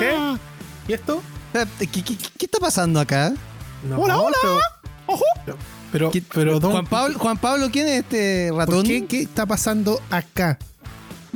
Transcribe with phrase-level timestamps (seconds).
[0.00, 0.36] ¿Qué?
[0.88, 1.22] ¿Y esto?
[1.78, 3.32] ¿Qué, qué, qué está pasando acá?
[3.88, 4.36] No, Hola, hola.
[4.42, 4.58] Pero,
[5.06, 5.24] Ojo,
[5.92, 8.82] pero, ¿Qué- pero don- Juan Pablo, Juan Pablo, ¿quién es este ¿por ratón?
[8.84, 9.06] qué?
[9.06, 10.58] ¿Qué está pasando acá?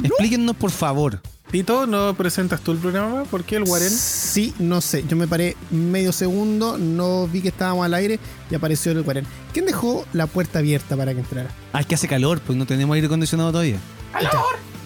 [0.03, 1.21] Explíquenos, por favor.
[1.51, 3.25] Tito, ¿no presentas tú el programa?
[3.25, 3.91] ¿Por qué el Guarén?
[3.91, 8.19] Sí, no sé, yo me paré medio segundo, no vi que estábamos al aire
[8.51, 9.29] y apareció el 40.
[9.53, 11.51] ¿Quién dejó la puerta abierta para que entrara?
[11.73, 13.79] Ah, es que hace calor, pues no tenemos aire acondicionado todavía.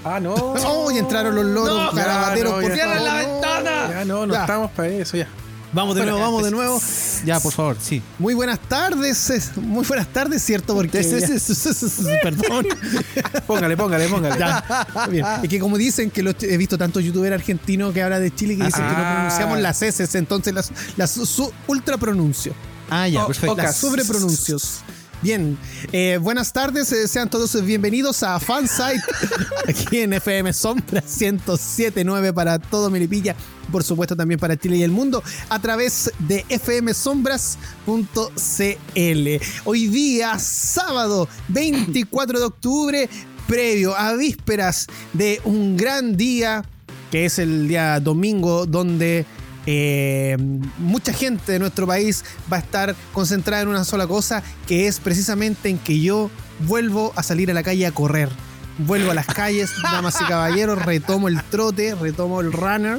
[0.05, 0.34] Ah, no.
[0.37, 0.91] ¡Oh!
[0.91, 2.84] Y entraron los loros No, garabateros, ya, no, por ya.
[2.87, 3.89] favor, la ventana.
[3.91, 4.41] Ya no, no Ya.
[4.41, 5.28] estamos para eso, ya.
[5.70, 6.81] Vamos de nuevo, vamos de nuevo.
[7.27, 8.00] Ya, por favor, sí.
[8.19, 10.75] Muy buenas tardes, es- muy buenas tardes, ¿cierto?
[10.75, 11.00] Porque...
[12.23, 12.67] Perdón.
[13.47, 14.39] Póngale, póngale, póngale.
[14.39, 15.27] Ya, bien.
[15.42, 18.56] Es que como dicen que lo- he visto tantos youtubers argentinos que hablan de Chile
[18.56, 19.12] que dicen que no Ah.
[19.17, 22.55] pronunciamos las S, entonces las, las su- ultra pronuncio.
[22.89, 23.53] Ah, ya, perfecto.
[23.53, 23.58] ok.
[23.58, 24.80] Las sobrepronuncios.
[25.20, 25.58] Bien,
[25.91, 29.02] eh, buenas tardes, eh, sean todos bienvenidos a Fansite,
[29.69, 33.34] aquí en FM Sombra 1079 para todo Melipilla,
[33.72, 39.28] por supuesto también para Chile y el mundo, a través de fmsombras.cl.
[39.64, 43.11] Hoy día, sábado 24 de octubre,
[43.48, 46.64] previo a vísperas de un gran día,
[47.11, 49.27] que es el día domingo, donde
[49.70, 50.38] eh,
[50.78, 54.98] mucha gente de nuestro país va a estar concentrada en una sola cosa, que es
[54.98, 56.30] precisamente en que yo
[56.61, 58.30] vuelvo a salir a la calle a correr.
[58.78, 62.98] Vuelvo a las calles, damas y caballeros, retomo el trote, retomo el runner.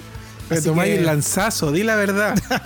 [0.50, 2.36] Pero tomáis que- el lanzazo, di la verdad.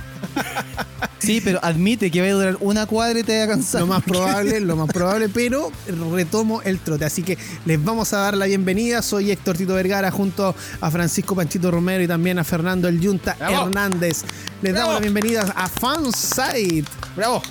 [1.19, 3.79] Sí, pero admite que va a durar una cuadra y te va a cansar.
[3.79, 5.71] Lo más probable, lo más probable, pero
[6.11, 7.05] retomo el trote.
[7.05, 9.01] Así que les vamos a dar la bienvenida.
[9.01, 13.37] Soy Héctor Tito Vergara junto a Francisco Panchito Romero y también a Fernando El Yunta
[13.39, 13.67] ¡Bravo!
[13.67, 14.23] Hernández.
[14.61, 16.83] Les damos la bienvenida a Fansite.
[17.15, 17.41] Bravo.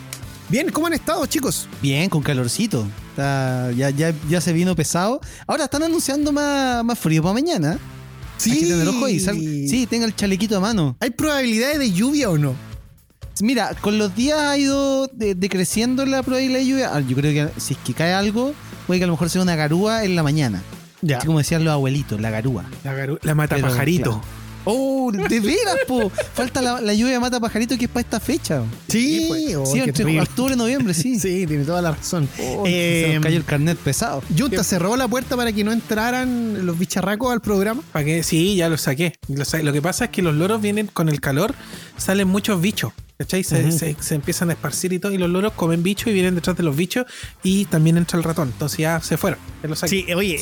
[0.50, 1.66] Bien, ¿cómo han estado, chicos?
[1.80, 2.86] Bien, con calorcito.
[3.12, 5.18] Está- ya, ya, ya se vino pesado.
[5.46, 7.78] Ahora están anunciando más, más frío para mañana.
[8.50, 10.96] Hay que tener ojo y sal- Sí, tenga el chalequito a mano.
[11.00, 12.54] ¿Hay probabilidades de lluvia o no?
[13.40, 16.90] Mira, con los días ha ido de- decreciendo la probabilidad de lluvia.
[16.94, 18.54] Ah, Yo creo que si es que cae algo,
[18.86, 20.62] puede que a lo mejor sea una garúa en la mañana.
[21.00, 21.18] Ya.
[21.18, 22.64] Así como decían los abuelitos, la garúa.
[22.84, 24.02] La, la mata Pero, pajarito.
[24.20, 24.41] claro.
[24.64, 26.10] Oh, de veras, po.
[26.34, 28.62] Falta la, la lluvia mata pajarito que es para esta fecha.
[28.88, 29.56] Sí, pues.
[29.56, 31.18] oh, sí, qué entre octubre y noviembre, sí.
[31.20, 32.28] Sí, tiene toda la razón.
[32.40, 34.22] Oh, Eh, se nos cayó el carnet pesado.
[34.36, 37.82] Junta cerró la puerta para que no entraran los bicharracos al programa.
[37.92, 38.22] ¿Para qué?
[38.22, 39.12] Sí, ya lo saqué.
[39.28, 41.54] Lo, sa- lo que pasa es que los loros vienen con el calor,
[41.96, 42.92] salen muchos bichos.
[43.18, 43.44] ¿Cachai?
[43.44, 46.34] Se, se- se empiezan a esparcir y todo, y los loros comen bichos y vienen
[46.34, 47.06] detrás de los bichos,
[47.42, 48.48] y también entra el ratón.
[48.52, 49.38] Entonces ya se fueron.
[49.86, 50.38] Sí, oye,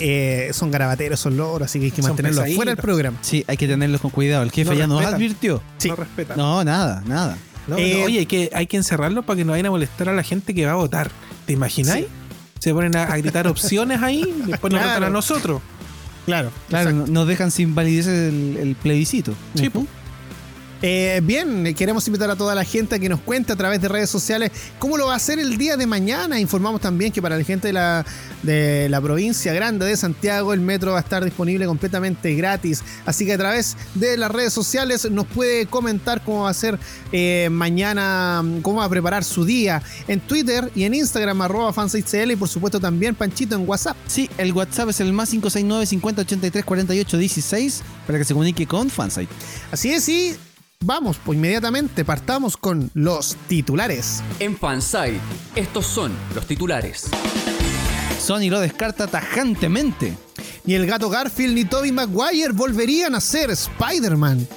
[0.48, 3.18] eh, son garabateros, son loros, así que hay que Son mantenerlos fuera del programa.
[3.20, 4.42] Sí, hay que tenerlos con cuidado.
[4.42, 5.14] El jefe No ya nos respetan.
[5.16, 5.62] advirtió.
[5.78, 5.88] Sí.
[5.88, 6.36] No respetan.
[6.38, 7.36] No, nada, nada.
[7.66, 10.08] No, Eh, no, oye, hay que, hay que encerrarlos para que no vayan a molestar
[10.08, 11.10] a la gente que va a votar.
[11.46, 12.06] ¿Te imagináis?
[12.58, 14.88] Se ponen a, a gritar opciones ahí y después nos Claro.
[15.00, 15.60] votan a nosotros.
[16.26, 19.34] Claro, Claro, no- nos dejan sin validez el, el plebiscito.
[19.54, 19.86] Sí, po.
[20.82, 23.88] Eh, bien, queremos invitar a toda la gente a que nos cuente a través de
[23.88, 26.40] redes sociales cómo lo va a hacer el día de mañana.
[26.40, 28.06] Informamos también que para la gente de la,
[28.42, 32.82] de la provincia grande de Santiago el metro va a estar disponible completamente gratis.
[33.04, 36.78] Así que a través de las redes sociales nos puede comentar cómo va a ser
[37.12, 42.30] eh, mañana, cómo va a preparar su día en Twitter y en Instagram arroba fansitecl
[42.30, 43.96] y por supuesto también Panchito en WhatsApp.
[44.06, 48.66] Sí, el WhatsApp es el más 569 50 83 48 16 para que se comunique
[48.66, 49.32] con Fansite.
[49.70, 50.36] Así es, y
[50.84, 54.22] vamos, pues inmediatamente partamos con los titulares.
[54.38, 55.20] En Fansite,
[55.54, 57.08] estos son los titulares.
[58.18, 60.16] Sony lo descarta tajantemente.
[60.64, 64.48] Ni el gato Garfield ni Tobey Maguire volverían a ser Spider-Man.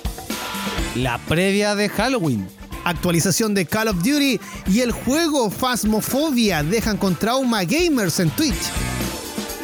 [0.95, 2.47] La previa de Halloween.
[2.85, 8.71] Actualización de Call of Duty y el juego Phasmophobia dejan con trauma gamers en Twitch.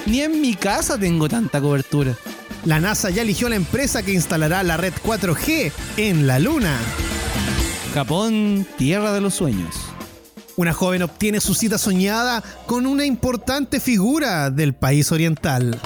[0.05, 2.15] Ni en mi casa tengo tanta cobertura.
[2.65, 6.77] La NASA ya eligió la empresa que instalará la red 4G en la Luna.
[7.93, 9.75] Japón, tierra de los sueños.
[10.57, 15.79] Una joven obtiene su cita soñada con una importante figura del país oriental.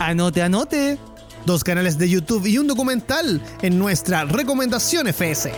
[0.00, 0.98] Anote, anote.
[1.46, 5.52] Dos canales de YouTube y un documental en nuestra recomendación FS.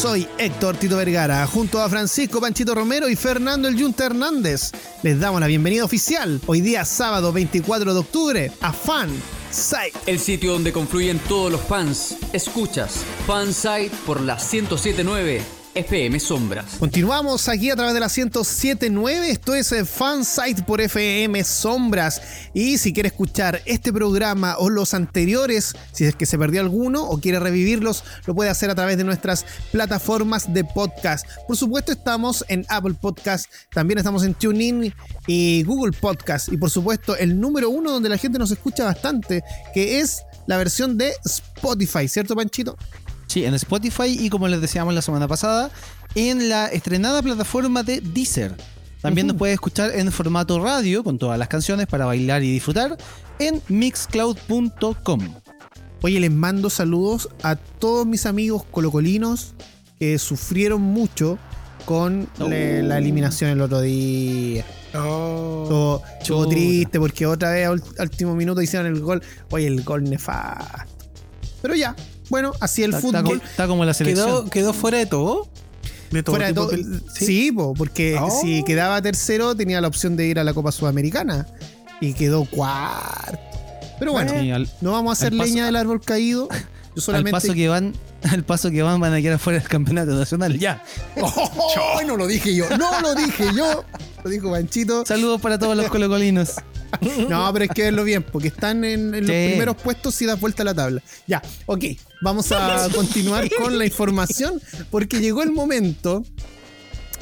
[0.00, 4.70] Soy Héctor Tito Vergara, junto a Francisco Panchito Romero y Fernando El Yunta Hernández.
[5.02, 9.10] Les damos la bienvenida oficial hoy día sábado 24 de octubre a Fan
[9.50, 9.98] Fansite.
[10.06, 12.14] El sitio donde confluyen todos los fans.
[12.32, 16.74] Escuchas Fansite por la 1079 FM Sombras.
[16.80, 19.30] Continuamos aquí a través de la 1079.
[19.30, 22.20] Esto es eh, Fansite por FM Sombras.
[22.52, 27.04] Y si quiere escuchar este programa o los anteriores, si es que se perdió alguno
[27.04, 31.24] o quiere revivirlos, lo puede hacer a través de nuestras plataformas de podcast.
[31.46, 34.92] Por supuesto, estamos en Apple Podcast, también estamos en TuneIn
[35.28, 36.52] y Google Podcast.
[36.52, 40.56] Y por supuesto, el número uno donde la gente nos escucha bastante, que es la
[40.56, 42.76] versión de Spotify, ¿cierto, Panchito?
[43.28, 45.70] Sí, en Spotify y como les decíamos la semana pasada,
[46.14, 48.56] en la estrenada plataforma de Deezer.
[49.02, 52.96] También nos puede escuchar en formato radio con todas las canciones para bailar y disfrutar
[53.38, 55.20] en mixcloud.com.
[56.02, 59.54] Oye, les mando saludos a todos mis amigos colocolinos
[59.98, 61.38] que sufrieron mucho
[61.84, 64.64] con la eliminación el otro día.
[65.64, 69.22] Estuvo, estuvo triste porque otra vez a ul- a último minuto hicieron el gol.
[69.50, 70.94] Oye, el gol nefasto.
[71.62, 71.94] Pero ya,
[72.30, 73.42] bueno, así el Está, está fútbol.
[73.44, 74.26] está como la selección.
[74.26, 75.48] ¿Quedó, ¿Quedó fuera de todo?
[76.10, 76.76] De todo Fuera de tipo todo.
[76.76, 78.30] de- Sí, po, porque Oh.
[78.30, 81.46] si quedaba tercero tenía la opción de ir a la Copa Sudamericana.
[82.00, 83.38] Y quedó cuarto.
[83.98, 86.48] Pero bueno, al, no vamos a hacer al paso- leña del árbol caído.
[86.48, 86.56] Yo
[86.96, 87.32] al solamente.
[87.32, 87.92] paso que van,
[88.22, 90.58] al paso que van van a quedar fuera del campeonato nacional.
[90.58, 90.82] Ya.
[91.20, 92.00] ¡Oh!
[92.06, 93.84] no lo dije yo, no lo dije yo.
[94.24, 95.04] Lo dijo Panchito.
[95.04, 96.52] Saludos para todos los colocolinos.
[97.28, 100.40] No, pero hay que verlo bien, porque están en, en los primeros puestos si das
[100.40, 101.02] vuelta a la tabla.
[101.26, 101.84] Ya, ok.
[102.22, 106.24] Vamos a continuar con la información, porque llegó el momento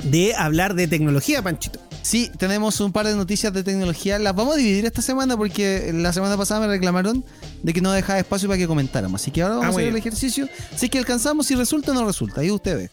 [0.05, 1.81] de hablar de tecnología, Panchito.
[2.03, 4.19] Sí, tenemos un par de noticias de tecnología.
[4.21, 7.25] Las vamos a dividir esta semana porque la semana pasada me reclamaron
[7.65, 9.21] de que no dejaba espacio para que comentáramos.
[9.21, 10.03] Así que ahora vamos Ah, a hacer el bien.
[10.03, 10.49] ejercicio.
[10.77, 12.43] Si es que alcanzamos, si resulta o no resulta.
[12.43, 12.91] Ahí ustedes.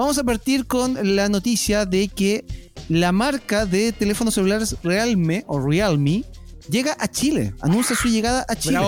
[0.00, 2.46] Vamos a partir con la noticia de que
[2.88, 6.24] la marca de teléfonos celulares Realme o Realme
[6.70, 7.52] llega a Chile.
[7.60, 8.78] Anuncia su llegada a Chile.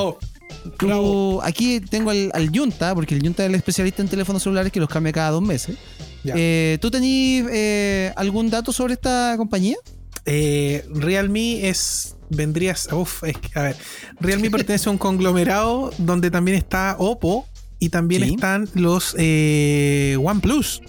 [0.78, 1.42] Bravo.
[1.42, 4.80] Aquí tengo al, al Yunta, porque el Yunta es el especialista en teléfonos celulares que
[4.80, 5.76] los cambia cada dos meses.
[6.24, 9.76] Eh, ¿Tú tenías eh, algún dato sobre esta compañía?
[10.24, 12.16] Eh, Realme es.
[12.30, 12.90] Vendrías.
[12.90, 13.76] Uf, es que, a ver.
[14.18, 17.46] Realme pertenece a un conglomerado donde también está Oppo
[17.78, 18.30] y también Sí.
[18.30, 20.80] están los OnePlus.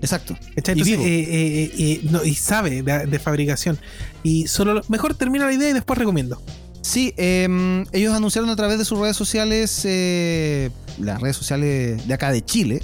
[0.00, 0.36] Exacto.
[0.56, 1.02] Y Vivo.
[1.04, 3.78] eh, eh, eh, no, y sabe de, de fabricación.
[4.22, 6.40] Y solo lo- mejor termina la idea y después recomiendo.
[6.82, 12.14] Sí, eh, ellos anunciaron a través de sus redes sociales, eh, las redes sociales de
[12.14, 12.80] acá de Chile,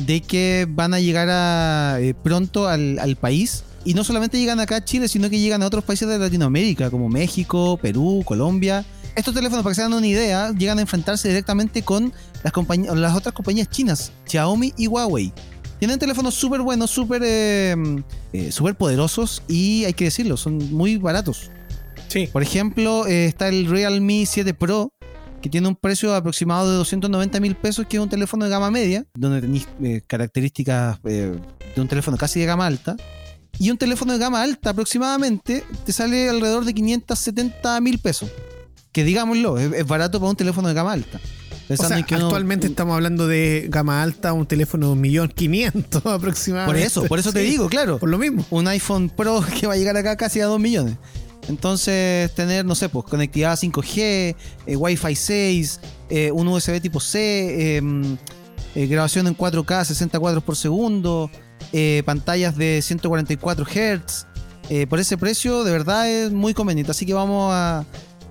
[0.00, 3.64] de que van a llegar a, pronto al, al país.
[3.84, 6.90] Y no solamente llegan acá a Chile, sino que llegan a otros países de Latinoamérica,
[6.90, 8.84] como México, Perú, Colombia.
[9.14, 12.12] Estos teléfonos, para que se hagan una idea, llegan a enfrentarse directamente con
[12.42, 12.52] las,
[12.96, 15.32] las otras compañías chinas, Xiaomi y Huawei.
[15.78, 17.74] Tienen teléfonos súper buenos, súper eh,
[18.32, 21.50] eh, poderosos y hay que decirlo, son muy baratos.
[22.08, 22.28] Sí.
[22.32, 24.92] Por ejemplo, eh, está el Realme 7 Pro,
[25.40, 28.70] que tiene un precio aproximado de 290 mil pesos, que es un teléfono de gama
[28.70, 31.38] media, donde tenéis eh, características eh,
[31.74, 32.96] de un teléfono casi de gama alta.
[33.60, 38.30] Y un teléfono de gama alta aproximadamente te sale alrededor de 570 mil pesos.
[38.92, 41.20] Que digámoslo, es, es barato para un teléfono de gama alta.
[41.68, 45.00] O Pensando sea, en que uno- actualmente estamos hablando de gama alta, un teléfono de
[45.00, 46.86] 1.500.000 Por aproximadamente.
[46.86, 47.98] eso, por eso te digo, claro.
[47.98, 48.44] Por lo mismo.
[48.50, 50.96] un iPhone Pro que va a llegar acá casi a 2 millones.
[51.48, 54.34] Entonces, tener, no sé, pues conectividad 5G,
[54.66, 55.80] eh, Wi-Fi 6,
[56.10, 57.82] eh, un USB tipo C, eh,
[58.74, 61.30] eh, grabación en 4K, 60 cuadros por segundo,
[62.04, 64.26] pantallas de 144 Hz.
[64.88, 66.90] por ese precio, de verdad es muy conveniente.
[66.90, 67.84] Así que vamos a,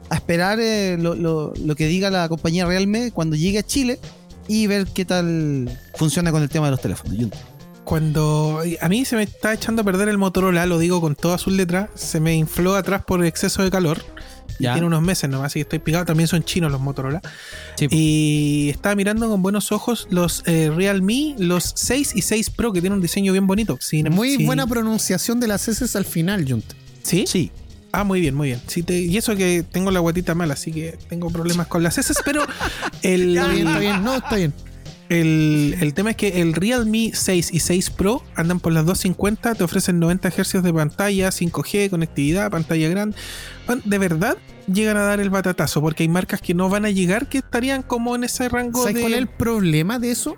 [0.10, 4.00] a esperar eh, lo, lo- lo que diga la compañía Realme cuando llegue a Chile
[4.48, 7.18] y ver qué tal funciona con el tema de los teléfonos.
[7.18, 7.38] Yunta.
[7.84, 11.40] Cuando a mí se me está echando a perder el Motorola, lo digo con todas
[11.40, 14.04] sus letras, se me infló atrás por exceso de calor.
[14.60, 14.74] Y Ya.
[14.74, 16.04] tiene unos meses nomás, así que estoy picado.
[16.04, 17.22] También son chinos los Motorola.
[17.76, 22.74] Sí, Y estaba mirando con buenos ojos los eh, Realme, los 6 y 6 Pro,
[22.74, 23.78] que tienen un diseño bien bonito.
[23.80, 26.76] Sin- Muy sin- buena pronunciación de las S al final, Junta.
[27.04, 27.24] ¿Sí?
[27.28, 27.52] sí.
[28.00, 28.62] Ah, muy bien, muy bien.
[28.68, 31.98] Sí, te- y eso que tengo la guatita mala, así que tengo problemas con las
[31.98, 32.44] S, pero
[33.02, 34.04] el, Está bien, está bien.
[34.04, 34.54] No, está bien.
[35.10, 39.56] El, el tema es que el Realme 6 y 6 Pro andan por las 250,
[39.56, 43.16] te ofrecen 90 Hz de pantalla, 5G, conectividad, pantalla grande.
[43.86, 44.38] De verdad
[44.72, 47.82] llegan a dar el batatazo, porque hay marcas que no van a llegar que estarían
[47.84, 49.02] como en ese rango ¿Sabes de.
[49.02, 50.36] cuál es el problema de eso?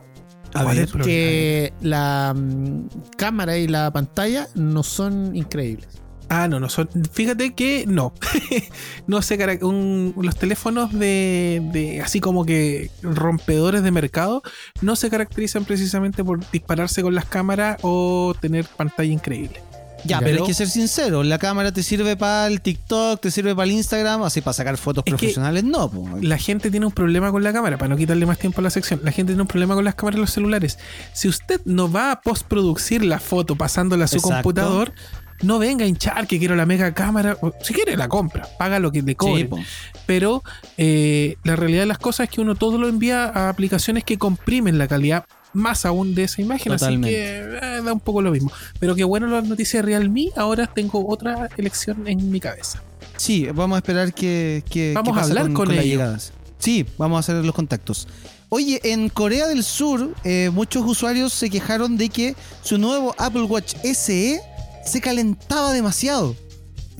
[0.54, 0.92] A ¿Cuál ver, es?
[1.04, 2.88] que la mm,
[3.18, 5.88] cámara y la pantalla no son increíbles.
[6.30, 6.88] Ah, no, no son.
[7.12, 8.14] Fíjate que no.
[9.08, 14.44] no se cara- un- los teléfonos de, de así como que rompedores de mercado
[14.82, 19.62] no se caracterizan precisamente por dispararse con las cámaras o tener pantalla increíble.
[20.06, 20.20] Ya, Ya.
[20.22, 23.66] pero hay que ser sincero, la cámara te sirve para el TikTok, te sirve para
[23.66, 25.92] el Instagram, así para sacar fotos profesionales, no.
[25.92, 26.08] po.
[26.22, 28.70] La gente tiene un problema con la cámara, para no quitarle más tiempo a la
[28.70, 29.02] sección.
[29.04, 30.80] La gente tiene un problema con las cámaras de los celulares.
[31.12, 34.36] Si usted no va a postproducir la foto pasándola a su Exacto.
[34.36, 34.94] computador,
[35.42, 37.38] no venga a hinchar que quiero la mega cámara.
[37.62, 39.48] Si quiere, la compra, paga lo que le cobre.
[39.52, 39.64] Sí.
[40.06, 40.44] Pero
[40.78, 44.18] eh, la realidad de las cosas es que uno todo lo envía a aplicaciones que
[44.18, 47.08] comprimen la calidad más aún de esa imagen, Totalmente.
[47.32, 48.52] así que eh, da un poco lo mismo.
[48.80, 52.84] Pero qué bueno las noticias de Realme, ahora tengo otra elección en mi cabeza.
[53.18, 56.34] Sí, vamos a esperar que, que- Vamos que a hablar con las llegadas.
[56.60, 58.08] Sí, vamos a hacer los contactos.
[58.50, 63.44] Oye, en Corea del Sur, eh, muchos usuarios se quejaron de que su nuevo Apple
[63.44, 64.42] Watch SE
[64.90, 66.36] se calentaba demasiado.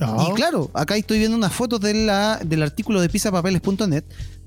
[0.00, 4.02] Y claro, acá estoy viendo unas fotos de la, del artículo de pisapapeles.net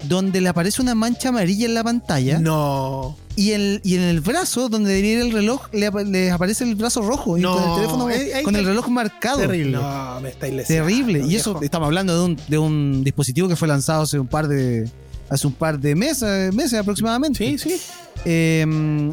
[0.06, 3.16] donde le aparece una mancha amarilla en la pantalla No.
[3.36, 6.64] y, el, y en el brazo, donde debería ir el reloj, le, apa- le aparece
[6.64, 9.42] el brazo rojo y No, con el teléfono, eh, con el reloj marcado.
[9.42, 9.74] Terrible.
[9.78, 11.20] No, me estáis lesionando, Terrible.
[11.28, 11.64] Y eso, viejo.
[11.64, 14.90] estamos hablando de un, de un dispositivo que fue lanzado hace un par de.
[15.30, 17.38] Hace un par de meses, meses aproximadamente.
[17.38, 17.80] Sí, sí.
[18.26, 18.66] Eh,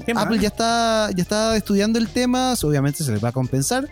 [0.06, 0.40] Qué Apple mal.
[0.40, 3.86] ya está, ya está estudiando el tema, obviamente se les va a compensar.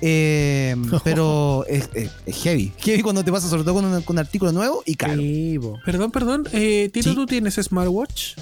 [0.00, 2.72] Eh, pero es, es- es heavy.
[2.78, 5.16] Heavy cuando te pasa, sobre todo con un, con un artículo nuevo y caro.
[5.20, 5.58] Sí.
[5.84, 6.48] Perdón, perdón.
[6.52, 7.14] Eh, Tito, Sí.
[7.14, 8.34] ¿tú tienes smartwatch?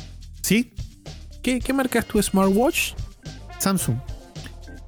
[0.43, 0.73] Sí,
[1.43, 2.93] ¿Qué, ¿Qué marca es tu smartwatch?
[3.59, 3.97] Samsung.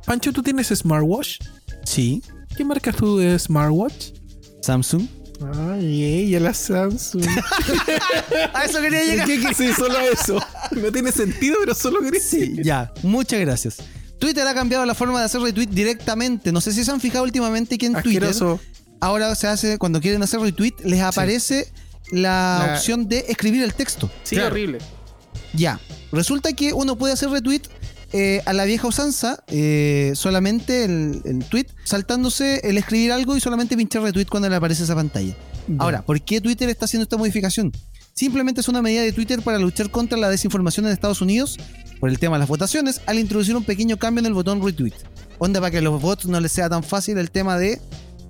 [0.04, 1.38] Pancho, ¿tú tienes smartwatch?
[1.84, 2.22] Sí,
[2.56, 4.12] ¿Qué marca es tu smartwatch?
[4.62, 5.06] Samsung.
[5.70, 7.24] Ay, ella la Samsung.
[8.54, 9.26] A eso quería llegar.
[9.26, 10.40] ¿Qué, qué, sí, solo eso.
[10.72, 12.92] No tiene sentido, pero solo quería Sí, ya.
[13.04, 13.76] Muchas gracias.
[14.18, 16.52] Twitter ha cambiado la forma de hacer retweet directamente.
[16.52, 18.60] No sé si se han fijado últimamente que en Twitter Asqueroso.
[19.00, 21.68] ahora se hace, cuando quieren hacer retweet, les aparece
[22.10, 24.10] la, La- opción de escribir el texto.
[24.24, 24.50] Sí, Claro.
[24.50, 24.78] horrible.
[25.54, 25.80] Ya.
[26.12, 27.62] Resulta que uno puede hacer retweet
[28.12, 33.40] eh, a la vieja usanza, eh, solamente el, el tweet, saltándose el escribir algo y
[33.40, 35.34] solamente pinchar retweet cuando le aparece esa pantalla.
[35.78, 37.70] Ahora, ¿por qué Twitter está haciendo esta modificación?
[38.18, 41.56] Simplemente es una medida de Twitter para luchar contra la desinformación en Estados Unidos
[42.00, 44.94] por el tema de las votaciones al introducir un pequeño cambio en el botón retweet.
[45.38, 47.80] Onda para que a los bots no les sea tan fácil el tema de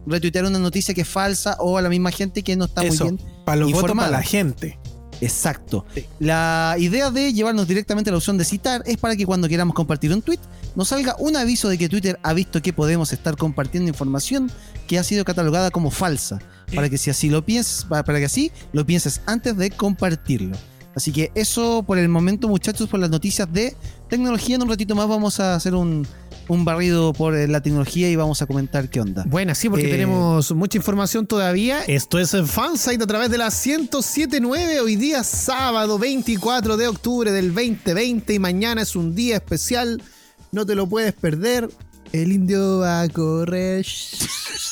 [0.06, 3.06] retuitear una noticia que es falsa o a la misma gente que no está Eso.
[3.06, 4.08] muy bien Para los votos, informada.
[4.10, 4.78] para la gente.
[5.22, 5.86] Exacto.
[5.94, 6.04] Sí.
[6.18, 9.74] La idea de llevarnos directamente a la opción de citar es para que cuando queramos
[9.74, 10.38] compartir un tweet
[10.76, 14.52] nos salga un aviso de que Twitter ha visto que podemos estar compartiendo información
[14.86, 16.40] que ha sido catalogada como falsa,
[16.74, 20.56] para que si así lo pienses, para que así lo pienses antes de compartirlo.
[20.94, 23.76] Así que eso por el momento, muchachos, por las noticias de
[24.08, 24.56] tecnología.
[24.56, 26.04] En un ratito más vamos a hacer un,
[26.48, 29.24] un barrido por eh, la tecnología y vamos a comentar qué onda.
[29.28, 31.82] Buena, sí, porque Eh, tenemos mucha información todavía.
[31.84, 34.80] Esto es Fansite a través de la 1079.
[34.80, 40.02] Hoy día sábado 24 de octubre del 2020 y mañana es un día especial.
[40.50, 41.68] No te lo puedes perder.
[42.12, 43.86] El indio va a correr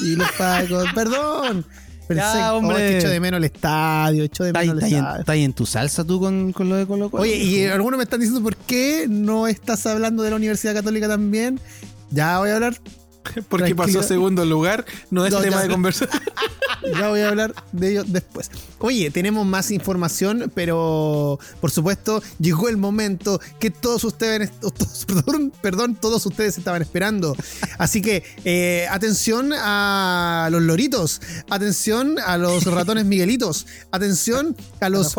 [0.01, 0.87] y los pacos.
[0.95, 1.65] Perdón.
[2.09, 2.85] Pensé- Ya, oh, hombre.
[2.87, 4.99] es que echo de menos el estadio, echo de ¿Estás ahí- menos el ahí en-
[5.05, 5.21] estadio.
[5.21, 7.23] estás en tu salsa tú con, con lo de Colo Colo?
[7.23, 11.09] Oye, y algunos me están diciendo por qué no estás hablando de la Universidad Católica
[11.09, 11.59] también.
[12.11, 12.77] Ya voy a hablar
[13.49, 14.85] Porque pasó a segundo lugar.
[15.11, 15.63] No es No, tema ya.
[15.63, 16.21] de conversación.
[17.01, 18.49] Ya voy a hablar de ello después.
[18.79, 25.53] Oye, tenemos más información, pero por supuesto llegó el momento que todos ustedes, todos- perdón,
[25.63, 27.35] perdón, todos ustedes estaban esperando.
[27.79, 35.15] Así que eh, atención a los loritos, atención a los ratones miguelitos, atención a los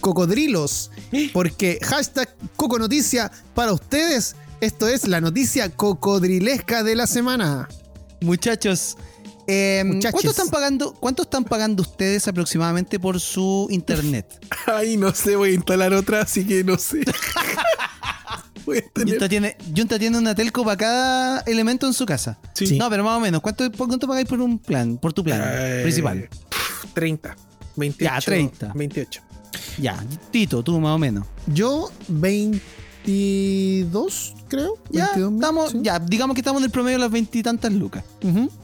[0.00, 0.90] cocodrilos,
[1.32, 4.36] porque hashtag Coco Noticia para ustedes.
[4.60, 7.68] Esto es la noticia cocodrilesca de la semana.
[8.20, 8.96] Muchachos,
[9.46, 10.12] eh, Muchachos.
[10.12, 10.92] ¿cuánto están pagando?
[10.94, 14.26] ¿Cuánto están pagando ustedes aproximadamente por su internet?
[14.66, 17.02] Ay, no sé, voy a instalar otra, así que no sé.
[18.94, 19.10] tener.
[19.10, 22.38] Junta tiene, Junta tiene una telco para cada elemento en su casa.
[22.52, 22.76] Sí.
[22.76, 23.40] No, pero más o menos.
[23.40, 26.28] ¿Cuánto, cuánto pagáis por un plan, por tu plan Eh, principal?
[26.94, 27.36] 30.
[27.76, 28.14] 28.
[28.14, 28.72] Ya, 30.
[28.74, 29.22] 28.
[29.78, 31.24] Ya, Tito, tú más o menos.
[31.46, 31.90] Yo
[33.08, 34.78] 22, creo.
[34.90, 35.78] Ya, 22 mil, estamos, sí.
[35.82, 38.04] ya, digamos que estamos en el promedio de las veintitantas lucas.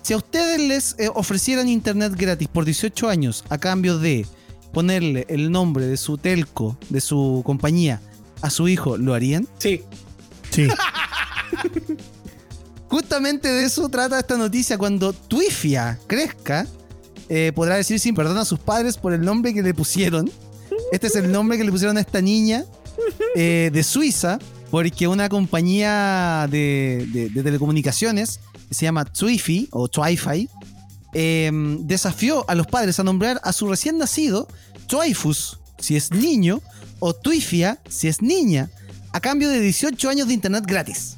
[0.02, 4.26] Si a ustedes les eh, ofrecieran internet gratis por 18 años a cambio de
[4.72, 8.02] ponerle el nombre de su telco, de su compañía,
[8.42, 9.48] a su hijo, ¿lo harían?
[9.58, 9.82] Sí.
[10.50, 10.68] Sí.
[12.88, 14.76] Justamente de eso trata esta noticia.
[14.76, 16.66] Cuando Twifia crezca,
[17.28, 20.30] eh, podrá decir sin perdón a sus padres por el nombre que le pusieron.
[20.92, 22.64] Este es el nombre que le pusieron a esta niña
[23.36, 24.38] eh, de Suiza,
[24.70, 30.48] porque una compañía de, de- de telecomunicaciones que se llama Twifi o Twifi
[31.12, 34.48] eh, desafió a los padres a nombrar a su recién nacido
[34.88, 36.60] Twyfus si es niño
[36.98, 38.70] o Twifia si es niña,
[39.12, 41.16] a cambio de 18 años de internet gratis.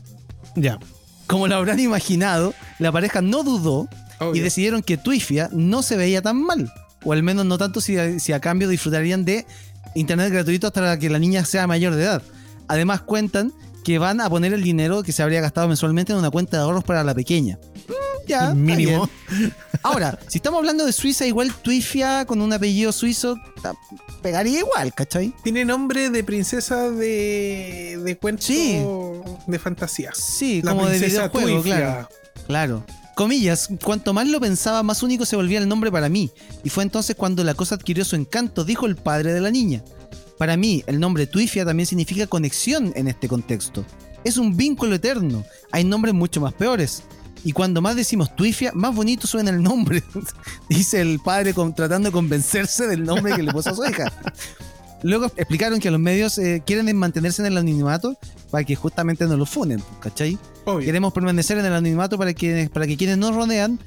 [0.54, 0.78] Ya.
[1.26, 3.88] Como lo habrán imaginado, la pareja no dudó
[4.34, 6.72] y decidieron que Twifia no se veía tan mal.
[7.04, 9.46] O al menos no tanto si, si a cambio disfrutarían de
[9.94, 12.22] internet gratuito hasta que la niña sea mayor de edad.
[12.68, 13.52] Además cuentan
[13.84, 16.64] que van a poner el dinero que se habría gastado mensualmente en una cuenta de
[16.64, 17.58] ahorros para la pequeña.
[17.88, 19.08] Mm, ya, Mínimo.
[19.82, 23.36] Ahora, si estamos hablando de Suiza, igual Twifia con un apellido suizo
[24.22, 25.32] pegaría igual, ¿cachai?
[25.44, 28.80] Tiene nombre de princesa de, de cuento Sí.
[29.46, 30.10] de fantasía.
[30.14, 32.08] Sí, La como de videojuego, claro.
[32.48, 32.84] Claro.
[33.16, 36.30] Comillas, cuanto más lo pensaba, más único se volvía el nombre para mí.
[36.62, 39.82] Y fue entonces cuando la cosa adquirió su encanto, dijo el padre de la niña.
[40.36, 43.86] Para mí, el nombre Twifia también significa conexión en este contexto.
[44.22, 45.46] Es un vínculo eterno.
[45.72, 47.04] Hay nombres mucho más peores.
[47.42, 50.04] Y cuando más decimos Twifia, más bonito suena el nombre.
[50.68, 54.12] Dice el padre tratando de convencerse del nombre que le puso a su hija.
[55.02, 58.18] Luego explicaron que los medios eh, quieren mantenerse en el anonimato
[58.50, 60.38] para que justamente no lo funen, ¿cachai?
[60.64, 60.84] Obvio.
[60.86, 63.78] Queremos permanecer en el anonimato para que, para que quienes nos rodean,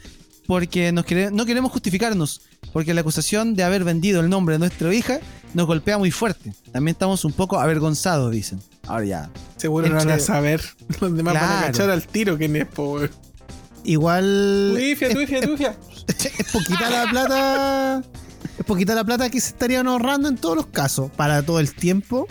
[0.48, 2.42] porque nos quere- no queremos justificarnos,
[2.74, 5.20] porque la acusación de haber vendido el nombre de nuestra hija
[5.54, 6.54] nos golpea muy fuerte.
[6.72, 8.62] También estamos un poco avergonzados, dicen.
[8.88, 9.30] Ahora ya.
[9.58, 10.62] Seguro no van a saber.
[11.02, 11.66] Los demás van a Claro.
[11.68, 13.10] cachar al tiro quién es, po, weón.
[13.84, 15.78] Igual Twifia, es, Twifia, Twifia.
[16.08, 18.04] es poquita la plata.
[18.60, 21.10] Es poquita la plata que se estarían ahorrando en todos los casos.
[21.12, 22.28] Para todo el tiempo.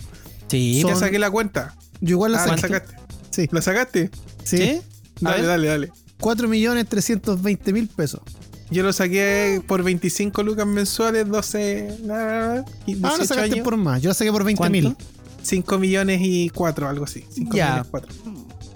[0.47, 1.75] Sí, Son- Ya saqué la cuenta.
[2.01, 2.73] Yo igual la Ah, la saqué.
[2.75, 2.95] sacaste.
[3.31, 4.09] Sí, ¿La sacaste?
[4.43, 4.57] sí.
[4.57, 4.81] ¿Sí?
[5.19, 5.91] Dale, dale, dale.
[6.19, 8.21] 4.320.000 pesos.
[8.71, 11.97] Yo lo saqué por 25 lucas mensuales, 12.
[12.03, 13.63] nada, y Ah, lo 18 sacaste años.
[13.63, 14.01] por más.
[14.01, 14.83] Yo la saqué por 20.000.
[14.83, 15.03] ¿Cuánto?
[15.41, 17.25] 5 millones y 4, algo así.
[17.31, 17.65] 5 Ya.
[17.67, 18.13] millones 4.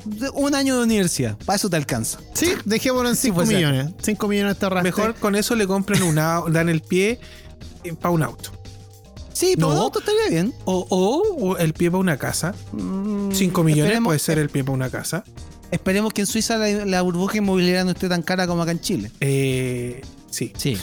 [0.06, 2.20] De- Un año de universidad, para eso te alcanza.
[2.34, 3.56] Sí, dejémoslo en 5 puede ser.
[3.58, 3.94] millones.
[4.02, 4.90] 5 millones te ahorraste.
[4.90, 7.20] Mejor con eso le compran una, dan el pie
[8.00, 8.52] para un auto.
[9.34, 9.74] Sí, pero No.
[9.76, 10.54] un auto estaría bien.
[10.66, 12.54] O, o- o el pie para una casa.
[12.72, 15.24] Mm, 5 millones esperemos- puede ser el pie para una casa.
[15.72, 18.80] Esperemos que en Suiza la, la burbuja inmobiliaria no esté tan cara como acá en
[18.80, 19.12] Chile.
[19.20, 20.54] Eh, sí.
[20.56, 20.78] Sí.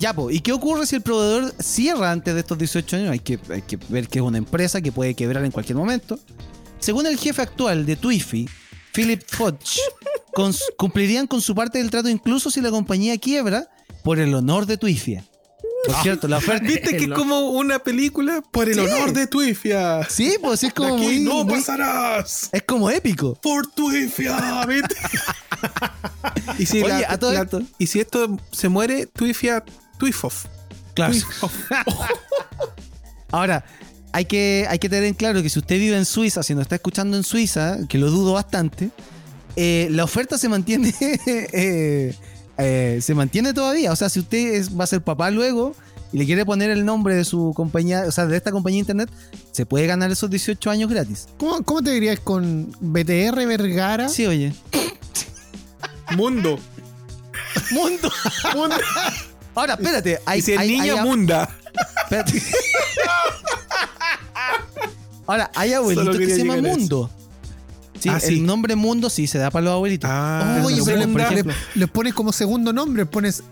[0.00, 3.10] Ya, po, ¿y qué ocurre si el proveedor cierra antes de estos 18 años?
[3.12, 6.18] Hay que, hay que ver que es una empresa que puede quebrar en cualquier momento.
[6.80, 8.48] Según el jefe actual de Twifi,
[8.92, 9.78] Philip Fudge,
[10.76, 13.68] cumplirían con su parte del trato incluso si la compañía quiebra
[14.02, 15.24] por el honor de Twifia.
[15.86, 16.66] Por cierto, la oferta...
[16.66, 18.80] ¿Viste que es como una película por el Sí.
[18.80, 20.06] honor de Twifia?
[20.08, 22.48] Sí, pues es como Aquí muy- no muy- pasarás.
[22.52, 23.34] Es como épico.
[23.42, 24.94] Por Twifia, ¿viste?
[26.58, 29.64] y, si Oye, la- a todo la- esto- y si esto se muere, Twifia,
[29.98, 30.46] Twifof.
[30.94, 31.12] Claro.
[31.12, 31.52] Twifof.
[33.30, 33.64] Ahora,
[34.12, 36.62] hay que, hay que tener en claro que si usted vive en Suiza, si nos
[36.62, 38.90] está escuchando en Suiza, que lo dudo bastante,
[39.56, 40.94] eh, la oferta se mantiene.
[41.26, 42.14] eh,
[42.58, 43.92] eh, se mantiene todavía.
[43.92, 45.74] O sea, si usted es- va a ser papá luego
[46.12, 48.80] y le quiere poner el nombre de su compañía, o sea, de esta compañía de
[48.80, 49.10] internet,
[49.52, 51.26] se puede ganar esos 18 años gratis.
[51.38, 54.08] ¿Cómo, cómo te dirías con BTR Vergara?
[54.08, 54.52] Sí, oye.
[56.16, 56.58] Mundo.
[57.72, 58.08] Mundo.
[59.54, 60.18] Ahora, espérate.
[60.26, 61.48] Hay, y si hay- niña, hay- Munda.
[62.04, 62.42] espérate.
[65.26, 67.10] Ahora, hay abuelitos que se llaman eso.
[68.08, 68.20] Mundo.
[68.20, 68.40] Sí, Ah, el sí.
[68.42, 70.10] nombre Mundo sí se da para los abuelitos.
[70.12, 71.54] Ah, Oye, pero sé, le, por le- ejemplo.
[71.74, 73.42] le pones como segundo nombre, pones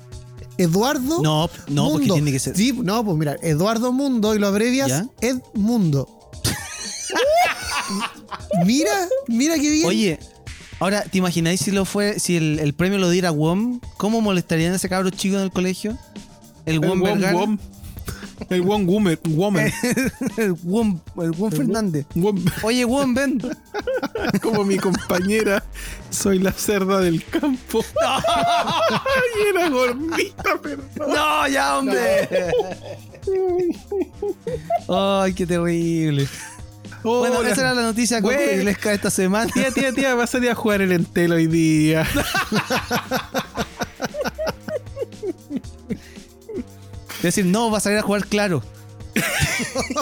[0.59, 2.15] Eduardo No, no, porque Mundo.
[2.15, 2.57] tiene que ser.
[2.57, 5.07] Sí, no, pues mira, Eduardo Mundo y lo abrevias ¿Ya?
[5.21, 6.09] Edmundo.
[8.67, 8.91] mira,
[9.29, 9.87] mira qué bien.
[9.87, 10.19] Oye,
[10.79, 13.81] ahora, ¿te imagináis si lo fue, si el, el premio lo diera WOM?
[13.97, 15.97] ¿Cómo molestarían a ese cabro chico en el colegio?
[16.67, 17.37] El El WOM Wom Vergara.
[17.37, 17.59] Wom.
[18.51, 19.19] El Wom Woman.
[19.29, 19.73] Woman.
[20.37, 21.01] El WOM
[21.51, 22.07] Fernández.
[22.15, 22.45] Wom.
[22.63, 23.43] Oye, WOM, ven.
[24.43, 25.63] Como mi compañera,
[26.11, 27.85] soy la cerda del campo.
[28.03, 28.95] Ay,
[29.51, 30.89] era gordita, perdón.
[30.99, 32.29] No, ya, hombre.
[34.89, 36.29] Ay, qué terrible.
[37.03, 37.51] Bueno, Hola.
[37.51, 39.51] esa era la noticia de esta semana.
[39.53, 42.07] Tía, tía, tía, va a salir a jugar el Entel hoy día.
[47.29, 48.63] decir, no, vas a ir a jugar claro.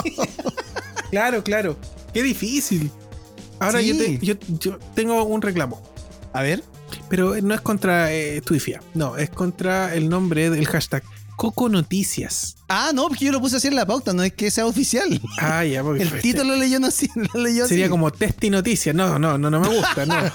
[1.10, 1.76] Claro, claro.
[2.14, 2.90] Qué difícil.
[3.58, 3.88] Ahora Sí.
[3.88, 5.82] yo, te- yo, yo tengo un reclamo.
[6.32, 6.62] A ver.
[7.08, 8.80] Pero no es contra eh, Twifia.
[8.94, 11.02] No, es contra el nombre del hashtag
[11.36, 12.56] Coco Noticias.
[12.68, 15.20] Ah, no, porque yo lo puse así en la pauta, no es que sea oficial.
[15.40, 17.90] Ah, ya, porque El este título lo leyó así, lo leyó sería así.
[17.90, 18.94] como Testi Noticias.
[18.94, 20.14] No, no, no, no me gusta, no.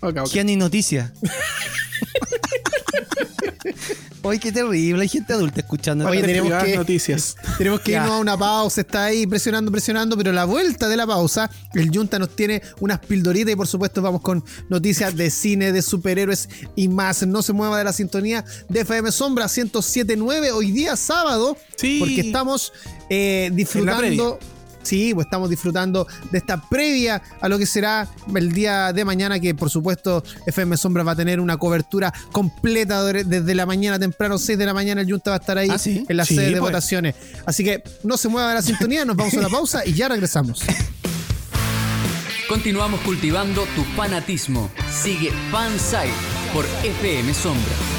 [0.00, 0.28] Ok, ok.
[0.28, 1.12] Gianni Noticia.
[4.22, 6.06] Oye, qué terrible, hay gente adulta escuchando.
[6.08, 7.36] Oye, tenemos que- noticias.
[7.58, 11.06] Tenemos que irnos a una pausa, está ahí presionando, presionando, pero la vuelta de la
[11.06, 15.70] pausa, el Junta nos tiene unas pildoritas y por supuesto vamos con noticias de cine,
[15.72, 17.24] de superhéroes y más.
[17.26, 21.98] No se mueva de la sintonía de FM Sombra 1079 hoy día sábado, Sí.
[22.00, 22.72] porque estamos
[23.10, 24.38] eh, disfrutando.
[24.88, 29.38] Sí, pues estamos disfrutando de esta previa a lo que será el día de mañana,
[29.38, 33.98] que por supuesto FM Sombra va a tener una cobertura completa de- desde la mañana
[33.98, 36.06] temprano, 6 de la mañana, el Junta va a estar ahí Ah, ¿sí?
[36.08, 36.62] en la Sí, sede de pues.
[36.62, 37.14] votaciones.
[37.44, 40.08] Así que no se mueva de la sintonía, nos vamos a una pausa y ya
[40.08, 40.62] regresamos.
[42.48, 44.70] Continuamos cultivando tu fanatismo.
[45.02, 46.14] Sigue Fansite
[46.54, 47.97] por FM Sombra.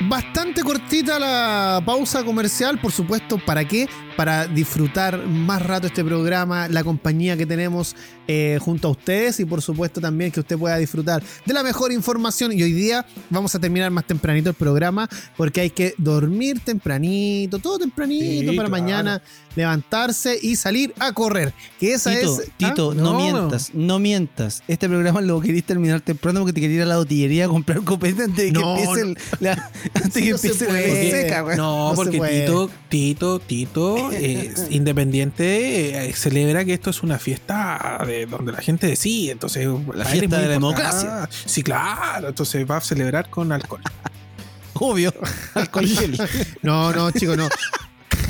[0.00, 3.88] Bastante cortita la pausa comercial, por supuesto, ¿para qué?
[4.16, 7.96] Para disfrutar más rato este programa, la compañía que tenemos
[8.28, 11.90] eh, junto a ustedes y por supuesto también que usted pueda disfrutar de la mejor
[11.90, 12.52] información.
[12.52, 17.58] Y hoy día vamos a terminar más tempranito el programa porque hay que dormir tempranito,
[17.58, 18.70] todo tempranito Sí, para claro.
[18.70, 19.22] mañana
[19.58, 21.52] levantarse y salir a correr.
[21.80, 22.48] Que esa Tito, es...
[22.48, 22.52] ¿ah?
[22.56, 23.18] Tito, no, No.
[23.18, 24.62] mientas, no mientas.
[24.68, 27.82] Este programa lo querías terminar temprano porque te querías ir a la botillería a comprar
[27.82, 31.40] copete antes de que No, empiece, el- la, antes Sí, que se empiece la seca,
[31.42, 31.56] güey.
[31.56, 32.40] No, porque puede.
[32.46, 38.58] Tito, Tito, Tito, eh, independiente, eh, celebra que esto es una fiesta de donde la
[38.62, 39.32] gente decide.
[39.32, 41.28] Entonces, él fiesta de la democracia.
[41.46, 42.28] Sí, claro.
[42.28, 43.82] Entonces va a celebrar con alcohol.
[44.74, 45.12] Obvio.
[45.54, 46.16] Alcohol gel.
[46.62, 47.48] No, no, chicos, no.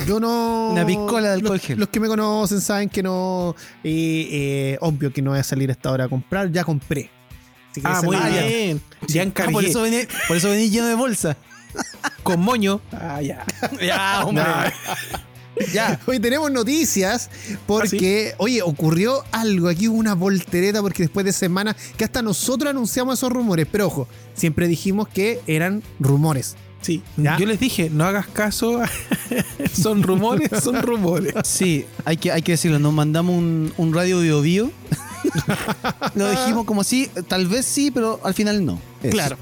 [0.06, 0.70] Yo no.
[0.72, 1.78] Una piscola de alcohol los, gel.
[1.78, 3.54] los que me conocen saben que no.
[3.84, 6.50] eh, eh, obvio que no voy a salir a esta hora a comprar.
[6.50, 7.10] Ya compré.
[7.70, 8.80] Así que Ah, muy la- bien.
[9.06, 9.52] Ya Ah, encargué.
[9.52, 11.36] por eso venís por eso venís lleno de bolsa.
[12.22, 12.80] Con moño.
[12.92, 13.44] Ah, ya.
[13.80, 14.44] Ya, hombre.
[15.72, 15.98] Ya.
[16.06, 17.28] Hoy tenemos noticias
[17.66, 23.18] porque, oye, ocurrió algo aquí, una voltereta, porque después de semanas que hasta nosotros anunciamos
[23.18, 26.56] esos rumores, pero ojo, siempre dijimos que eran rumores.
[26.80, 27.36] Sí, ¿Ya?
[27.38, 28.80] yo les dije, no hagas caso.
[29.72, 31.34] son rumores, son rumores.
[31.44, 32.78] Sí, hay que, hay que decirlo.
[32.78, 34.70] Nos mandamos un, un radio bio bio.
[36.14, 38.80] Lo dijimos como sí, tal vez sí, pero al final no.
[39.02, 39.10] Eso.
[39.10, 39.36] Claro.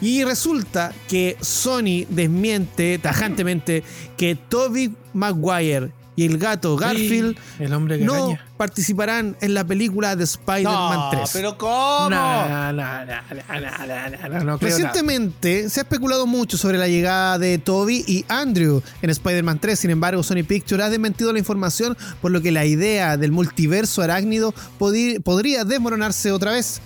[0.00, 3.84] Y resulta que Sony desmiente tajantemente
[4.16, 10.14] que Toby Maguire y el gato Garfield el hombre que no participarán en la película
[10.14, 11.30] de Spider-Man no, 3.
[11.32, 12.10] ¿Pero cómo?
[12.10, 19.10] No, no, Recientemente se ha especulado mucho sobre la llegada de Toby y Andrew en
[19.10, 19.78] Spider-Man 3.
[19.78, 24.02] Sin embargo, Sony Pictures ha desmentido la información, por lo que la idea del multiverso
[24.02, 26.80] arácnido podría desmoronarse otra vez.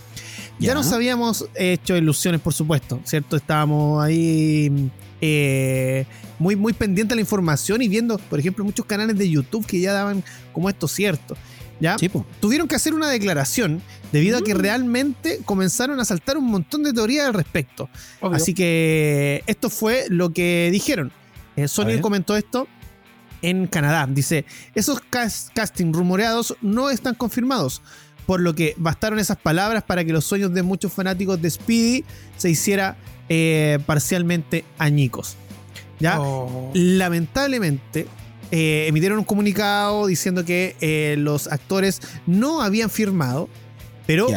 [0.59, 3.37] Ya, nos habíamos hecho ilusiones, por supuesto, ¿cierto?
[3.37, 4.91] Estábamos ahí.
[5.21, 6.07] Eh,
[6.38, 9.81] muy, muy pendientes de la información y viendo, por ejemplo, muchos canales de YouTube que
[9.81, 10.22] ya daban
[10.53, 11.37] como esto cierto.
[11.79, 11.99] ¿Ya?
[11.99, 16.83] Sí, tuvieron que hacer una declaración debido a que realmente comenzaron a saltar un montón
[16.83, 17.90] de teorías al respecto.
[18.22, 18.37] Obvio.
[18.37, 21.12] Así que esto fue lo que dijeron.
[21.55, 22.66] Eh, A Sony comentó esto
[23.42, 24.07] en Canadá.
[24.11, 27.83] Dice, esos cas- casting rumoreados no están confirmados,
[28.25, 32.05] por lo que bastaron esas palabras para que los sueños de muchos fanáticos de Speedy
[32.38, 32.96] se hiciera
[33.29, 35.37] eh, parcialmente añicos.
[35.98, 36.20] ¿Ya?
[36.20, 36.70] Oh.
[36.74, 38.06] lamentablemente
[38.50, 43.48] eh, emitieron un comunicado diciendo que eh, los actores no habían firmado,
[44.06, 44.28] pero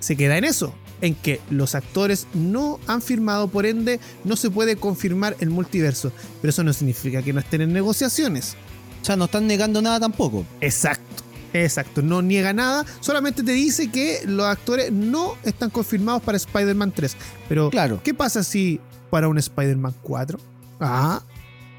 [0.00, 4.50] se queda en eso, en que los actores no han firmado, por ende no se
[4.50, 8.54] puede confirmar el multiverso, pero eso no significa que no estén en negociaciones.
[9.02, 10.44] O sea, no están negando nada tampoco.
[10.60, 11.24] Exacto.
[11.54, 16.92] Exacto, no niega nada, solamente te dice que los actores no están confirmados para Spider-Man
[16.92, 17.16] 3.
[17.48, 18.00] Pero, Claro.
[18.04, 20.38] ¿qué pasa si para un Spider-Man 4?
[20.80, 21.22] Ah,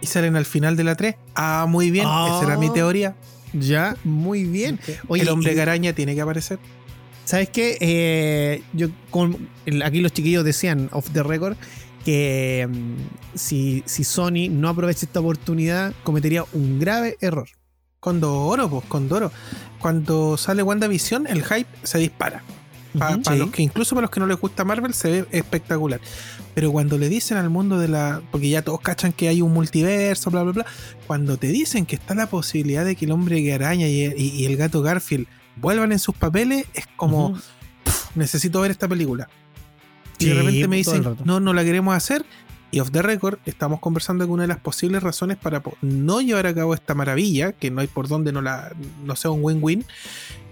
[0.01, 1.15] Y salen al final de la 3.
[1.35, 2.05] Ah, muy bien.
[2.07, 2.37] Ah.
[2.37, 3.15] Esa era mi teoría.
[3.53, 4.79] ya, muy bien.
[5.07, 6.59] Oye, el hombre y- que araña tiene que aparecer.
[7.25, 7.77] ¿Sabes qué?
[7.79, 9.49] Eh, yo con,
[9.83, 11.57] aquí los chiquillos decían off the record
[12.03, 17.47] que mm, si, si Sony no aprovecha esta oportunidad cometería un grave error.
[17.99, 19.31] Condoro, pues, Condoro.
[19.79, 22.41] Cuando sale WandaVision, el hype se dispara.
[22.97, 23.37] Pa- Ujú, pa sí.
[23.39, 25.99] los que, incluso para los que no les gusta Marvel, se ve espectacular.
[26.55, 28.21] Pero cuando le dicen al mundo de la.
[28.31, 30.65] Porque ya todos cachan que hay un multiverso, bla, bla, bla.
[31.07, 34.29] Cuando te dicen que está la posibilidad de que el hombre que araña y, y-
[34.35, 37.27] y el gato Garfield vuelvan en sus papeles, es como.
[37.29, 37.39] Ujú.
[37.83, 39.29] "Pff, necesito ver esta película.
[40.17, 42.25] Y Sí, de repente me dicen, no, no la queremos hacer.
[42.71, 46.45] Y off the record, estamos conversando que una de las posibles razones para no llevar
[46.45, 48.71] a cabo esta maravilla, que no hay por donde no, la,
[49.03, 49.85] no sea un win-win,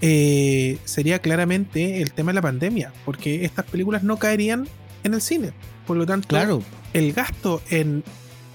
[0.01, 4.67] eh, sería claramente el tema de la pandemia, porque estas películas no caerían
[5.03, 5.51] en el cine.
[5.85, 6.63] Por lo tanto, Claro.
[6.93, 8.03] el gasto en,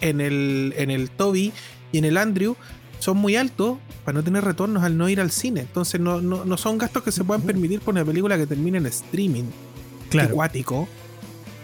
[0.00, 1.52] en, el, en el Toby
[1.92, 2.56] y en el Andrew
[2.98, 5.60] son muy altos para no tener retornos al no ir al cine.
[5.60, 8.78] Entonces no, no, no son gastos que se puedan permitir por una película que termine
[8.78, 9.44] en streaming.
[10.10, 10.88] Qué Acuático.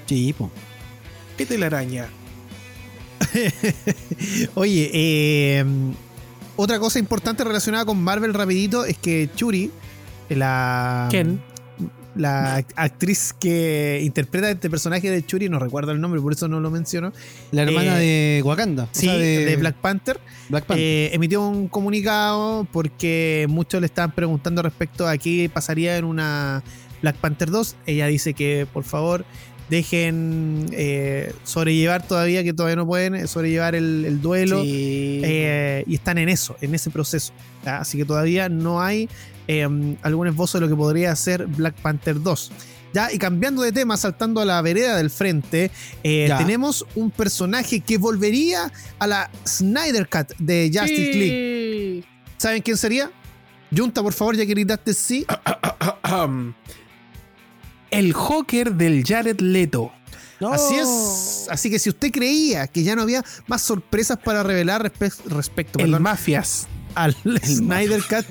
[0.07, 0.51] Sí, po.
[1.39, 2.09] ¿Qué telaraña?
[4.55, 5.65] Oye, eh,
[6.57, 9.71] otra cosa importante relacionada con Marvel rapidito es que Churi,
[10.29, 11.09] la...
[11.11, 11.41] Ken.
[12.17, 16.49] la act- actriz que interpreta este personaje de Churi, no recuerdo el nombre, por eso
[16.49, 17.13] no lo menciono.
[17.53, 18.85] La hermana Eh, de Wakanda.
[18.85, 20.19] o Sí, de, Black Panther.
[20.49, 20.85] Black Panther.
[20.85, 26.63] eh, emitió un comunicado porque muchos le estaban preguntando respecto a qué pasaría en una
[27.03, 27.77] Black Panther 2.
[27.87, 29.25] Ella dice que por favor
[29.69, 34.63] dejen eh, sobrellevar todavía, que todavía no pueden eh, sobrellevar el, el duelo.
[34.63, 35.21] Sí.
[35.25, 37.33] Eh, y están en eso, en ese proceso.
[37.65, 37.79] ¿ya?
[37.79, 39.09] Así que todavía no hay
[39.49, 39.67] eh,
[40.03, 42.53] algún esbozo de lo que podría ser Black Panther 2.
[42.93, 45.71] Ya, y cambiando de tema, saltando a la vereda del frente,
[46.03, 52.05] eh, tenemos un personaje que volvería a la Snyder Cut de Justice League.
[52.39, 53.11] ¿Saben quién sería?
[53.77, 55.27] Junta, por favor, ya que gritaste sí.
[57.91, 59.93] El Joker del Jared Leto.
[60.41, 61.47] Así es.
[61.51, 65.79] Así que si usted creía que ya no había más sorpresas para revelar respe- respecto
[65.81, 66.69] El perdón, Mafias.
[66.95, 68.27] al Snyder Cut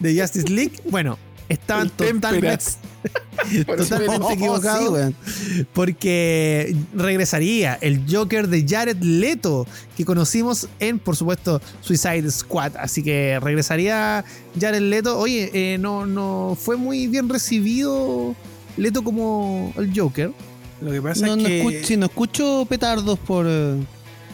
[0.00, 1.18] de Justice League, bueno,
[1.50, 2.64] estaban El totalmente,
[3.66, 5.12] totalmente equivocados.
[5.26, 9.66] sí, porque regresaría el Joker de Jared Leto
[9.98, 12.76] que conocimos en, por supuesto, Suicide Squad.
[12.78, 14.24] Así que regresaría
[14.58, 15.18] Jared Leto.
[15.18, 18.34] Oye, eh, no, no fue muy bien recibido
[18.76, 20.32] Leto como el Joker.
[20.80, 21.58] Lo que pasa No, es no que.
[21.58, 23.76] escucho, sí, no escucho petardos por, eh,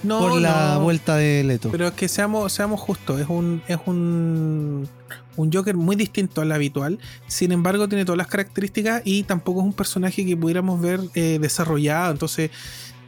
[0.02, 0.80] no, por la no.
[0.80, 1.70] vuelta de Leto.
[1.70, 4.88] Pero es que seamos, seamos justos, es un, es un,
[5.36, 6.98] un Joker muy distinto al habitual.
[7.26, 11.38] Sin embargo, tiene todas las características y tampoco es un personaje que pudiéramos ver eh,
[11.40, 12.12] desarrollado.
[12.12, 12.50] Entonces,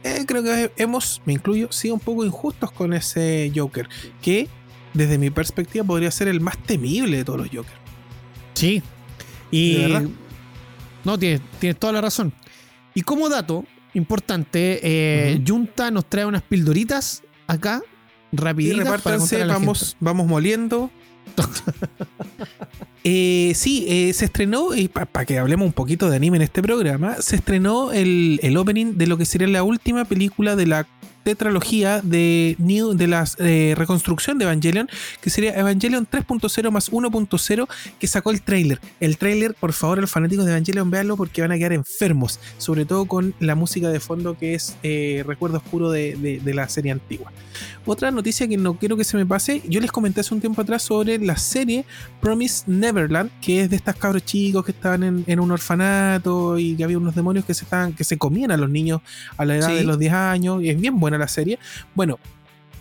[0.03, 3.89] eh, creo que hemos, me incluyo, sido un poco injustos con ese Joker.
[4.21, 4.47] Que,
[4.93, 7.77] desde mi perspectiva, podría ser el más temible de todos los Jokers.
[8.53, 8.83] Sí.
[9.51, 9.77] Y.
[11.03, 12.33] No, tienes, tienes toda la razón.
[12.93, 15.41] Y como dato importante, eh.
[15.45, 17.81] Junta nos trae unas pildoritas acá,
[18.31, 19.97] Y rapiditas para repártanse, contar a la vamos, gente.
[19.99, 20.91] vamos moliendo.
[23.05, 26.61] Eh, sí, eh, se estrenó, y para que hablemos un poquito de anime en este
[26.61, 30.87] programa, se estrenó el, el opening de lo que sería la última película de la
[31.23, 34.89] tetralogía de New de la eh, reconstrucción de Evangelion,
[35.21, 37.67] que sería Evangelion 3.0 más 1.0,
[37.99, 38.79] que sacó el tráiler.
[38.99, 42.85] El tráiler, por favor, los fanáticos de Evangelion, véanlo porque van a quedar enfermos, sobre
[42.85, 46.67] todo con la música de fondo que es eh, recuerdo oscuro de, de- de la
[46.69, 47.31] serie antigua.
[47.85, 50.61] Otra noticia que no quiero que se me pase, yo les comenté hace un tiempo
[50.61, 51.85] atrás sobre la serie
[52.21, 56.75] Promise Neverland, que es de estas cabros chicos que estaban en, en un orfanato y
[56.75, 59.01] que había unos demonios que se estaban, que se comían a los niños
[59.37, 59.75] a la edad Sí.
[59.75, 61.59] de los 10 años, y es bien buena la serie.
[61.95, 62.19] Bueno,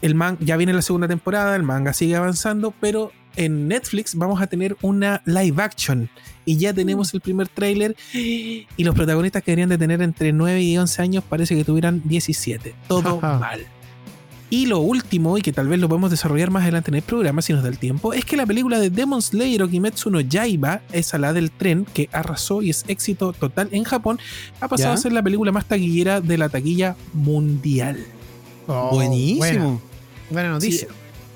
[0.01, 4.43] el man ya viene la segunda temporada, el manga sigue avanzando, pero en Netflix vamos
[4.43, 6.11] a tener una live action
[6.45, 10.61] y ya tenemos el primer tráiler y los protagonistas que deberían de tener entre 9
[10.61, 12.75] y 11 años parece que tuvieran 17.
[12.89, 13.39] Todo Ajá.
[13.39, 13.67] mal.
[14.51, 17.41] Y lo último, y que tal vez lo podemos desarrollar más adelante en el programa
[17.41, 20.21] si nos da el tiempo, es que la película de Demon Slayer o Kimetsu no
[20.21, 24.19] Yaiba, esa la del tren que arrasó y es éxito total en Japón,
[24.61, 24.99] ha pasado ¿Ya?
[24.99, 28.05] a ser la película más taquillera de la taquilla mundial.
[28.67, 29.39] Oh, Buenísimo.
[29.39, 29.81] Buena,
[30.31, 30.89] buena noticia.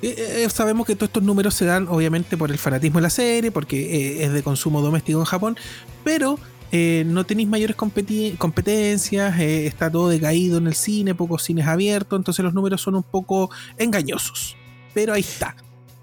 [0.02, 3.10] Eh, eh, sabemos que todos estos números se dan obviamente por el fanatismo de la
[3.10, 5.56] serie, porque eh, es de consumo doméstico en Japón,
[6.04, 6.38] pero
[6.72, 12.18] eh, no tenéis mayores competencias, eh, está todo decaído en el cine, pocos cines abiertos,
[12.18, 14.56] entonces los números son un poco engañosos.
[14.92, 15.54] Pero ahí está.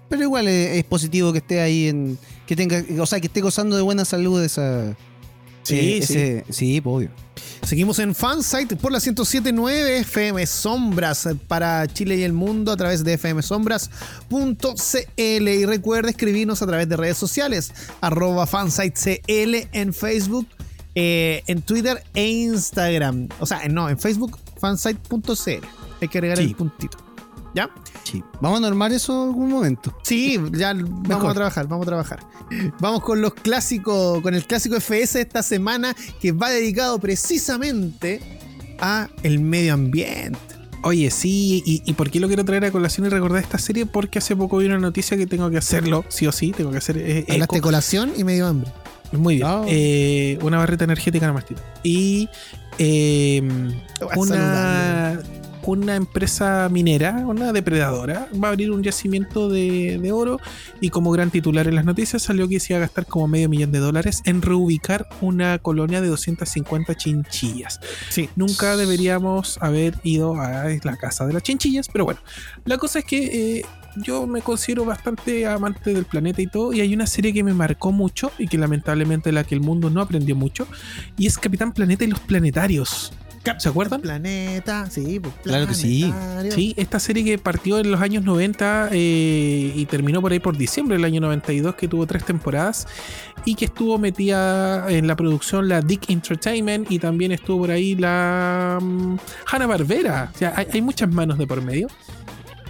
[0.08, 2.18] Pero igual es, positivo que esté ahí en.
[2.46, 2.82] que tenga.
[3.00, 4.96] O sea, que esté gozando de buena salud esa.
[5.62, 6.52] Sí, eh, sí.
[6.52, 7.10] sí, obvio.
[7.66, 13.02] Seguimos en Fansite por la 1079 FM Sombras para Chile y el mundo a través
[13.04, 13.88] de fmsombras.cl
[15.48, 17.72] y recuerda escribirnos a través de redes sociales
[18.02, 20.46] arroba fansitecl en Facebook,
[20.94, 23.28] eh, en Twitter e Instagram.
[23.40, 25.66] O sea, no, en Facebook fansite.cl.
[26.02, 26.44] Hay que agregar Sí.
[26.44, 26.98] el puntito.
[27.54, 27.70] ¿Ya?
[28.02, 28.22] Sí.
[28.40, 29.96] Vamos a normar eso en algún momento.
[30.02, 32.20] Sí, ya vamos a trabajar, vamos a trabajar.
[32.80, 38.20] Vamos con los clásicos, con el clásico FS de esta semana que va dedicado precisamente
[38.80, 40.38] a el medio ambiente.
[40.82, 43.86] Oye, sí, y, y por qué lo quiero traer a colación y recordar esta serie?
[43.86, 46.78] Porque hace poco vi una noticia que tengo que hacerlo, sí o sí, tengo que
[46.78, 46.98] hacer.
[46.98, 47.66] eh, Hablaste de eco.
[47.68, 48.70] colación y medio hambre.
[49.12, 49.46] Muy bien.
[49.48, 49.62] Ah.
[49.68, 51.44] Eh, una barrita energética nomás.
[51.84, 52.28] Y
[52.78, 53.40] eh,
[54.16, 55.43] una, Saludable.
[55.66, 60.38] Una empresa minera, una depredadora, va a abrir un yacimiento de, de oro
[60.80, 63.48] y como gran titular en las noticias salió que se iba a gastar como medio
[63.48, 67.80] millón de dólares en reubicar una colonia de 250 chinchillas.
[68.08, 68.28] Sí.
[68.36, 72.20] Nunca deberíamos haber ido a la casa de las chinchillas, pero bueno,
[72.64, 76.80] la cosa es que eh, yo me considero bastante amante del planeta y todo, y
[76.80, 80.00] hay una serie que me marcó mucho y que lamentablemente la que el mundo no
[80.00, 80.66] aprendió mucho,
[81.16, 83.12] y es Capitán Planeta y los Planetarios.
[83.58, 84.00] ¿Se acuerdan?
[84.00, 86.12] Planeta, sí, pues, Claro que sí.
[86.50, 90.56] Sí, esta serie que partió en los años 90 eh, y terminó por ahí por
[90.56, 92.86] diciembre del año 92, que tuvo tres temporadas
[93.44, 97.94] y que estuvo metida en la producción la Dick Entertainment y también estuvo por ahí
[97.94, 99.16] la mm,
[99.50, 100.30] Hanna Barbera.
[100.34, 101.88] O sea, hay, hay muchas manos de por medio.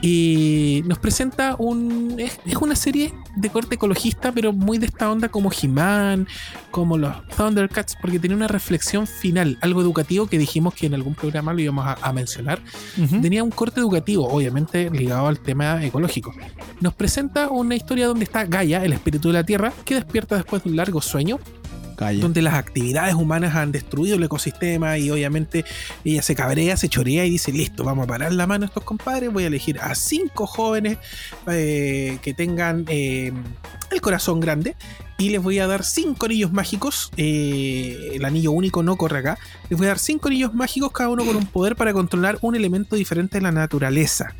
[0.00, 2.16] Y nos presenta un.
[2.18, 6.28] Es, es una serie de corte ecologista, pero muy de esta onda como He-Man,
[6.70, 11.14] como los Thundercats, porque tiene una reflexión final, algo educativo que dijimos que en algún
[11.14, 12.61] programa lo íbamos a, a mencionar
[13.22, 16.35] tenía un corte educativo, obviamente ligado al tema ecológico.
[16.80, 20.62] Nos presenta una historia donde está Gaia, el espíritu de la Tierra, que despierta después
[20.64, 21.38] de un largo sueño,
[21.96, 22.20] Calla.
[22.20, 25.64] donde las actividades humanas han destruido el ecosistema y obviamente
[26.04, 28.85] ella se cabrea, se chorea y dice, listo, vamos a parar la mano a estos
[28.85, 30.98] compadres, voy a elegir a cinco jóvenes
[31.46, 33.33] eh, que tengan eh,
[33.90, 34.76] el corazón grande
[35.18, 39.38] y les voy a dar cinco anillos mágicos, eh, el anillo único no corre acá,
[39.68, 42.57] les voy a dar cinco anillos mágicos, cada uno con un poder para controlar un
[42.57, 44.35] elemento diferente de la naturaleza.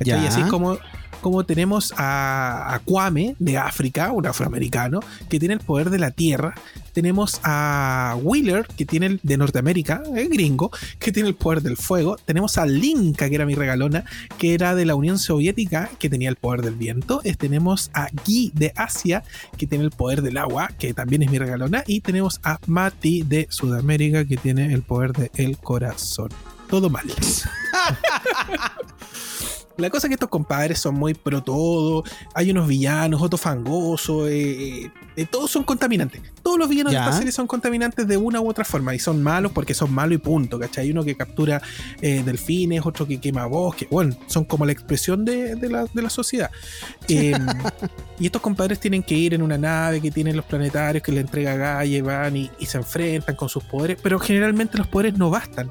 [0.00, 0.78] Y así es como,
[1.24, 6.10] como tenemos a, a Kwame de África, un afroamericano, que tiene el poder de la
[6.10, 6.54] tierra.
[6.92, 11.78] Tenemos a Wheeler, que tiene el de Norteamérica, el gringo, que tiene el poder del
[11.78, 12.16] fuego.
[12.26, 14.04] Tenemos a Linka, que era mi regalona,
[14.36, 17.22] que era de la Unión Soviética, que tenía el poder del viento.
[17.24, 19.22] Es- tenemos a Guy de Asia,
[19.56, 21.84] que tiene el poder del agua, que también es mi regalona.
[21.86, 26.28] Y tenemos a Mati de Sudamérica, que tiene el poder del corazón.
[26.68, 27.04] Todo mal.
[29.76, 32.04] La cosa es que estos compadres son muy pro todo.
[32.34, 34.28] Hay unos villanos, otros fangosos.
[34.30, 36.22] eh, eh, todos son contaminantes.
[36.42, 37.00] Todos los villanos Ya.
[37.00, 38.94] de esta serie son contaminantes de una u otra forma.
[38.94, 40.58] Y son malos porque son malos y punto.
[40.60, 40.84] ¿Cachai?
[40.84, 41.60] Hay uno que captura
[42.00, 43.88] eh, delfines, otro que quema bosques.
[43.90, 46.50] Bueno, son como la expresión de, de la, de la sociedad.
[47.08, 47.32] Eh,
[48.20, 51.20] y estos compadres tienen que ir en una nave que tienen los planetarios que le
[51.20, 53.98] entrega y van y, y se enfrentan con sus poderes.
[54.02, 55.68] Pero generalmente los poderes no bastan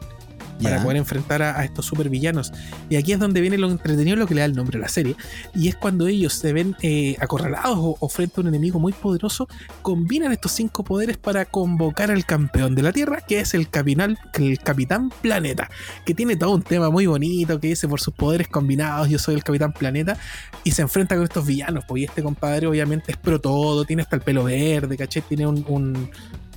[0.61, 2.51] para poder enfrentar a, a estos supervillanos.
[2.89, 4.87] Y aquí es donde viene lo entretenido, lo que le da el nombre a la
[4.87, 5.15] serie.
[5.55, 8.93] Y es cuando ellos se ven eh, acorralados o, o frente a un enemigo muy
[8.93, 9.47] poderoso,
[9.81, 14.17] combinan estos cinco poderes para convocar al campeón de la Tierra, que es el, capinal,
[14.33, 15.69] el Capitán Planeta,
[16.05, 19.35] que tiene todo un tema muy bonito, que dice por sus poderes combinados, yo soy
[19.35, 20.17] el Capitán Planeta,
[20.63, 21.85] y se enfrenta con estos villanos.
[21.87, 25.21] Pues y este compadre obviamente es pro todo, tiene hasta el pelo verde, ¿caché?
[25.21, 25.65] Tiene un...
[25.67, 26.09] un-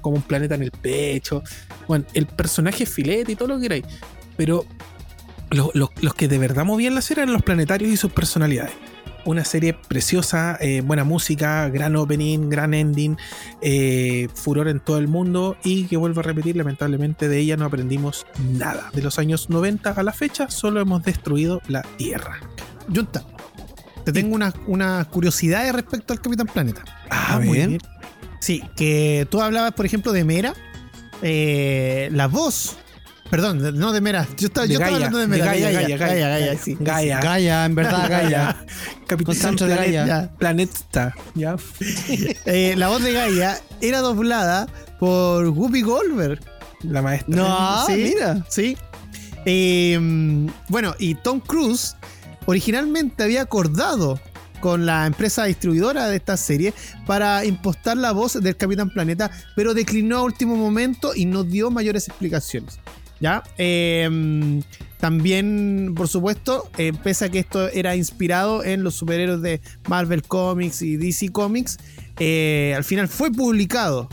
[0.07, 1.42] como un planeta en el pecho.
[1.88, 3.85] Bueno, el personaje es filete y todo lo que queráis.
[4.37, 4.64] Pero
[5.51, 8.73] lo- lo- los que de verdad movían la serie eran los planetarios y sus personalidades.
[9.25, 13.16] Una serie preciosa, eh, buena música, gran opening, gran ending,
[13.61, 17.64] eh, furor en todo el mundo y que vuelvo a repetir, lamentablemente de ella no
[17.64, 18.90] aprendimos nada.
[18.95, 22.38] De los años 90 a la fecha solo hemos destruido la Tierra.
[22.95, 23.25] Junta,
[24.05, 26.85] te tengo unas unas curiosidades respecto al Capitán Planeta.
[27.11, 27.79] Ah, A muy bien.
[28.40, 30.55] Sí, que tú hablabas, por ejemplo, de Mera.
[31.22, 32.77] eh, la voz.
[33.31, 34.25] Perdón, no de Mera.
[34.38, 35.46] Yo estaba, De yo estaba hablando de Mera.
[35.46, 36.46] Gaia, Gaia, Gaia, Gaia, Gaia.
[36.46, 36.77] Gaia, sí.
[36.79, 37.20] Gaia.
[37.20, 38.57] Gaia, en verdad, Gaia.
[39.09, 39.66] Capitán de.
[39.68, 40.31] Gaia.
[40.38, 41.12] Planeta.
[41.35, 41.57] ¿ya?
[42.46, 44.68] Eh, la voz de Gaia era doblada
[45.01, 46.40] por Whoopi Goldberg.
[46.85, 47.35] La maestra.
[47.35, 48.12] No, Sí.
[48.14, 48.44] mira.
[48.49, 48.77] Sí.
[49.44, 49.99] Eh,
[50.68, 51.96] bueno, y Tom Cruise
[52.46, 54.20] originalmente había acordado
[54.61, 56.75] con la empresa distribuidora de esta serie
[57.07, 61.71] para impostar la voz del Capitán Planeta, pero declinó a último momento y no dio
[61.71, 62.79] mayores explicaciones.
[63.19, 63.42] ¿Ya?
[63.57, 64.61] Eh,
[64.99, 70.23] también, por supuesto, eh, pese a que esto era inspirado en los superhéroes de Marvel
[70.23, 71.79] Comics y DC Comics,
[72.19, 74.09] eh, al final fue publicado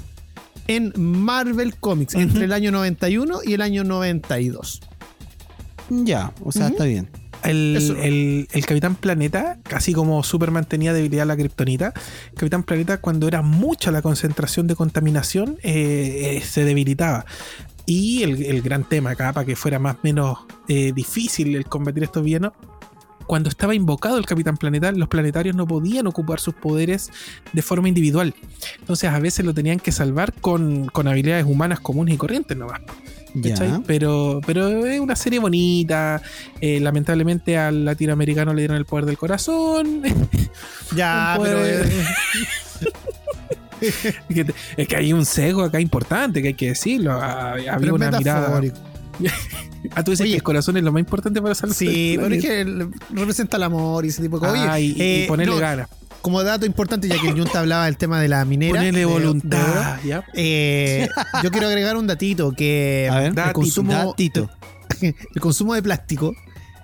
[0.67, 4.81] en Marvel Comics entre el año 91 y el año 92.
[5.89, 7.09] Ya, o sea, está bien.
[7.43, 7.95] El, Eso.
[8.01, 11.93] el- el Capitán Planeta, casi como Superman tenía debilidad a la kriptonita,
[12.35, 17.25] Capitán Planeta cuando era mucha la concentración de contaminación eh, eh, se debilitaba.
[17.85, 20.37] Y el, el gran tema acá, para que fuera más o menos
[20.69, 22.53] eh, difícil el combatir estos villanos,
[23.27, 27.09] cuando estaba invocado el Capitán Planeta, los planetarios no podían ocupar sus poderes
[27.53, 28.33] de forma individual.
[28.79, 32.81] Entonces a veces lo tenían que salvar con, con habilidades humanas comunes y corrientes nomás.
[33.87, 36.21] Pero, pero es una serie bonita.
[36.61, 40.01] eh, lamentablemente al latinoamericano le dieron el poder del corazón.
[40.95, 41.65] Ya, pero.
[41.65, 41.83] eh,
[44.77, 47.13] es que hay un sesgo acá importante que hay que decirlo.
[47.13, 48.61] Ha- Había pero una mirada.
[49.95, 50.31] Ah, tú dices Oye.
[50.31, 52.47] que el corazón es lo más importante para salvar Sí, el pero es planeta.
[52.47, 52.87] que el-
[53.19, 54.65] representa el amor y ese tipo de cosas.
[54.69, 55.89] Ah, y eh, ponerle no, ganas.
[56.23, 58.71] Como dato importante, ya que el Junta hablaba del tema de la minera.
[58.79, 59.99] Ponerle de- de oro, voluntad.
[60.03, 60.23] ¿ya?
[60.33, 61.07] eh,
[61.43, 64.49] yo quiero agregar un datito que A ver, el datito, consumo, datito.
[65.01, 66.33] el consumo de plástico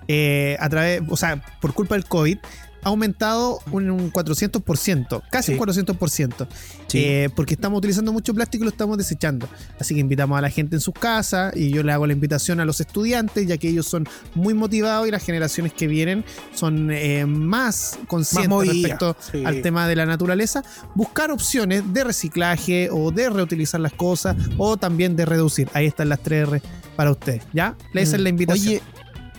[0.08, 2.38] eh, a través, o sea, por culpa del COVID,
[2.82, 5.58] ha aumentado un, un 400%, casi Sí.
[5.58, 6.46] un 400%.
[6.86, 6.98] Sí.
[6.98, 9.48] Eh, porque estamos utilizando mucho plástico y lo estamos desechando.
[9.78, 12.60] Así que invitamos a la gente en sus casas y yo le hago la invitación
[12.60, 16.24] a los estudiantes, ya que ellos son muy motivados y las generaciones que vienen
[16.54, 19.44] son eh, más conscientes respecto sí.
[19.44, 20.62] al tema de la naturaleza.
[20.94, 25.68] Buscar opciones de reciclaje o de reutilizar las cosas o también de reducir.
[25.74, 26.62] Ahí están las 3 R
[26.96, 27.42] para ustedes.
[27.52, 27.76] ¿Ya?
[27.94, 28.74] Esa es la invitación.
[28.74, 28.82] Oye,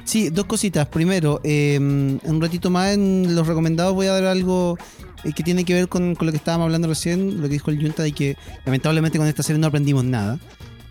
[0.04, 0.88] sí, dos cositas.
[0.88, 4.78] Primero, eh, un ratito más en los recomendados voy a dar algo
[5.24, 7.72] eh, que tiene que ver con, con lo que estábamos hablando recién, lo que dijo
[7.72, 10.40] el Junta, de que lamentablemente con esta serie no aprendimos nada.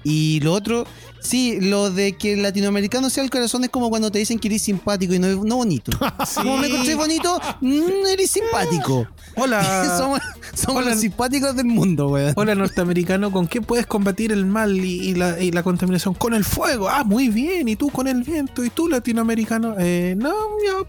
[0.03, 0.87] Y lo otro,
[1.21, 4.49] sí, lo de que el latinoamericano sea el corazón es como cuando te dicen que
[4.49, 5.93] eres simpático y no, no bonito.
[6.35, 9.07] Como me encontré bonito, mm, eres simpático.
[9.37, 9.63] Hola.
[9.99, 10.21] somos
[10.55, 10.91] somos Hola.
[10.93, 12.33] los simpáticos del mundo, weón.
[12.37, 16.15] Hola norteamericano, ¿con qué puedes combatir el mal y, y la, y la contaminación?
[16.15, 16.89] Con el fuego.
[16.89, 17.69] Ah, muy bien.
[17.69, 18.65] ¿Y tú con el viento?
[18.65, 19.75] ¿Y tú latinoamericano?
[19.79, 20.33] Eh, no,
[20.67, 20.87] yo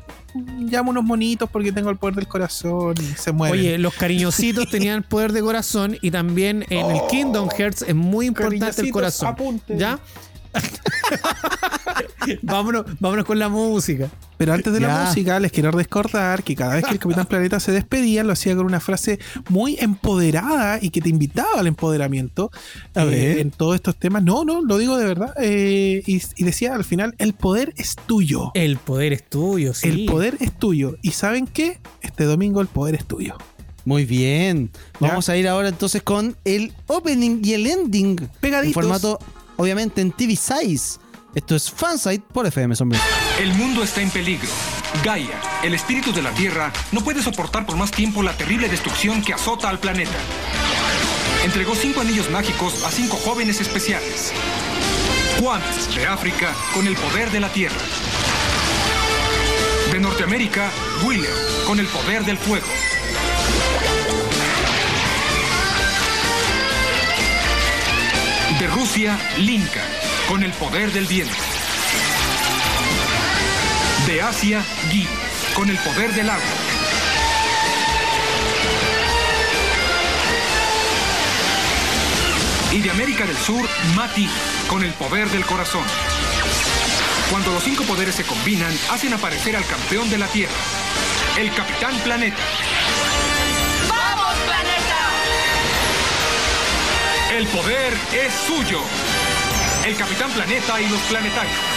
[0.60, 3.60] llamo unos monitos porque tengo el poder del corazón y se mueren.
[3.60, 8.28] Oye, los cariñositos tenían poder de corazón y también en el Kingdom Hearts es muy
[8.28, 9.28] importante el Cariñositos, corazón.
[9.30, 9.78] apunten.
[9.78, 10.00] ¿Ya?
[12.42, 14.10] vámonos, vámonos con la música.
[14.38, 17.60] Pero antes de la música, les quiero recordar que cada vez que el Capitán Planeta
[17.60, 22.50] se despedía, lo hacía con una frase muy empoderada y que te invitaba al empoderamiento
[22.96, 23.38] A eh, ver.
[23.38, 24.24] en todos estos temas.
[24.24, 25.36] No, no, lo digo de verdad.
[25.40, 28.52] Eh, y, y decía al final: el poder es tuyo.
[28.56, 29.88] El poder es tuyo, sí.
[29.88, 30.98] El poder es tuyo.
[31.04, 31.80] ¿Y saben qué?
[32.02, 33.38] Este domingo el poder es tuyo.
[33.86, 34.72] Muy bien.
[35.00, 35.10] ¿Ya?
[35.10, 38.16] Vamos a ir ahora entonces con el opening y el ending.
[38.40, 38.68] Pegaditos.
[38.68, 39.20] En formato,
[39.58, 41.00] obviamente, en TV Size.
[41.34, 43.00] Esto es Fansite por FM Sombra.
[43.40, 44.50] El mundo está en peligro.
[45.04, 49.22] Gaia, el espíritu de la Tierra, no puede soportar por más tiempo la terrible destrucción
[49.22, 50.18] que azota al planeta.
[51.46, 54.34] Entregó cinco anillos mágicos a cinco jóvenes especiales.
[55.40, 55.62] Juan,
[55.96, 57.82] de África, con el poder de la Tierra.
[59.92, 60.70] De Norteamérica,
[61.04, 61.34] William,
[61.66, 62.68] con el poder del fuego.
[68.62, 69.82] De Rusia, Linka,
[70.30, 71.34] con el poder del viento.
[74.06, 75.08] De Asia, Gi,
[75.56, 76.44] con el poder del agua.
[82.72, 84.30] Y de América del Sur, Mati,
[84.68, 85.84] con el poder del corazón.
[87.32, 90.54] Cuando los cinco poderes se combinan, hacen aparecer al campeón de la Tierra,
[91.40, 92.44] el Capitán Planeta.
[97.32, 98.82] El poder es suyo.
[99.86, 101.71] El Capitán Planeta y los planetarios.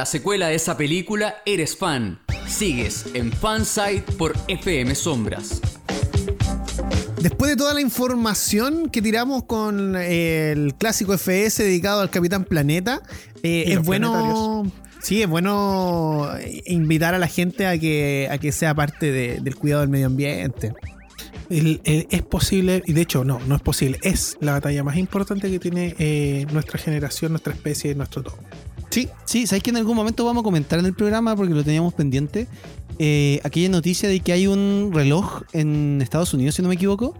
[0.00, 2.18] La secuela de esa película, eres fan.
[2.48, 5.60] Sigues en Fansite por FM Sombras.
[7.20, 12.44] Después de toda la información que tiramos con eh, el clásico FS dedicado al Capitán
[12.44, 13.02] Planeta,
[13.42, 14.72] eh, Y es bueno.
[15.02, 19.40] Sí, es bueno eh, invitar a la gente a que, a que sea parte de-
[19.42, 20.72] del cuidado del medio ambiente.
[21.50, 24.96] El- el- es posible, y de hecho no, no es posible, es la batalla más
[24.96, 28.38] importante que tiene eh, nuestra generación, nuestra especie, nuestro todo.
[28.90, 31.62] Sí, Sí, ¿sabéis que en algún momento vamos a comentar en el programa, porque lo
[31.62, 32.48] teníamos pendiente,
[32.98, 37.14] eh, aquella noticia de que hay un reloj en Estados Unidos, si no me equivoco,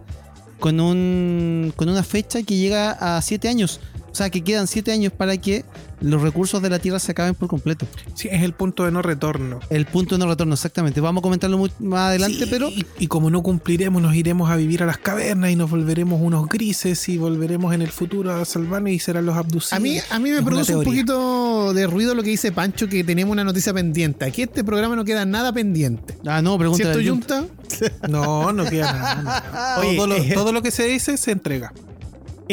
[0.59, 3.79] con, un, con una fecha que llega a 7 años.
[4.11, 5.63] O sea, que quedan 7 años para que
[6.01, 7.87] los recursos de la Tierra se acaben por completo.
[8.13, 9.59] Sí, es el punto de no retorno.
[9.69, 10.99] El punto de no retorno, exactamente.
[10.99, 14.49] Vamos a comentarlo mu- más adelante, Sí, pero Y, y como no cumpliremos, nos iremos
[14.51, 18.33] a vivir a las cavernas y nos volveremos unos grises y volveremos en el futuro
[18.35, 19.73] a salvarnos y serán los abducidos.
[19.73, 22.89] a mí, a mí me Es produce un poquito de ruido lo que dice Pancho,
[22.89, 24.25] que tenemos una noticia pendiente.
[24.25, 26.17] Aquí este programa no queda nada pendiente.
[26.25, 27.45] Ah, no, pregúntale ¿Cierto, Junta.
[28.09, 29.75] No, no queda nada.
[29.77, 29.81] no.
[29.87, 31.71] Oye, todo, lo, eh, todo lo que se dice se entrega.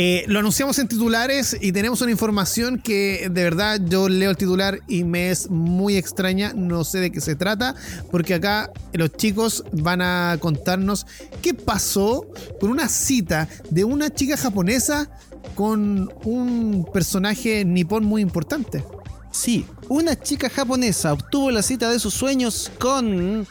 [0.01, 4.36] Eh, lo anunciamos en titulares y tenemos una información que de verdad yo leo el
[4.36, 7.74] titular y me es muy extraña, no sé de qué se trata,
[8.12, 11.05] porque acá los chicos van a contarnos
[11.42, 12.28] qué pasó
[12.61, 15.11] con una cita de una chica japonesa
[15.57, 18.84] con un personaje nipón muy importante.
[19.32, 23.49] Sí, una chica japonesa obtuvo la cita de sus sueños con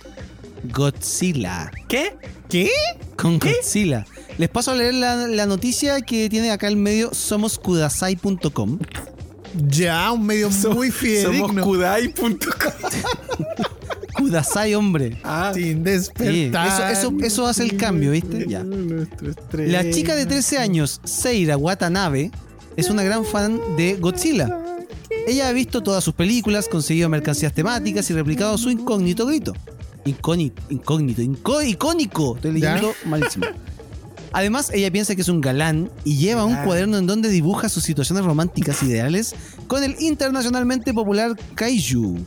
[0.63, 1.71] Godzilla.
[1.87, 2.15] ¿Qué?
[2.49, 2.69] ¿Qué?
[3.15, 4.05] Con Godzilla.
[4.37, 8.79] Les paso a leer la, la noticia que tiene acá el medio somoskudasai.com.
[9.69, 11.63] Ya, un medio muy Somos fidedigno.
[11.63, 12.37] kudai.com.
[14.15, 15.19] Kudasai, hombre.
[15.23, 16.67] Ah, Sin Sí, despertar.
[16.91, 18.45] eso, eso, eso hace el cambio, ¿viste?
[18.47, 18.63] Ya.
[19.53, 22.31] La chica de 13 años, Seira Watanabe,
[22.75, 24.49] es una gran fan de Godzilla.
[25.27, 29.53] Ella ha visto todas sus películas, conseguido mercancías temáticas y replicado su incógnito grito.
[30.09, 32.35] Incógnito, icónico.
[32.35, 33.45] Estoy leyendo malísimo.
[34.33, 37.83] Además, ella piensa que es un galán y lleva un cuaderno en donde dibuja sus
[37.83, 39.33] situaciones románticas ideales
[39.67, 42.17] con el internacionalmente popular Kaiju.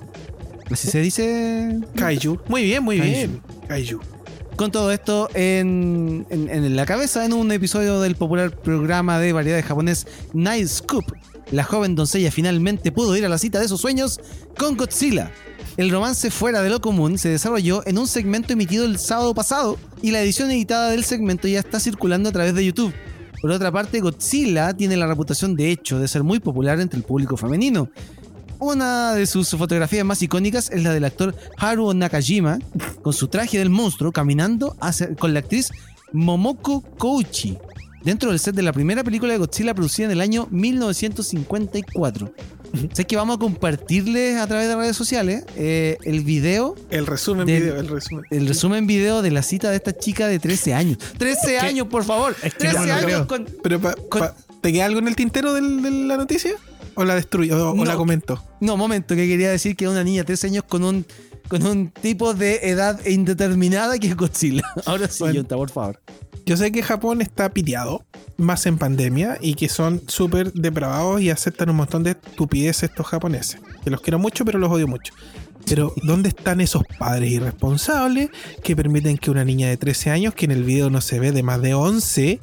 [0.70, 2.38] Así se dice Kaiju.
[2.48, 3.12] Muy bien, muy Kaiju.
[3.12, 3.40] bien.
[3.68, 4.00] Kaiju.
[4.56, 9.32] con todo esto en, en- en la cabeza en un episodio del popular programa de
[9.32, 11.04] variedades japonés Night Scoop.
[11.50, 14.20] La joven doncella finalmente pudo ir a la cita de sus sueños
[14.56, 15.32] con Godzilla.
[15.76, 19.78] El romance fuera de lo común se desarrolló en un segmento emitido el sábado pasado
[20.02, 22.94] y la edición editada del segmento ya está circulando a través de YouTube.
[23.40, 27.04] Por otra parte, Godzilla tiene la reputación de hecho de ser muy popular entre el
[27.04, 27.88] público femenino.
[28.58, 32.58] Una de sus fotografías más icónicas es la del actor Haruo Nakajima,
[33.00, 34.76] con su traje del monstruo caminando
[35.18, 35.70] con la actriz
[36.12, 37.56] Momoko Kouchi,
[38.02, 42.32] dentro del set de la primera película de Godzilla producida en el año 1954.
[42.92, 47.46] Sé que vamos a compartirles a través de redes sociales eh, el video, El resumen
[47.46, 48.24] Del- video, el resumen.
[48.30, 50.98] el resumen video de la cita de esta chica de 13 años.
[51.18, 52.36] 13 años, por favor.
[52.42, 53.26] Es que 13 no me lo años creo.
[53.26, 53.46] con...
[53.62, 56.52] Pero pa- Con- pa- ¿te queda algo en el tintero del- de la noticia?
[56.94, 57.70] ¿O la destruyo?
[57.70, 58.42] ¿O, o la comento?
[58.60, 61.04] No, momento, que quería decir que una niña de 13 años con un,
[61.48, 64.62] con un tipo de edad indeterminada que es Godzilla.
[64.86, 65.34] Ahora sí, Bueno.
[65.36, 66.00] Yonta, por favor.
[66.50, 68.04] Yo sé que Japón está piteado,
[68.36, 73.06] más en pandemia, y que son súper depravados y aceptan un montón de estupideces estos
[73.06, 73.60] japoneses.
[73.84, 75.14] Que los quiero mucho, pero los odio mucho.
[75.66, 78.30] Pero, ¿dónde están esos padres irresponsables
[78.62, 81.30] que permiten que una niña de 13 años, que en el video no se ve
[81.32, 82.40] de más de 11,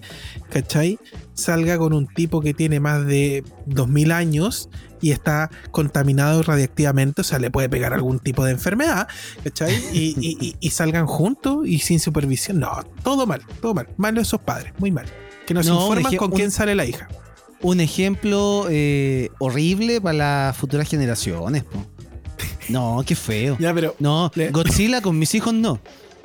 [0.50, 0.98] ¿cachai?
[1.34, 4.70] Salga con un tipo que tiene más de 2000 años
[5.02, 9.08] y está contaminado radiactivamente, o sea, le puede pegar algún tipo de enfermedad,
[9.44, 9.76] ¿cachai?
[9.94, 12.60] Y, y- y- y salgan juntos y sin supervisión.
[12.60, 12.72] No,
[13.04, 13.88] todo mal, todo mal.
[13.98, 15.06] Malo esos padres, muy mal.
[15.46, 17.08] Que nos No, informan con quién sale la hija.
[17.62, 21.64] Un ejemplo eh, horrible para las futuras generaciones.
[21.64, 21.86] po.
[22.70, 23.58] No, qué feo.
[23.60, 23.96] Ya, pero.
[24.00, 25.80] No, Le- Godzilla con mis hijos no.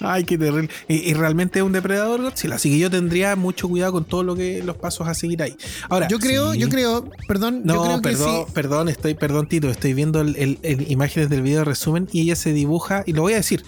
[0.00, 0.68] Ay, qué terrible.
[0.86, 2.54] Y, y realmente es un depredador Godzilla.
[2.56, 5.56] Así que yo tendría mucho cuidado con todo lo que los pasos a seguir ahí.
[5.88, 6.58] Ahora, Yo creo, sí.
[6.60, 8.52] yo creo, perdón, yo No, que perdón, sí.
[8.54, 12.20] perdón, estoy, perdón, Tito, estoy viendo el- el- el- imágenes del video de resumen y
[12.22, 13.64] ella se dibuja, y lo voy a decir,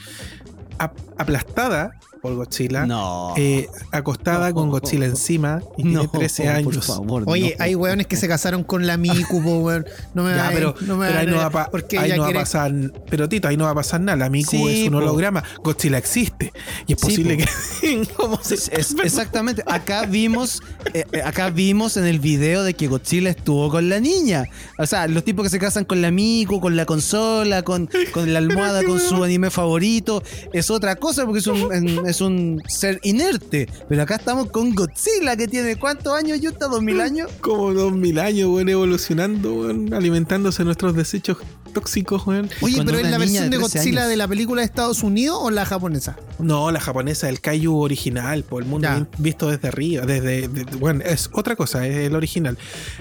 [0.79, 3.35] ap- aplastada por Godzilla, No.
[3.37, 6.87] eh, acostada con Godzilla encima y tiene 13 por años.
[6.87, 7.63] favor, Oye, no.
[7.65, 9.85] hay weones que se casaron con la Miku, po, weón.
[10.15, 12.23] No me Ya, vayan- pero, no me pero ahí no va pa- porque ahí no
[12.23, 12.73] va a pasar.
[13.11, 14.17] Pero Tito, ahí no va a pasar nada.
[14.17, 14.97] La Miku Sí, es un po.
[15.01, 15.45] holograma.
[15.63, 16.51] Godzilla existe.
[16.87, 17.45] Y es posible po.
[17.83, 18.09] que.
[18.17, 19.63] ¿Cómo se- Es- es- exactamente.
[19.67, 20.63] Acá vimos,
[20.95, 24.49] eh, eh, acá vimos en el video de que Godzilla estuvo con la niña.
[24.79, 28.33] O sea, los tipos que se casan con la Miku, con la consola, con, con
[28.33, 28.39] la
[28.73, 30.23] almohada, con su anime favorito,
[30.55, 33.69] es otra cosa porque es un, en- es un ser inerte.
[33.89, 36.41] Pero acá estamos con Godzilla que tiene ¿cuántos años?
[36.41, 37.31] Yuta, ¿dos mil años?
[37.41, 41.39] Como dos mil años, weón, evolucionando, weón, alimentándose de nuestros desechos
[41.73, 42.49] tóxicos, weón.
[42.61, 44.11] Oye, pero ¿es la versión de de 13 Godzilla años.
[44.11, 46.17] de la película de Estados Unidos o la japonesa?
[46.39, 49.07] No, la japonesa, el kaiju original, por el mundo Ya.
[49.19, 52.57] visto desde arriba, desde, de- bueno, es otra cosa, es el original.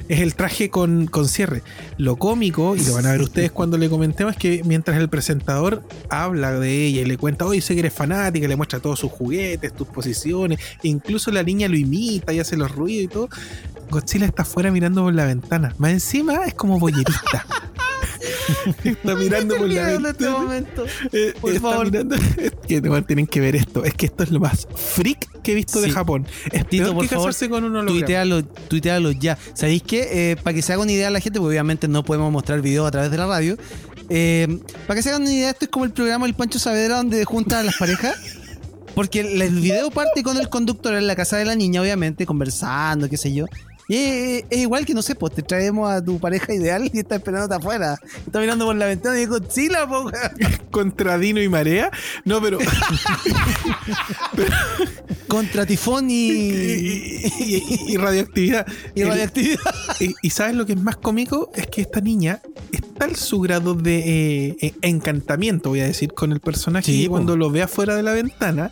[0.07, 1.61] Es el traje con, con cierre.
[1.97, 5.07] Lo cómico, y lo van a ver ustedes cuando le comentemos, es que mientras el
[5.09, 8.99] presentador habla de ella y le cuenta, oye, sé que eres fanática, le muestra todos
[9.09, 13.29] sus juguetes, tus posiciones, incluso la niña lo imita y hace los ruidos y todo.
[13.89, 15.75] Godzilla está afuera mirando por la ventana.
[15.77, 17.45] Más encima es como boyerista.
[18.83, 20.31] está mirando por la este ventana.
[20.37, 20.85] momento.
[21.11, 21.85] Eh, Por está favor.
[21.91, 23.83] mirando- es que bueno, tienen que ver esto.
[23.83, 25.91] Es que esto es lo más freak que he visto de.
[25.91, 26.25] Japón.
[26.51, 27.99] Es Tito, peor por que favor, casarse con un holograma.
[27.99, 29.37] Tuitealo, tuitealo ya.
[29.53, 30.31] ¿Sabéis qué?
[30.31, 32.85] Eh, para que se haga una idea la gente, porque obviamente no podemos mostrar video
[32.85, 33.57] a través de la radio.
[34.09, 36.97] eh, para que se hagan una idea, esto es como el programa El Pancho Saavedra
[36.97, 38.15] donde juntan a las parejas.
[38.95, 43.09] Porque el, video parte con el conductor en la casa de la niña, obviamente, conversando,
[43.09, 43.45] qué sé yo.
[43.87, 46.99] Y es, es igual que, no sé, pues te traemos a tu pareja ideal y
[46.99, 47.99] está esperándote afuera.
[48.25, 50.09] Está mirando por la ventana y es Godzilla, po.
[50.71, 51.91] Contra Dino y Marea.
[52.25, 52.59] No, pero.
[55.27, 58.65] Contra tifón y, y, y- y radioactividad.
[58.95, 59.59] y radioactividad.
[59.99, 61.51] Y, y ¿sabes lo que es más cómico?
[61.55, 66.13] Es que esta niña está en su grado de eh, eh, encantamiento, voy a decir,
[66.13, 66.85] con el personaje.
[66.85, 67.11] Sí, y po.
[67.13, 68.71] cuando lo ve afuera de la ventana,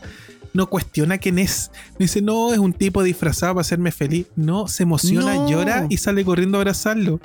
[0.54, 1.72] no cuestiona quién es.
[1.92, 4.28] No dice, no, es un tipo disfrazado para hacerme feliz.
[4.36, 5.50] No, se emociona, No.
[5.50, 7.20] llora y sale corriendo a abrazarlo.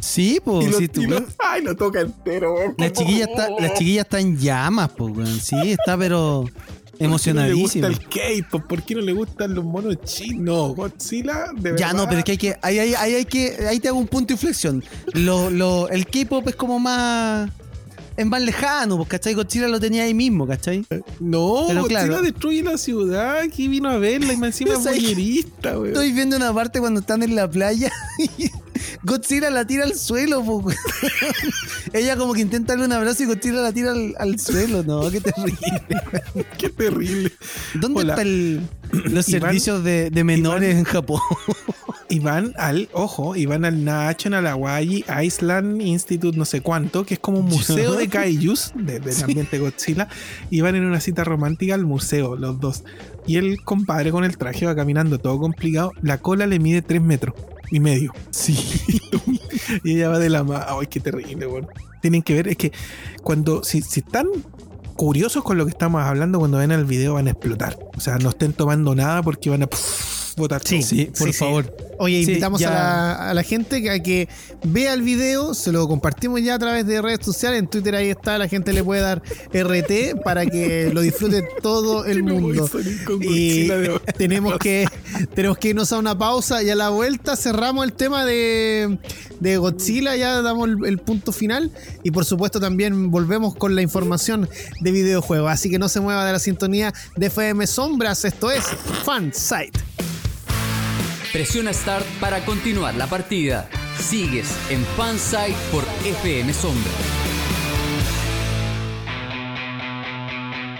[0.00, 0.66] Sí, pues.
[0.66, 1.26] y lo, sí, tú, y lo- weón.
[1.38, 2.74] ay, lo toca entero, weón.
[2.76, 5.40] La chiquilla está, la chiquilla está en llamas, pues, weón.
[5.40, 6.44] Sí, está pero
[6.98, 7.86] ¿Por qué no le gusta emocionadísima.
[7.88, 8.62] el K-pop?
[8.68, 10.76] ¿Por qué no le gustan los monos chinos?
[10.76, 11.76] Godzilla, de verdad.
[11.78, 13.98] Ya no, pero es que hay que, ahí, ahí, ahí hay que, ahí te hago
[13.98, 14.84] un punto de inflexión.
[15.14, 17.50] Lo, lo, el K-pop es como más,
[18.16, 19.34] es más lejano, pues, ¿cachai?
[19.34, 20.86] Godzilla lo tenía ahí mismo, ¿cachai?
[21.20, 22.22] No, Pero Godzilla claro.
[22.22, 23.38] destruye la ciudad.
[23.40, 25.88] Aquí vino a verla y más encima es bollerista, weón.
[25.88, 27.90] Estoy viendo una parte cuando están en la playa
[28.38, 28.50] y
[29.02, 30.42] Godzilla la tira al suelo.
[31.92, 35.10] Ella como que intenta darle un abrazo y Godzilla la tira al, al suelo, no,
[35.10, 35.58] qué terrible.
[36.58, 37.32] Qué terrible.
[37.74, 38.12] ¿Dónde Hola.
[38.14, 38.60] está el,
[38.92, 41.20] los Iván- servicios de, de menores en Japón?
[42.10, 47.14] Y van al, ojo, y van al National Hawaii Island Institute no sé cuánto, que
[47.14, 50.06] es como un museo de kaijus de- del ambiente Godzilla,
[50.50, 52.84] y van en una cita romántica al museo, los dos.
[53.26, 57.00] Y el compadre con el traje va caminando todo complicado, la cola le mide 3
[57.00, 57.34] metros
[57.70, 58.12] y medio.
[58.30, 58.58] Sí.
[59.84, 60.64] y ella va de la mano.
[60.68, 61.66] Ay, qué terrible, weón.
[62.00, 62.72] Tienen que ver, es que
[63.22, 64.26] cuando, si, si están
[64.96, 67.78] curiosos con lo que estamos hablando, cuando ven el video van a explotar.
[67.96, 70.62] O sea, no estén tomando nada porque van a pff, botar.
[70.62, 71.76] Sí, por favor.
[71.98, 74.28] Oye, Sí, invitamos a, la, a la gente que, a que
[74.64, 78.10] vea el video, se lo compartimos ya a través de redes sociales, en Twitter ahí
[78.10, 79.22] está, la gente le puede dar
[79.52, 82.68] RT para que lo disfrute todo el mundo.
[83.20, 83.68] Y
[84.16, 84.86] tenemos que,
[85.34, 88.98] tenemos que irnos a una pausa y a la vuelta cerramos el tema de,
[89.40, 91.70] de Godzilla, ya damos el, el punto final
[92.02, 94.48] y por supuesto también volvemos con la información
[94.80, 95.50] de videojuegos.
[95.50, 98.64] Así que no se mueva de la sintonía de FM Sombras, esto es
[99.04, 99.80] Fansite.
[101.34, 103.68] Presiona Start para continuar la partida.
[103.98, 106.92] Sigues en Fansite por FM Sombra.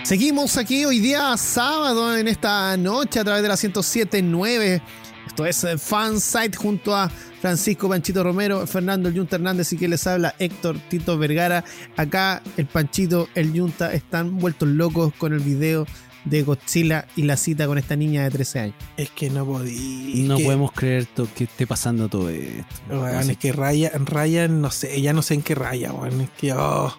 [0.04, 4.80] Seguimos aquí hoy día sábado en esta noche a través de la 107.9.
[5.26, 9.88] Esto es eh, Fansite junto a Francisco Panchito Romero, Fernando el Yunta Hernández y que
[9.88, 11.64] les habla Héctor Tito Vergara.
[11.96, 15.84] Acá el Panchito, el Yunta están vueltos locos con el video
[16.24, 18.76] de Godzilla y la cita con esta niña de 13 años.
[18.96, 20.24] Es que no podí.
[20.26, 23.08] No que, podemos creer to- que esté pasando todo esto.
[23.20, 26.22] es que Ryan, Ryan, no sé, ya no sé en qué raya, weón.
[26.22, 26.96] Es que, oh,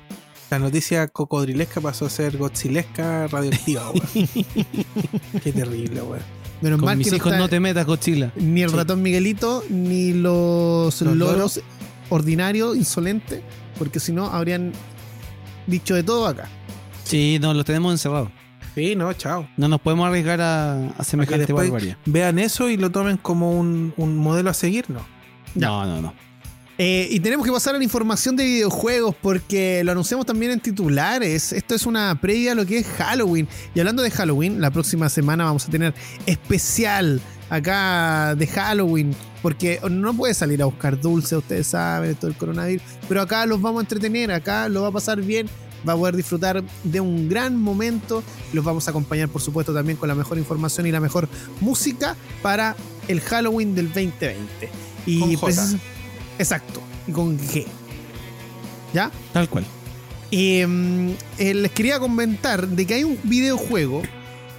[0.51, 4.27] la noticia cocodrilesca pasó a ser godzilesca radioactiva, weón.
[5.43, 6.21] qué terrible, weón.
[6.61, 8.31] Menos Con mal mis que no hijos está no te metas, Godzilla.
[8.37, 8.75] ni el Sí.
[8.75, 11.61] ratón Miguelito ni los, ¿Los loros, loros?
[12.09, 13.41] ordinarios, insolentes,
[13.77, 14.71] porque si no habrían
[15.67, 16.47] dicho de todo acá.
[17.03, 18.29] Sí, no, los tenemos encerrados.
[18.75, 19.47] Sí, no, chao.
[19.57, 21.97] No nos podemos arriesgar a, a semejante barbarie.
[22.05, 25.05] Vean eso y lo tomen como un, un modelo a seguir, ¿no?
[25.55, 26.13] No, no, no.
[26.77, 30.59] Eh, y tenemos que pasar a la información de videojuegos porque lo anunciamos también en
[30.59, 31.53] titulares.
[31.53, 33.47] Esto es una previa a lo que es Halloween.
[33.73, 35.93] Y hablando de Halloween, la próxima semana vamos a tener
[36.25, 39.15] especial acá de Halloween.
[39.41, 42.83] Porque no puede salir a buscar dulce, ustedes saben, esto del coronavirus.
[43.07, 45.47] Pero acá los vamos a entretener, acá lo va a pasar bien.
[45.87, 48.23] Va a poder disfrutar de un gran momento.
[48.53, 51.27] Los vamos a acompañar, por supuesto, también con la mejor información y la mejor
[51.61, 52.75] música para
[53.07, 54.69] el Halloween del 2020.
[55.05, 55.45] Y Con J.
[55.47, 55.77] precis-
[56.39, 57.65] Exacto, y con G.
[58.93, 59.11] ¿Ya?
[59.33, 59.65] Tal cual.
[60.31, 64.01] Y mm, eh, les quería comentar de que hay un videojuego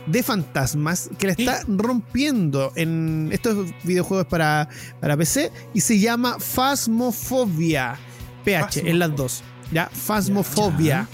[0.06, 4.68] de fantasmas que le está rompiendo en estos videojuegos para,
[5.00, 7.98] para PC y se llama Phasmophobia.
[8.44, 9.42] PH, en las dos.
[9.72, 9.88] ¿Ya?
[9.88, 11.08] Phasmophobia.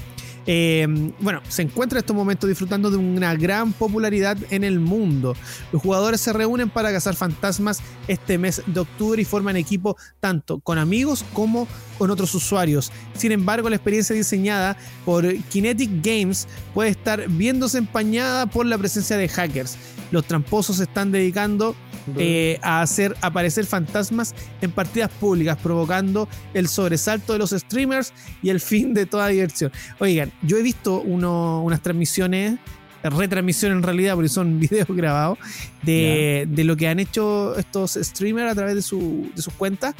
[0.47, 0.87] Eh,
[1.21, 5.37] bueno, se encuentra en estos momentos disfrutando de una gran popularidad en el mundo.
[5.71, 10.59] Los jugadores se reúnen para cazar fantasmas este mes de octubre y forman equipo tanto
[10.61, 12.91] con amigos como con otros usuarios.
[13.15, 19.17] Sin embargo, la experiencia diseñada por Kinetic Games puede estar viéndose empañada por la presencia
[19.17, 19.77] de hackers.
[20.11, 21.77] Los tramposos se están dedicando
[22.17, 28.51] eh, a hacer aparecer fantasmas en partidas públicas, provocando el sobresalto de los streamers y
[28.51, 29.71] el fin de toda diversión.
[29.99, 32.59] Oigan, yo he visto uno- unas transmisiones,
[33.03, 35.39] retransmisiones en realidad, porque son videos grabados,
[35.83, 39.95] de, de lo que han hecho estos streamers a través de, su- de sus cuentas.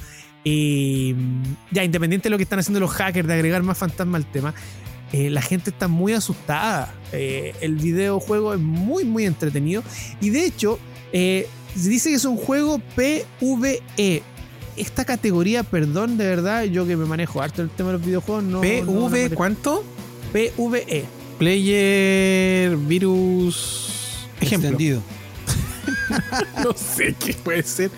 [0.45, 1.15] Y
[1.71, 4.55] ya, independiente de lo que están haciendo los hackers, de agregar más fantasmas al tema,
[5.13, 6.93] eh, la gente está muy asustada.
[7.13, 9.85] Eh, el videojuego es muy, muy entretenido.
[10.21, 10.79] Y de hecho,
[11.13, 14.23] Eh, dice que es un juego PvE.
[14.77, 18.43] Esta categoría, perdón, de verdad, yo que me manejo harto el tema de los videojuegos,
[18.45, 18.63] no.
[18.63, 19.35] no PV, manejo.
[19.35, 19.85] ¿cuánto?
[20.33, 21.05] PvE.
[21.39, 24.27] Player Virus.
[24.41, 24.69] Ejemplo.
[24.71, 25.03] Extendido.
[26.63, 27.91] No sé qué puede ser.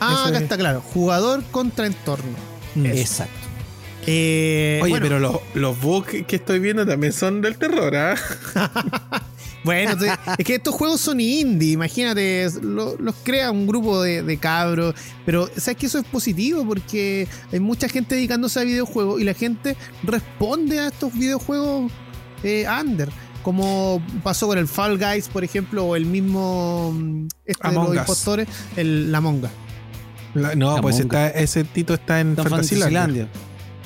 [0.00, 0.42] Ah, Eso acá es.
[0.42, 0.80] está claro.
[0.80, 2.36] Jugador contra entorno.
[2.84, 3.32] Exacto.
[4.06, 8.16] Eh, Oye, bueno, pero los, los bugs que estoy viendo también son del terror, ¿ah?
[9.64, 14.22] Bueno, entonces, es que estos juegos son indie, imagínate, lo- los crea un grupo de,
[14.22, 14.94] de cabros,
[15.24, 19.34] pero sabes que eso es positivo porque hay mucha gente dedicándose a videojuegos y la
[19.34, 21.90] gente responde a estos videojuegos
[22.42, 23.08] eh, under,
[23.42, 27.88] como pasó con el Fall Guys, por ejemplo, o el mismo mm, este de los
[27.88, 27.96] Us.
[27.96, 29.50] impostores, el La Monga.
[30.34, 31.28] La- no, La pues monga.
[31.28, 33.00] está, ese tito está en Fantasylandia.
[33.00, 33.28] Fantasylandia.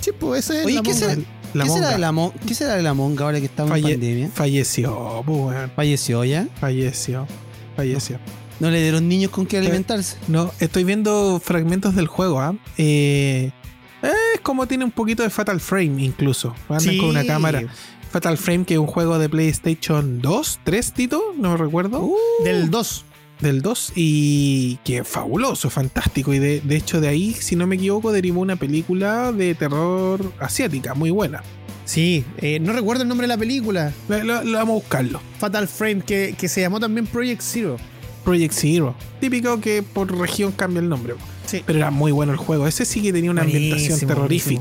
[0.00, 1.06] Sí, pues ese es Oye, la ¿qué Monga.
[1.08, 1.22] será,
[1.54, 3.92] La ¿qué, será de la Mon- ¿qué será de la monga ahora que estamos Falle-
[3.94, 4.28] en pandemia?
[4.34, 5.70] Falleció, pues, weón.
[5.74, 6.46] Falleció ya.
[6.60, 7.26] Falleció.
[7.76, 8.18] Falleció.
[8.60, 10.16] No le dieron niños con qué alimentarse.
[10.26, 12.54] No, estoy viendo fragmentos del juego, ¿ah?
[12.76, 13.50] Eh,
[14.02, 16.54] es como tiene un poquito de Fatal Frame incluso.
[16.68, 16.98] Andan Sí.
[16.98, 17.62] con una cámara.
[18.10, 22.00] Fatal Frame, que es un juego de PlayStation 2, 3, Tito, no me recuerdo.
[22.00, 22.16] Uh.
[22.42, 23.04] Del 2.
[23.40, 23.92] Del 2.
[23.94, 26.32] Y que fabuloso, fantástico.
[26.34, 30.32] Y de, de hecho, de ahí, si no me equivoco, derivó una película de terror
[30.40, 31.42] asiática, muy buena.
[31.84, 33.92] Sí, eh, no recuerdo el nombre de la película.
[34.08, 35.20] La- la- la vamos a buscarlo.
[35.38, 37.76] Fatal Frame, que, que se llamó también Project Zero.
[38.24, 38.94] Project Zero.
[39.20, 41.14] Típico que por región cambia el nombre.
[41.46, 41.62] Sí.
[41.64, 42.66] Pero era muy bueno el juego.
[42.66, 44.60] Ese sí que tenía una ambientación Buenísimo,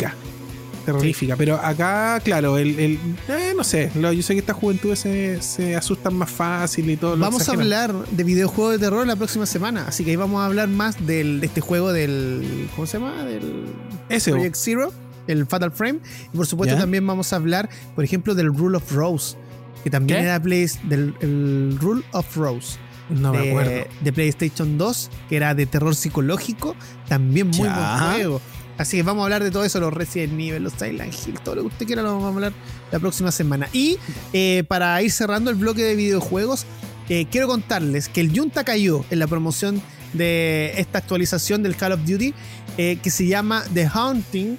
[0.91, 1.35] terrorífica.
[1.35, 3.91] Pero acá, claro, el, el- eh, no sé.
[3.95, 7.15] lo- yo sé que estas juventudes se, se asustan más fácil y todo.
[7.15, 10.41] lo Vamos a hablar de videojuegos de terror la próxima semana, así que ahí vamos
[10.41, 12.67] a hablar más del, de este juego del.
[12.75, 13.23] ¿Cómo se llama?
[13.23, 13.65] Del
[14.09, 14.31] Ese.
[14.31, 14.93] Project Zero,
[15.27, 15.99] el Fatal Frame.
[16.33, 19.35] Y por supuesto también vamos a hablar, por ejemplo, del Rule of Rose,
[19.83, 20.25] que también ¿Qué?
[20.25, 22.77] era Play, del el Rule of Rose.
[23.09, 23.71] No me de, acuerdo.
[24.01, 26.75] de PlayStation 2, que era de terror psicológico,
[27.07, 27.73] también muy Ya.
[27.99, 28.41] buen juego.
[28.77, 31.55] Así que vamos a hablar de todo eso, los Resident Evil, los Silent Hill, todo
[31.55, 32.53] lo que usted quiera lo vamos a hablar
[32.91, 33.67] la próxima semana.
[33.73, 33.97] Y
[34.33, 36.65] eh, para ir cerrando el bloque de videojuegos,
[37.09, 39.81] eh, quiero contarles que el Junta cayó en la promoción
[40.13, 42.33] de esta actualización del Call of Duty
[42.77, 44.57] eh, que se llama The Haunting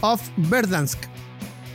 [0.00, 0.98] of Verdansk.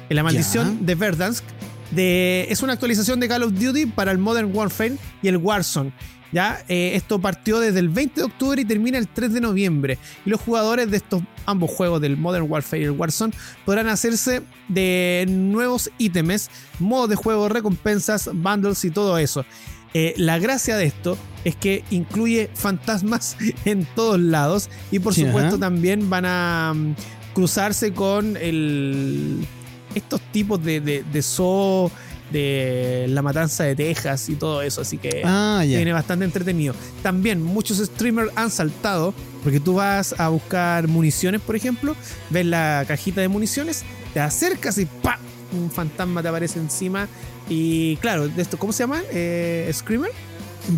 [0.10, 1.44] La maldición de Verdansk.
[1.92, 5.94] De, es una actualización de Call of Duty para el Modern Warfare y el Warzone.
[6.32, 6.64] ¿ya?
[6.68, 9.98] Eh, esto partió desde el 20 de octubre y termina el 3 de noviembre.
[10.26, 13.34] Y los jugadores de estos ambos juegos, del Modern Warfare y el Warzone,
[13.66, 19.46] podrán hacerse de nuevos ítems, modos de juego, recompensas, bundles y todo eso.
[19.94, 25.22] Eh, la gracia de esto es que incluye fantasmas en todos lados y por Sí,
[25.26, 25.60] supuesto ajá.
[25.60, 26.96] también van a mm,
[27.34, 29.48] cruzarse con el,
[29.96, 31.90] estos tipos de, de, de zoo,
[32.32, 35.78] de la matanza de Texas y todo eso, así que Ah, ya.
[35.78, 36.74] viene bastante entretenido.
[37.04, 41.96] También muchos streamers han saltado porque tú vas a buscar municiones, por ejemplo,
[42.32, 43.84] ves la cajita de municiones,
[44.14, 45.20] te acercas y ¡pa!
[45.54, 47.08] un fantasma te aparece encima
[47.48, 49.02] y claro, de esto, ¿cómo se llama?
[49.12, 50.12] Eh, Screamer.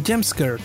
[0.06, 0.58] Jumpscare.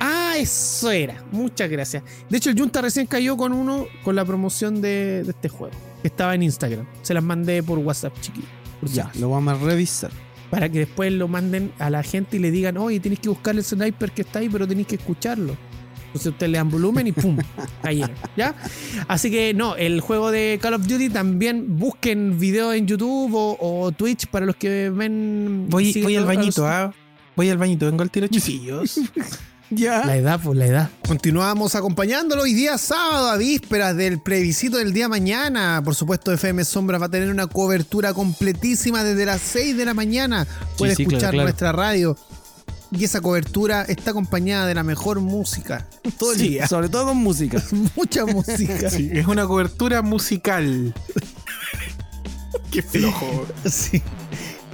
[0.00, 1.22] Ah, eso era.
[1.30, 2.02] Muchas gracias.
[2.28, 5.72] De hecho, el Junta recién cayó con uno con la promoción de, de este juego.
[6.02, 6.86] Que estaba en Instagram.
[7.02, 8.48] Se las mandé por WhatsApp, chiquillos.
[8.82, 10.10] Ya, lo vamos a revisar.
[10.50, 13.56] Para que después lo manden a la gente y le digan, oye, tenéis que buscar
[13.56, 15.56] el sniper que está ahí, pero tenéis que escucharlo.
[16.06, 17.36] Entonces ustedes le dan volumen y ¡pum!
[17.82, 18.12] cayeron.
[18.36, 18.54] ¿Ya?
[19.08, 23.56] Así que no, el juego de Call of Duty también busquen videos en YouTube o,
[23.60, 25.66] o Twitch para los que ven.
[25.68, 26.92] Voy, voy al los- bañito, ¿ah?
[27.34, 29.00] Voy al bañito, vengo al tiro, chiquillos.
[29.70, 30.04] Ya.
[30.06, 30.90] La edad, pues la edad.
[31.06, 35.82] Continuamos acompañándolo hoy día sábado, a vísperas del plebiscito del día mañana.
[35.84, 39.94] Por supuesto, FM Sombra va a tener una cobertura completísima desde las 6 de la
[39.94, 40.46] mañana.
[40.78, 41.44] Puede sí, escuchar claro, claro.
[41.46, 42.16] nuestra radio.
[42.92, 45.88] Y esa cobertura está acompañada de la mejor música.
[46.16, 46.68] Todo el Sí, día.
[46.68, 47.60] sobre todo con música.
[47.96, 48.88] Mucha música.
[48.88, 50.94] Sí, es una cobertura musical.
[52.70, 53.46] Qué flojo.
[53.68, 54.00] Sí.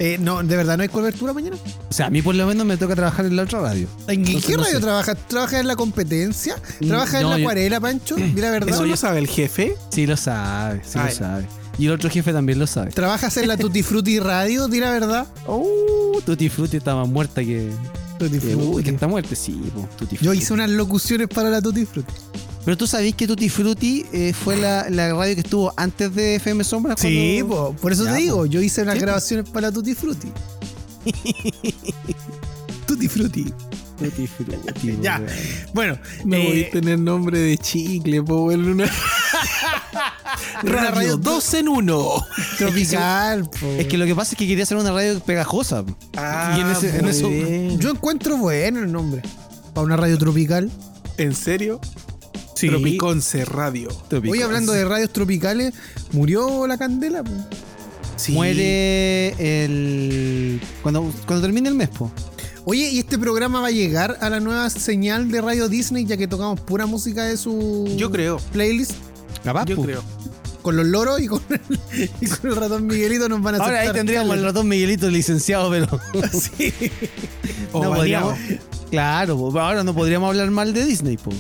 [0.05, 1.57] Eh, no, de verdad, ¿no hay cobertura mañana?
[1.89, 3.87] O sea, a mí por lo menos me toca trabajar en la otra radio.
[4.09, 4.83] ¿En Entonces, qué no radio sé.
[4.83, 5.17] trabajas?
[5.29, 6.57] ¿Trabajas en la competencia?
[6.85, 8.17] ¿Trabajas en la yo- acuarela, Pancho?
[8.17, 8.71] Di la verdad.
[8.75, 9.77] ¿Eso lo sabe el jefe?
[9.91, 11.47] Sí lo sabe, sí lo sabe.
[11.79, 12.91] Y el otro jefe también lo sabe.
[12.91, 14.67] ¿Trabajas en la Tutti Frutti Radio?
[14.67, 15.27] Di la verdad.
[15.47, 17.71] Uh, Tutti Frutti está más muerta que.
[18.19, 18.83] Tutti que, uy, Frutti.
[18.83, 20.39] que está muerta, sí, po, Tutti Yo Frutti.
[20.39, 22.13] hice unas locuciones para la Tutti Frutti.
[22.65, 26.37] Pero tú sabés que Tutti Frutti eh, fue la, la radio que estuvo antes de
[26.37, 26.95] FM Sombra.
[26.97, 28.47] Sí, cuando- po, por eso Ya, te digo, po.
[28.47, 30.29] yo hice unas Sí, grabaciones para Tutti Frutti.
[32.87, 33.53] Tutti Frutti.
[33.99, 34.57] Tutti Frutti.
[35.03, 35.21] Ya.
[35.75, 38.87] Bueno, No voy eh, a tener nombre de chicle, po, en una...
[40.63, 42.27] Radio radio 2 en 1.
[42.59, 43.49] tropical.
[43.51, 43.67] po.
[43.79, 45.85] Es que lo que pasa es que quería hacer una radio pegajosa.
[46.17, 49.23] Ah, Y en ese- en eso- yo encuentro bueno el nombre.
[49.75, 50.71] para una radio tropical.
[51.19, 51.81] ¿En serio?
[52.63, 52.69] Sí.
[52.69, 53.89] Tropiconce Radio.
[54.31, 55.75] Hoy hablando de radios tropicales,
[56.13, 57.25] murió la candela.
[57.25, 57.33] po.
[58.15, 58.31] Sí.
[58.33, 59.31] Muere
[59.65, 60.61] el.
[60.81, 62.13] Cuando, cuando termine el mes, po.
[62.65, 66.17] Oye, ¿y este programa va a llegar a la nueva señal de Radio Disney ya
[66.17, 68.37] que tocamos pura música de su Yo creo.
[68.53, 68.93] playlist?
[69.43, 69.83] Capaz, Yo po.
[69.83, 70.05] creo.
[70.63, 73.81] Con los loros y con el, y con el ratón Miguelito nos van a Ahora
[73.81, 75.89] ahí tendríamos el ratón Miguelito licenciado, pero.
[76.31, 76.73] Sí.
[77.73, 78.39] O no podríamos.
[78.91, 81.33] Claro, ahora no podríamos hablar mal de Disney, po.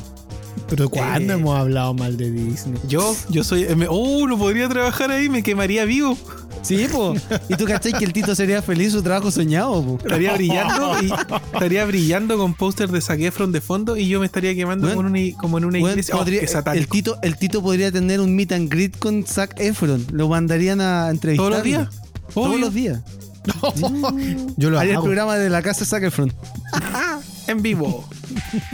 [0.75, 1.37] Pero ¿cuándo Eh.
[1.37, 2.81] hemos hablado mal de Disney?
[2.89, 3.67] Yo, yo soy.
[3.91, 6.17] Oh, no podría trabajar ahí, me quemaría vivo.
[6.63, 7.13] Sí, po.
[7.49, 9.99] Y tú cachai que el Tito sería feliz su trabajo soñado, po.
[10.03, 11.13] Estaría brillando y
[11.53, 14.97] estaría brillando con póster de Zac Efron de fondo y yo me estaría quemando Bueno,
[15.03, 16.15] como, en una, como en una Bueno, iglesia.
[16.15, 16.41] Oh, podría-
[16.75, 16.89] el.
[16.89, 20.07] Tito, el Tito podría tener un meet and greet con Zac Efron.
[20.11, 21.45] Lo mandarían a entrevistar.
[21.49, 21.89] ¿Todos los días?
[22.33, 23.01] Todos los días.
[24.57, 26.33] Yo lo Haría el programa de la casa de Zac Efron.
[27.49, 28.09] En vivo.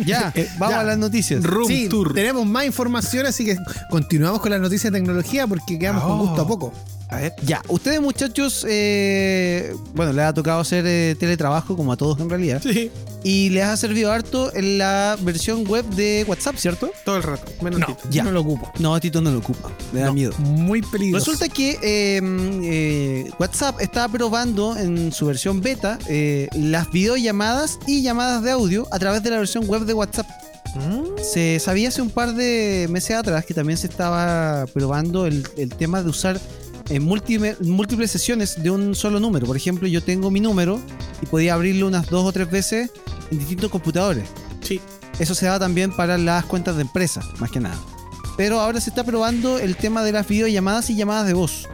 [0.05, 0.81] Ya, vamos ya.
[0.81, 1.43] a las noticias.
[1.43, 2.13] Room Sí, tour.
[2.13, 3.57] tenemos más información, así que
[3.91, 6.19] continuamos con las noticias de tecnología porque quedamos con Oh.
[6.27, 6.73] gusto a poco.
[7.11, 7.35] A ver.
[7.43, 12.29] Ya, ustedes muchachos, eh, bueno, les ha tocado hacer eh, teletrabajo como a todos en
[12.29, 12.61] realidad.
[12.63, 12.91] Sí.
[13.25, 16.91] Y les ha servido harto en la versión web de WhatsApp, ¿cierto?
[17.05, 17.51] Todo el rato.
[17.63, 17.99] Menos Tito.
[18.11, 18.23] Ya.
[18.23, 18.73] No lo ocupo.
[18.79, 20.33] No, Tito no lo ocupa, le da No, miedo.
[20.39, 21.33] Muy peligroso.
[21.33, 22.21] Resulta que eh,
[22.63, 28.87] eh, WhatsApp está probando en su versión beta eh, las videollamadas y llamadas de audio
[28.93, 30.27] a través de la versión web de WhatsApp.
[30.77, 31.21] Mm.
[31.23, 35.71] Se sabía hace un par de meses atrás que también se estaba probando el, el
[35.71, 36.39] tema de usar
[36.91, 39.47] eh, múltiple- múltiples sesiones de un solo número.
[39.47, 40.81] Por ejemplo, yo tengo mi número
[41.23, 42.91] y podía abrirlo unas dos o tres veces
[43.31, 44.25] en distintos computadores.
[44.63, 44.81] Sí.
[45.19, 47.77] Eso se da también para las cuentas de empresa, más que nada.
[48.37, 51.67] Pero ahora se está probando el tema de las videollamadas y llamadas de voz.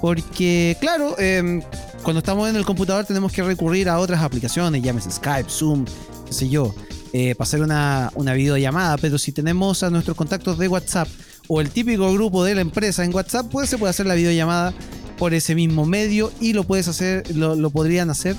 [0.00, 1.62] Porque, claro, em,
[2.02, 5.84] cuando estamos en el computador tenemos que recurrir a otras aplicaciones, llámese Skype, Zoom,
[6.26, 6.74] qué sé yo,
[7.12, 8.96] eh, para hacer una, una videollamada.
[8.98, 11.08] Pero si tenemos a nuestros contactos de WhatsApp
[11.48, 14.72] o el típico grupo de la empresa en WhatsApp, pues se puede hacer la videollamada
[15.18, 18.36] por ese mismo medio y lo puedes hacer, lo, podrían hacer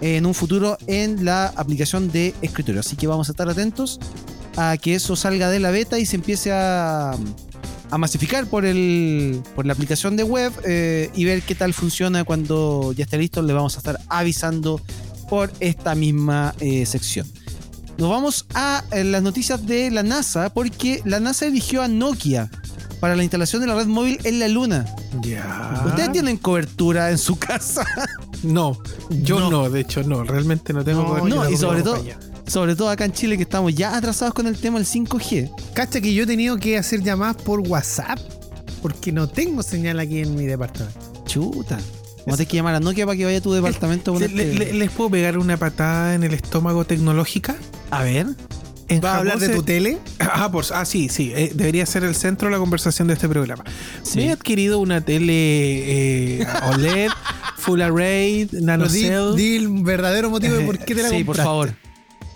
[0.00, 2.80] en un futuro en la aplicación de escritorio.
[2.80, 4.00] Así que vamos a estar atentos
[4.56, 7.16] a que eso salga de la beta y se empiece a,
[7.90, 12.24] a masificar por, el, por la aplicación de web eh, y ver qué tal funciona
[12.24, 13.42] cuando ya esté listo.
[13.42, 14.80] Le vamos a estar avisando
[15.28, 17.26] por esta misma eh, sección.
[17.98, 22.50] Nos vamos a eh, las noticias de la NASA porque la NASA eligió a Nokia
[23.00, 24.84] para la instalación de la red móvil en la Luna.
[25.22, 25.82] Ya.
[25.86, 27.84] ¿Ustedes tienen cobertura en su casa?
[28.42, 28.78] No,
[29.08, 29.50] yo No.
[29.50, 29.70] no.
[29.70, 32.04] de hecho no, realmente no tengo No, cobertura no, y sobre todo-.
[32.46, 35.50] Sobre todo acá en Chile que estamos ya atrasados con el tema del 5G.
[35.72, 38.18] Cacha que yo he tenido que hacer llamadas por WhatsApp
[38.82, 41.00] porque no tengo señal aquí en mi departamento.
[41.26, 41.78] Chuta.
[42.26, 44.18] Vamos a tener que llamar a Nokia para que vaya a tu departamento.
[44.18, 47.54] Le- le- le- ¿Les puedo pegar una patada en el estómago tecnológica?
[47.90, 48.26] A ver.
[48.88, 49.98] En ¿Vas a hablar de tu tele?
[50.20, 51.32] Ah, por, ah, sí, sí.
[51.34, 53.64] eh, debería ser el centro de la conversación de este programa.
[54.02, 54.18] Sí.
[54.18, 57.10] Me he adquirido una tele eh, OLED,
[57.58, 61.08] Full Array, Pero Nano di, Cell, di el verdadero motivo de por qué te la
[61.10, 61.42] Sí, por compraste.
[61.44, 61.74] favor.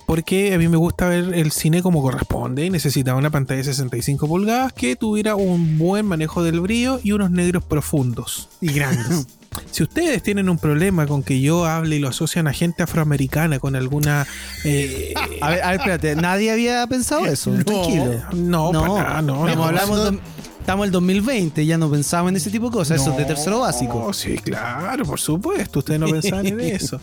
[0.07, 3.65] porque a mí me gusta ver el cine como corresponde y necesitaba una pantalla de
[3.65, 8.49] 65 pulgadas que tuviera un buen manejo del brillo y unos negros profundos.
[8.61, 9.27] Y grandes.
[9.71, 13.59] Si ustedes tienen un problema con que yo hable y lo asocian a gente afroamericana
[13.59, 14.27] con alguna...
[14.65, 16.17] eh, A ver, a ver, espérate.
[16.17, 17.51] Nadie había pensado eso.
[17.51, 17.65] No.
[17.65, 18.23] Tranquilo.
[18.35, 19.49] no, No, para no.
[19.49, 19.65] Estamos, no.
[19.65, 20.19] hablando de-
[20.61, 23.01] estamos en el 2020, ya no pensamos en ese tipo de cosas.
[23.01, 24.13] Eso es de tercero básico.
[24.13, 25.81] Sí, claro, por supuesto.
[25.81, 27.01] Ustedes no pensaban en eso.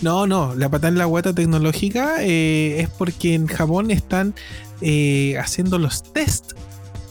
[0.00, 4.34] No, no, la patada en la guata tecnológica eh, es porque en Japón están
[4.80, 6.52] eh, haciendo los test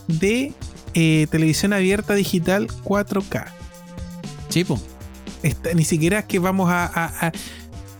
[0.07, 0.51] de
[0.95, 3.45] eh, televisión abierta digital 4K.
[4.53, 4.79] Chipo.
[5.41, 7.31] Esta- ni siquiera es que vamos a, a- a-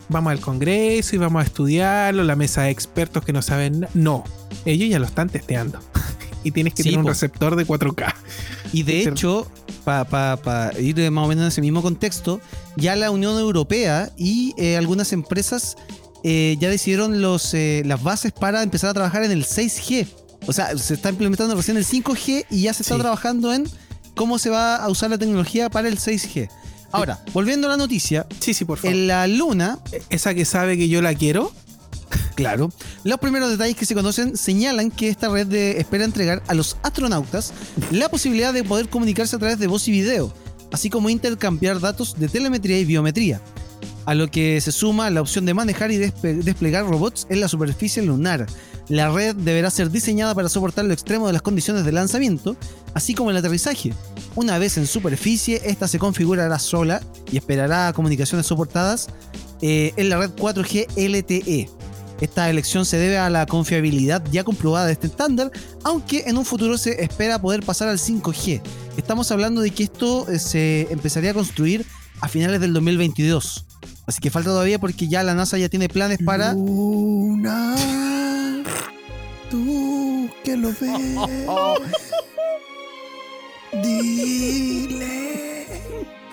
[0.10, 4.24] vamos al Congreso y vamos a estudiarlo, la mesa de expertos que no saben No,
[4.66, 5.80] ellos ya lo están testeando.
[6.44, 8.14] y tienes que Sí, tener un receptor de 4K.
[8.72, 9.48] Y de hecho,
[9.84, 12.40] para ir más o menos en ese mismo contexto,
[12.78, 15.76] ya la Unión Europea y eh, algunas empresas
[16.24, 20.08] eh, ya decidieron los, eh, las bases para empezar a trabajar en el 6G.
[20.48, 23.02] O sea, se está implementando recién el 5G y ya se está Sí.
[23.02, 23.66] trabajando en
[24.16, 26.50] cómo se va a usar la tecnología para el 6G.
[26.92, 28.94] Ahora, volviendo a la noticia, Sí, sí, por favor.
[28.96, 31.52] en la Luna, Esa que sabe que yo la quiero.
[32.36, 32.72] Claro.
[33.04, 36.78] Los primeros detalles que se conocen señalan que esta red de- espera entregar a los
[36.84, 37.54] astronautas
[37.92, 40.34] la posibilidad de poder comunicarse a través de voz y video,
[40.72, 43.40] así como intercambiar datos de telemetría y biometría.
[44.06, 47.48] A lo que se suma la opción de manejar y despe- desplegar robots en la
[47.48, 48.48] superficie lunar.
[48.90, 52.58] La red deberá ser diseñada para soportar lo extremo de las condiciones de lanzamiento,
[52.94, 53.94] así como el aterrizaje.
[54.36, 59.08] Una vez en superficie, esta se configurará sola y esperará comunicaciones soportadas
[59.62, 61.70] eh, en la red 4G LTE.
[62.20, 65.52] Esta elección se debe a la confiabilidad ya comprobada de este estándar,
[65.84, 68.62] aunque en un futuro se espera poder pasar al 5G.
[68.98, 71.86] Estamos hablando de que esto eh, se empezaría a construir
[72.22, 73.66] a finales del 2022.
[74.06, 76.54] Así que falta todavía porque ya la NASA ya tiene planes para...
[76.54, 77.76] Luna,
[79.50, 81.16] tú que lo ves,
[83.82, 85.68] dile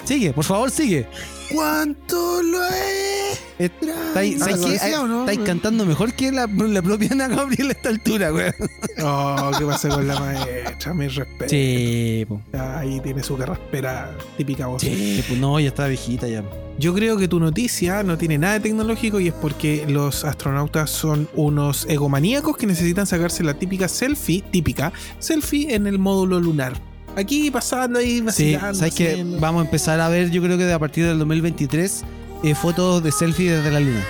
[0.05, 1.07] Sigue, por favor, sigue.
[1.53, 3.41] Cuánto lo es.
[3.59, 4.73] Estáis, ¿sabes Algo qué?
[4.73, 5.27] decía, ¿o no?
[5.45, 8.53] Cantando mejor que la, la propia Ana Gabriel a esta altura, güey.
[9.03, 10.93] Oh, ¿qué pasa con la maestra?
[10.93, 11.49] Mi respeto.
[11.49, 12.43] Sí, po.
[12.59, 14.83] Ahí tiene su carraspera típica voz.
[14.83, 16.45] Sí, pues no, ya está viejita ya.
[16.79, 20.91] Yo creo que tu noticia no tiene nada de tecnológico y es porque los astronautas
[20.91, 26.75] son unos egomaníacos que necesitan sacarse la típica selfie, típica selfie en el módulo lunar.
[27.17, 28.75] Aquí pasando ahí, Sí, vacilando.
[28.79, 29.09] ¿sabes qué?
[29.11, 29.39] haciendo.
[29.41, 32.05] Vamos a empezar a ver, yo creo que a partir del 2023,
[32.45, 34.03] eh, fotos de selfie desde la luna.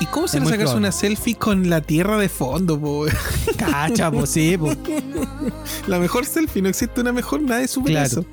[0.00, 0.74] ¿Y cómo se le probable.
[0.74, 3.06] una selfie con la tierra de fondo, po?
[3.56, 4.76] Cacha, pues sí, pues.
[5.86, 8.22] La mejor selfie, no existe una mejor, nadie supera Claro.
[8.22, 8.24] eso.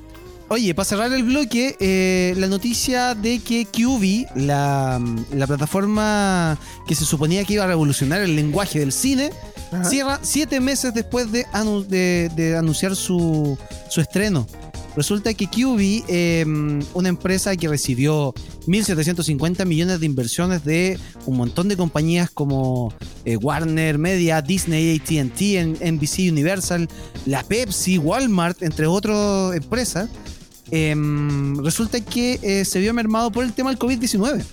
[0.52, 5.00] Oye, para cerrar el bloque, eh, la noticia de que QV, la,
[5.32, 9.30] la plataforma que se suponía que iba a revolucionar el lenguaje del cine,
[9.70, 9.84] Ajá.
[9.84, 13.56] cierra siete meses después de, anu- de- de anunciar su,
[13.88, 14.44] su estreno.
[14.96, 16.44] Resulta que QV, eh,
[16.94, 18.34] una empresa que recibió
[18.66, 22.92] 1.750 millones de inversiones de un montón de compañías como
[23.24, 26.88] eh, Warner Media, Disney, ATT, NBC Universal,
[27.24, 30.08] la Pepsi, Walmart, entre otras empresas,
[30.70, 34.44] em, resulta que eh, se vio mermado por el tema del COVID-19.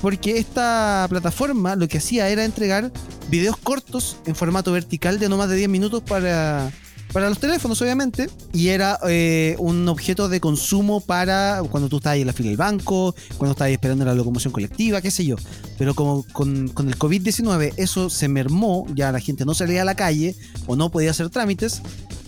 [0.00, 2.90] Porque esta plataforma lo que hacía era entregar
[3.28, 6.70] videos cortos en formato vertical de no más de 10 minutos para,
[7.14, 8.28] para los teléfonos, obviamente.
[8.52, 12.58] Y era eh, un objeto de consumo para cuando tú estabas en la fila del
[12.58, 15.36] banco, cuando estabas esperando la locomoción colectiva, qué sé yo.
[15.78, 19.84] Pero como con, con el COVID-19 eso se mermó, ya la gente no salía a
[19.84, 20.34] la calle
[20.66, 21.82] o no podía hacer trámites,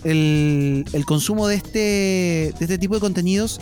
[0.05, 1.79] el, el consumo de este,
[2.57, 3.59] de este tipo de contenidos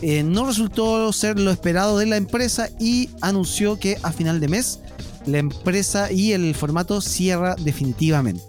[0.00, 4.48] eh, no resultó ser lo esperado de la empresa y anunció que a final de
[4.48, 4.80] mes
[5.26, 8.42] la empresa y el formato cierra definitivamente.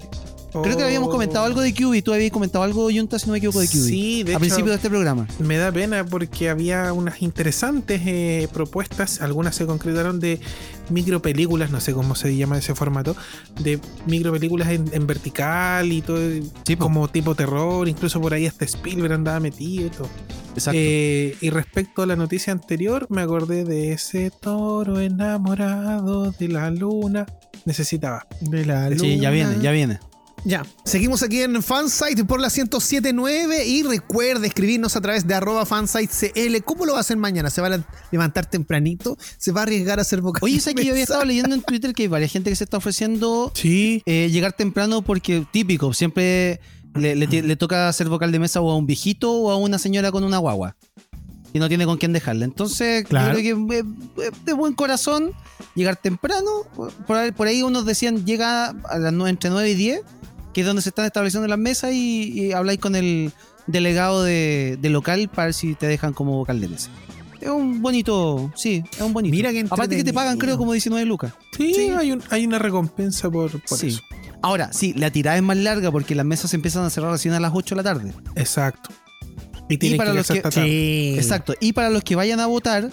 [0.62, 2.04] Creo que habíamos comentado algo de QB.
[2.04, 3.74] Tú habías comentado algo, Junta, si no me equivoco, de QB.
[3.74, 5.28] Sí, de a principio de este programa.
[5.40, 10.40] me da pena porque había unas interesantes eh, propuestas, algunas se concretaron de
[10.90, 13.16] micropelículas, no sé cómo se llama ese formato,
[13.62, 16.20] de micropelículas en, en vertical y todo,
[16.66, 20.10] Sí, como tipo terror, incluso por ahí hasta Spielberg andaba metido y todo.
[20.54, 20.78] Exacto.
[20.80, 26.70] Eh, y respecto a la noticia anterior, me acordé de ese toro enamorado de la
[26.70, 27.26] luna.
[27.66, 28.28] Necesitaba.
[28.42, 29.32] De la sí, ya luna.
[29.32, 30.00] viene, ya viene.
[30.46, 35.66] Ya, seguimos aquí en Fansite por la 1079 y recuerde escribirnos a través de arroba
[35.66, 36.62] fansitecl.
[36.66, 37.50] ¿Cómo lo va a hacer mañana?
[37.50, 37.80] ¿Se va a
[38.12, 39.18] levantar tempranito?
[39.38, 41.62] ¿Se va a arriesgar a hacer boca Oye, sé que yo había estado leyendo en
[41.62, 44.04] Twitter que hay varias gente que se está ofreciendo Sí.
[44.06, 46.60] eh, llegar temprano porque típico, siempre
[46.94, 49.56] le, le ti- le toca hacer vocal de mesa o a un viejito o a
[49.56, 50.76] una señora con una guagua.
[51.54, 52.44] Y no tiene con quién dejarla.
[52.46, 53.38] Entonces, Claro.
[53.40, 53.84] creo que eh,
[54.24, 55.32] eh, de buen corazón
[55.76, 56.50] llegar temprano.
[57.08, 60.02] Por ahí, por ahí unos decían llega a las entre 9 y 10,
[60.54, 63.32] que es donde se están estableciendo las mesas, y, y habláis con el
[63.68, 66.90] delegado de, de local para ver si te dejan como vocal de mesa.
[67.42, 69.36] Es un bonito, sí, es un bonito.
[69.36, 71.34] Mira qué Aparte que te pagan, creo, como 19 lucas.
[71.58, 71.90] Sí, Sí.
[71.90, 73.88] Hay, un- hay una recompensa por, por Sí.
[73.88, 74.02] eso.
[74.42, 77.34] Ahora, sí, la tirada es más larga porque las mesas se empiezan a cerrar recién
[77.34, 78.14] a las 8 de la tarde.
[78.36, 78.92] Exacto.
[79.70, 80.52] Y, tienen para que los que-.
[80.52, 81.16] Sí.
[81.18, 81.54] Exacto.
[81.60, 82.90] Y para los que vayan a votar,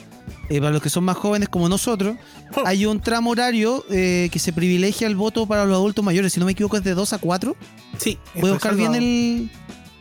[0.50, 2.16] eh, para los que son más jóvenes como nosotros,
[2.66, 6.32] hay un tramo horario eh, que se privilegia el voto para los adultos mayores.
[6.32, 7.56] Si no me equivoco, es de 2 a 4.
[7.96, 9.50] Sí, Voy a buscar bien el.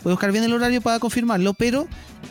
[0.04, 1.88] Voy a buscar bien el horario para confirmarlo, pero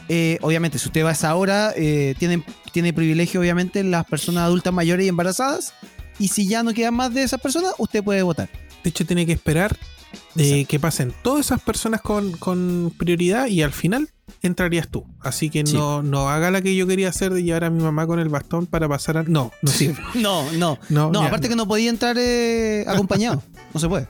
[0.08, 2.42] eh, obviamente, si usted va a esa hora, eh, tiene,
[2.72, 5.74] tiene privilegio, obviamente, las personas adultas mayores y embarazadas.
[6.18, 8.48] Y si ya no quedan más de esas personas, usted puede votar.
[8.82, 9.76] De hecho, tiene que esperar
[10.36, 14.08] eh, que pasen todas esas personas con, con prioridad y al final
[14.42, 15.04] entrarías tú.
[15.20, 15.74] Así que Sí.
[15.76, 18.28] no, no haga la que yo quería hacer de llevar a mi mamá con el
[18.28, 19.22] bastón para pasar a...
[19.24, 20.00] No, no sirve.
[20.14, 20.78] No, no.
[20.88, 21.52] No, aparte no.
[21.52, 23.42] que no podía entrar eh, acompañado.
[23.74, 24.08] no se puede.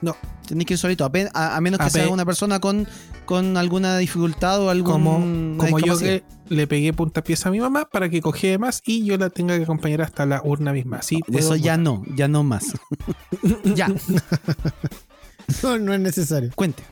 [0.00, 0.16] No.
[0.46, 2.88] Tenés que ir solito, a, a menos que sea una persona con,
[3.24, 7.84] con alguna dificultad o algún Como, como yo que le pegué puntapiés a mi mamá
[7.84, 10.98] para que cogiera más y yo la tenga que acompañar hasta la urna misma.
[11.32, 12.72] Eso ya no, ya no más.
[13.76, 13.86] ya,
[15.62, 16.50] No, no es necesario.
[16.54, 16.82] cuente.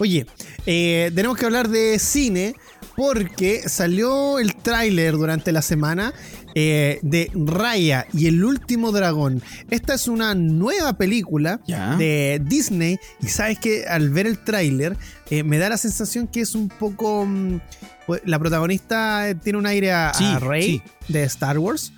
[0.00, 0.26] Oye,
[0.66, 2.54] eh, tenemos que hablar de cine
[2.96, 6.12] porque salió el tráiler durante la semana
[6.54, 9.42] eh, de Raya y el último dragón.
[9.70, 14.96] Esta es una nueva película de Disney y sabes que al ver el tráiler
[15.30, 17.24] eh, me da la sensación que es un poco...
[17.26, 17.60] mm,
[18.06, 21.12] pues, la protagonista tiene un aire a, Rey sí.
[21.12, 21.92] de Star Wars.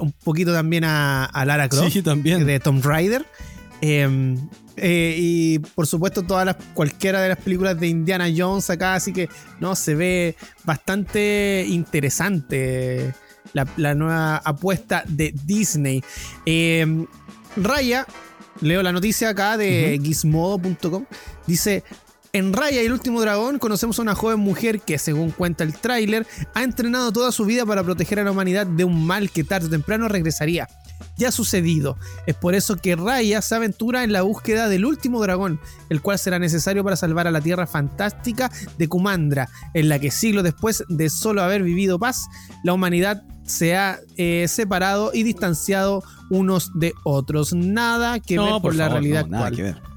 [0.00, 2.46] un poquito también a, a Lara Croft Sí, también.
[2.46, 3.26] de Tomb Raider.
[4.76, 9.12] Eh, y por supuesto todas las cualquiera de las películas de Indiana Jones acá, así
[9.12, 13.14] que no se ve bastante interesante
[13.52, 16.02] la, la nueva apuesta de Disney.
[16.44, 17.06] Eh,
[17.56, 18.06] Raya,
[18.60, 21.06] leo la noticia acá de gizmodo.com,
[21.46, 21.82] dice
[22.36, 25.72] en Raya y el último dragón conocemos a una joven mujer que, según cuenta el
[25.72, 29.42] tráiler, ha entrenado toda su vida para proteger a la humanidad de un mal que
[29.42, 30.68] tarde o temprano regresaría.
[31.16, 31.96] Ya ha sucedido.
[32.26, 36.18] Es por eso que Raya se aventura en la búsqueda del último dragón, el cual
[36.18, 40.84] será necesario para salvar a la tierra fantástica de Kumandra, en la que siglos después
[40.88, 42.26] de solo haber vivido paz,
[42.64, 47.52] la humanidad se ha eh, separado y distanciado unos de otros.
[47.54, 49.56] Nada que ver con la favor, realidad no, nada actual.
[49.56, 49.95] que ver.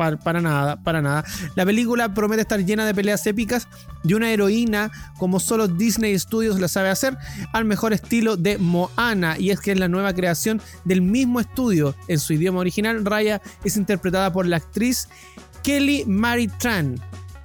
[0.00, 1.24] Para, para nada, para nada.
[1.56, 3.68] La película promete estar llena de peleas épicas
[4.02, 7.18] de una heroína como solo Disney Studios la sabe hacer,
[7.52, 9.36] al mejor estilo de Moana.
[9.38, 11.94] Y es que es la nueva creación del mismo estudio.
[12.08, 15.06] En su idioma original, Raya es interpretada por la actriz
[15.62, 16.98] Kelly Mary Tran,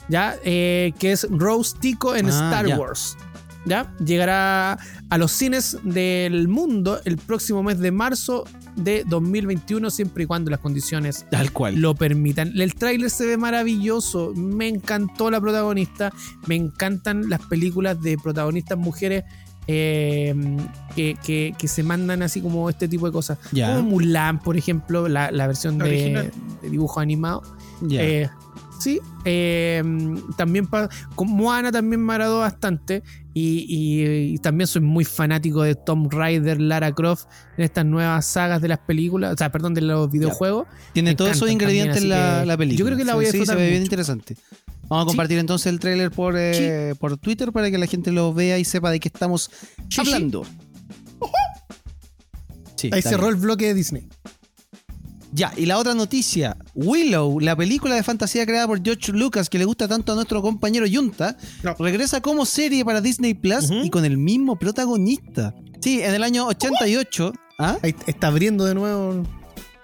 [0.08, 0.38] ¿ya?
[0.45, 2.78] Eh, que es Rose Tico en Ah, Star ya.
[2.80, 3.18] Wars.
[3.66, 3.91] ¿Ya?
[3.99, 4.78] Llegará
[5.10, 8.45] a los cines del mundo el próximo mes de marzo
[8.76, 11.76] de 2021, siempre y cuando las condiciones Tal cual.
[11.76, 12.51] lo permitan.
[12.59, 14.34] El tráiler se ve maravilloso.
[14.36, 16.11] Me encantó la protagonista.
[16.47, 19.23] Me encantan las películas de protagonistas mujeres
[19.67, 20.36] eh,
[20.95, 23.39] que, que- que se mandan así como este tipo de cosas.
[23.51, 23.76] Ya.
[23.76, 26.32] Como Mulan, por ejemplo, la, la versión La de,
[26.69, 27.41] dibujo animado.
[27.89, 28.30] Eh,
[28.80, 29.84] sí, eh,
[30.38, 33.01] también pa- con Moana también me agradó bastante.
[33.38, 37.26] Y, y- y también soy muy fanático de Tom Raider, Lara Croft
[37.58, 40.68] en estas nuevas sagas de las películas, o sea, perdón, de los videojuegos.
[40.94, 42.80] Tiene todos esos ingredientes también, la, la película.
[42.80, 43.88] yo creo que la Sí, voy a sí, disfrutar se ve bien mucho.
[43.88, 44.38] interesante.
[44.88, 48.34] Vamos a compartir entonces el tráiler por, eh, por Twitter para que la gente lo
[48.34, 49.52] vea y sepa de qué estamos
[49.90, 50.46] Sí, hablando.
[52.76, 54.08] Sí, Ahí cerró el bloque de Disney.
[55.36, 56.56] Ya, y la otra noticia.
[56.76, 60.42] Willow, la película de fantasía creada por George Lucas que le gusta tanto a nuestro
[60.42, 61.76] compañero Yunta, No.
[61.78, 65.54] regresa como serie para Disney Plus y con el mismo protagonista.
[65.82, 67.34] Sí, en el año 88.
[67.60, 67.78] ¿Ah?
[67.84, 69.24] Ahí está abriendo de nuevo,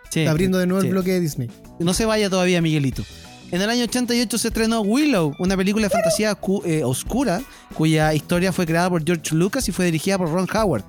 [0.09, 0.87] Sí, está abriendo de nuevo sí.
[0.87, 1.49] el bloque de Disney.
[1.79, 3.03] No se vaya todavía, Miguelito.
[3.51, 7.41] En el año 88 se estrenó Willow, una película de fantasía cu- eh, oscura,
[7.73, 10.85] cuya historia fue creada por George Lucas y fue dirigida por Ron Howard.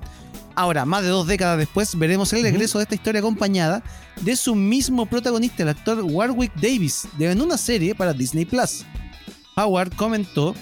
[0.55, 3.83] Ahora, más de dos décadas después, veremos el regreso de esta historia acompañada
[4.21, 8.85] de su mismo protagonista, el actor Warwick Davis, en una serie para Disney Plus.
[9.55, 10.53] Howard comentó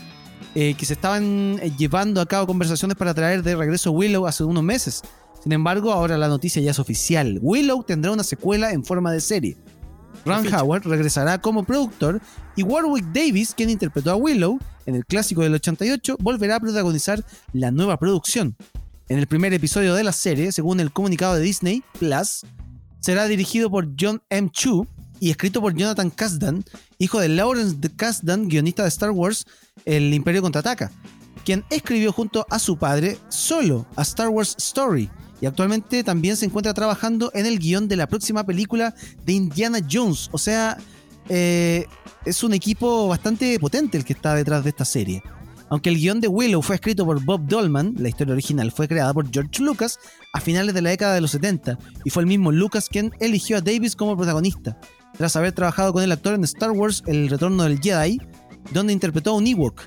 [0.55, 4.43] eh, que se estaban eh, llevando a cabo conversaciones para traer de regreso Willow hace
[4.45, 5.01] unos meses.
[5.43, 7.39] Sin embargo, ahora la noticia ya es oficial.
[7.41, 9.57] Willow tendrá una secuela en forma de serie.
[10.25, 12.21] Ron Howard regresará como productor
[12.55, 17.23] y Warwick Davis, quien interpretó a Willow en el clásico del 88, volverá a protagonizar
[17.53, 18.55] la nueva producción.
[19.09, 22.45] En el primer episodio de la serie, según el comunicado de Disney Plus,
[22.99, 24.49] será dirigido por John M.
[24.51, 24.87] Chu
[25.19, 26.63] y escrito por Jonathan Kasdan,
[26.97, 29.45] hijo de Lawrence Kasdan, guionista de Star Wars
[29.85, 30.91] El Imperio Contraataca,
[31.43, 35.09] quien escribió junto a su padre solo a Star Wars Story
[35.41, 38.93] y actualmente también se encuentra trabajando en el guion de la próxima película
[39.25, 40.29] de Indiana Jones.
[40.31, 40.77] O sea,
[41.29, 41.87] eh,
[42.25, 45.23] es un equipo bastante potente el que está detrás de esta serie.
[45.71, 49.13] Aunque el guion de Willow fue escrito por Bob Dolman, la historia original fue creada
[49.13, 49.99] por George Lucas
[50.33, 53.55] a finales de la década de los 70 y fue el mismo Lucas quien eligió
[53.55, 54.77] a Davis como protagonista,
[55.17, 58.19] tras haber trabajado con el actor en Star Wars El Retorno del Jedi,
[58.73, 59.83] donde interpretó a un Ewok.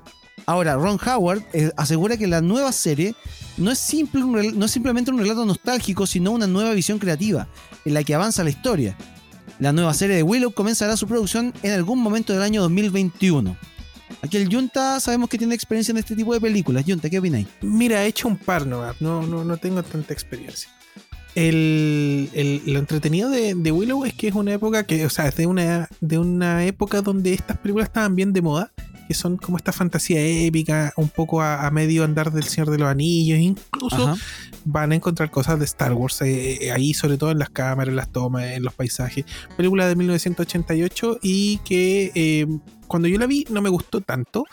[0.47, 3.15] Ahora, Ron Howard eh, asegura que la nueva serie
[3.59, 3.95] no es,
[4.55, 7.47] no es simplemente un relato nostálgico, sino una nueva visión creativa,
[7.85, 8.97] en la que avanza la historia.
[9.59, 13.55] La nueva serie de Willow comenzará su producción en algún momento del año 2021.
[14.23, 16.85] Aquí el Junta sabemos que tiene experiencia en este tipo de películas.
[16.87, 17.47] Junta, ¿qué opináis?
[17.63, 20.71] Mira, he hecho un par no, no, no tengo tanta experiencia.
[21.35, 25.27] El, el- lo entretenido de, de Willow es que es una época que, o sea,
[25.29, 28.71] es de una, de una época donde estas películas estaban bien de moda,
[29.07, 32.79] que son como esta fantasía épica, un poco a, a medio andar del Señor de
[32.79, 34.17] los Anillos, incluso Ajá.
[34.65, 37.91] van a encontrar cosas de Star Wars eh, eh, ahí, sobre todo en las cámaras,
[37.91, 39.25] en las tomas, en los paisajes.
[39.57, 42.47] Película de 1988 y que eh,
[42.87, 44.45] cuando yo la vi no me gustó tanto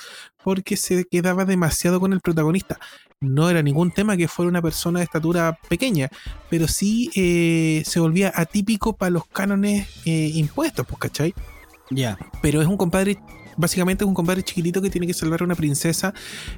[0.43, 2.79] porque se quedaba demasiado con el protagonista.
[3.19, 6.09] No era ningún tema que fuera una persona de estatura pequeña,
[6.49, 11.35] pero sí eh, se volvía atípico para los cánones impuestos, pues, ¿cachai?
[11.91, 12.17] Ya.
[12.41, 13.19] pero es un compadre.
[13.61, 16.13] Básicamente es un compadre chiquitito que tiene que salvar a una princesa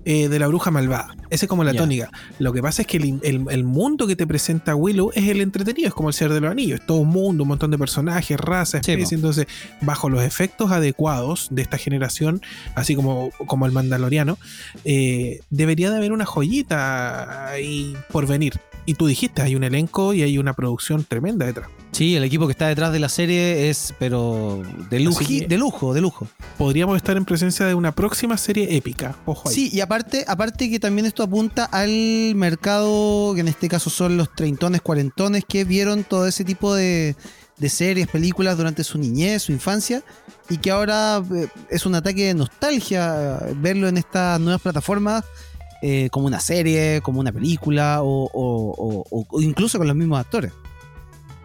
[0.05, 1.15] eh, de la bruja malvada.
[1.29, 2.09] Esa es como la tónica.
[2.39, 5.41] Lo que pasa es que el, el- el mundo que te presenta Willow es el
[5.41, 6.79] entretenido, es como el Señor de los Anillos.
[6.79, 9.11] Es todo un mundo, un montón de personajes, razas, Sí, especies.
[9.13, 9.45] Entonces,
[9.81, 12.41] bajo los efectos adecuados de esta generación,
[12.75, 14.37] así como, como el Mandaloriano,
[14.85, 18.53] eh, debería de haber una joyita ahí por venir.
[18.85, 21.69] Y tú dijiste, hay un elenco y hay una producción tremenda detrás.
[21.91, 25.93] Sí, el equipo que está detrás de la serie es, pero de, lujo, de lujo,
[25.93, 26.27] de lujo.
[26.57, 29.15] Podríamos estar en presencia de una próxima serie épica.
[29.25, 29.55] Ojo ahí.
[29.55, 34.17] Sí, y aparte, aparte que también esto apunta al mercado, que en este caso son
[34.17, 37.15] los treintones, cuarentones, que vieron todo ese tipo de,
[37.57, 40.03] de series, películas durante su niñez, su infancia,
[40.49, 45.23] y que ahora eh, es un ataque de nostalgia eh, verlo en estas nuevas plataformas.
[45.85, 50.17] Eh, como una serie, como una película o, o- o- o incluso con los mismos
[50.19, 50.53] actores.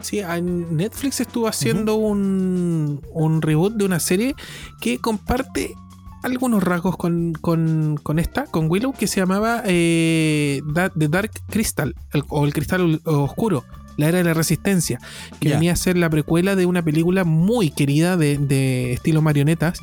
[0.00, 4.34] Sí, en Netflix estuvo haciendo un, un reboot de una serie
[4.80, 5.74] que comparte
[6.22, 10.62] algunos rasgos con, con- con esta, con Willow, que se llamaba eh,
[10.96, 13.64] The Dark Crystal, el- o el Cristal Oscuro,
[13.98, 14.98] la era de la resistencia,
[15.40, 19.80] que venía a ser la precuela de una película muy querida de, de estilo marionetas,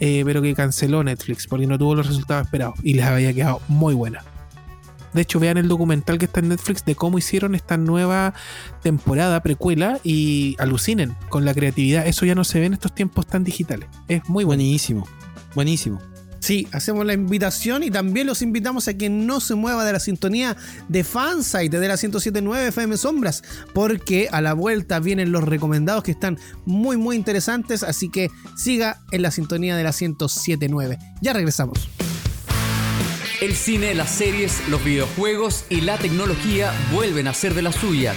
[0.00, 3.60] eh, pero que canceló Netflix porque no tuvo los resultados esperados y les había quedado
[3.68, 4.24] muy buena.
[5.12, 8.32] De hecho, vean el documental que está en Netflix de cómo hicieron esta nueva
[8.82, 12.06] temporada precuela y alucinen con la creatividad.
[12.06, 13.88] Eso ya no se ve en estos tiempos tan digitales.
[14.08, 14.60] Es muy bueno.
[14.60, 15.06] Buenísimo,
[15.54, 16.09] buenísimo.
[16.40, 20.00] Sí, hacemos la invitación y también los invitamos a que no se mueva de la
[20.00, 20.56] sintonía
[20.88, 23.44] de Fansite de la 1079 FM Sombras,
[23.74, 29.00] porque a la vuelta vienen los recomendados que están muy muy interesantes, así que siga
[29.12, 30.98] en la sintonía de la 1079.
[31.20, 31.88] Ya regresamos.
[33.42, 38.16] El cine, las series, los videojuegos y la tecnología vuelven a ser de las suyas.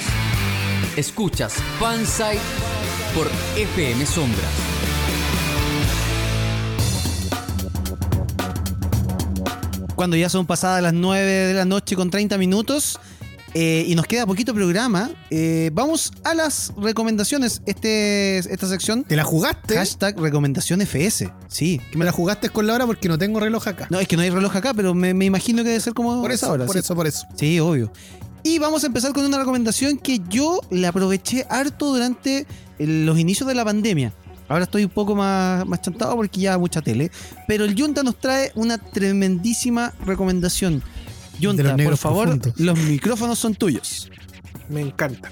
[0.98, 2.42] Escuchas Fansite
[3.16, 4.73] por FM Sombras.
[9.96, 13.00] Cuando ya son pasadas las 9 de la noche con 30 minutos
[13.54, 17.62] eh, y nos queda poquito programa, eh, vamos a las recomendaciones.
[17.68, 19.76] Este, esta sección, ¿Te la jugaste?
[19.76, 21.32] hashtag recomendación FS.
[21.50, 21.80] Sí.
[21.94, 23.88] Me la jugaste con la hora porque no tengo reloj acá.
[23.92, 26.22] No, es que no hay reloj acá, pero me, me imagino que debe ser como
[26.22, 26.80] por esa eso, hora, por sí.
[26.80, 27.28] eso, por eso.
[27.36, 27.92] Sí, obvio.
[28.42, 32.46] Y vamos a empezar con una recomendación que yo la aproveché harto durante
[32.80, 34.14] los inicios de la pandemia.
[34.48, 37.12] Ahora estoy un poco más, más chantado porque ya mucha tele.
[37.48, 40.82] Pero el Junta nos trae una tremendísima recomendación.
[41.40, 42.60] Los por favor, profundos.
[42.60, 44.10] los micrófonos son tuyos.
[44.70, 45.32] Me encanta.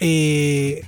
[0.00, 0.82] Eh,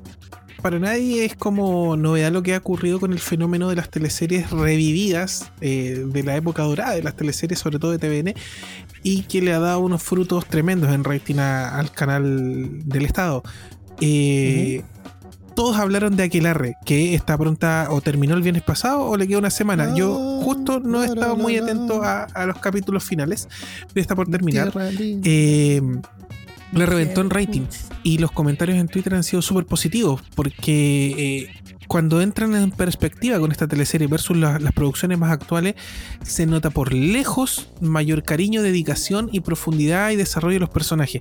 [0.60, 4.50] para nadie es como novedad lo que ha ocurrido con el fenómeno de las teleseries
[4.50, 8.34] revividas eh, de la época dorada de las teleseries, sobre todo de TVN,
[9.02, 13.42] y que le ha dado unos frutos tremendos en rating a- al canal del Estado.
[14.00, 14.82] Eh,
[15.54, 19.38] Todos hablaron de Aquelarre, que está pronta o terminó el viernes pasado o le queda
[19.38, 19.94] una semana.
[19.94, 23.48] Yo justo no he estado muy atento a, a los capítulos finales,
[23.92, 24.68] pero está por terminar.
[25.24, 25.82] Eh,
[26.72, 27.62] le reventó en rating
[28.02, 33.38] y los comentarios en Twitter han sido súper positivos porque eh, cuando entran en perspectiva
[33.38, 35.74] con esta teleserie versus la- las producciones más actuales
[36.22, 41.20] se nota por lejos mayor cariño, dedicación y profundidad y desarrollo de los personajes.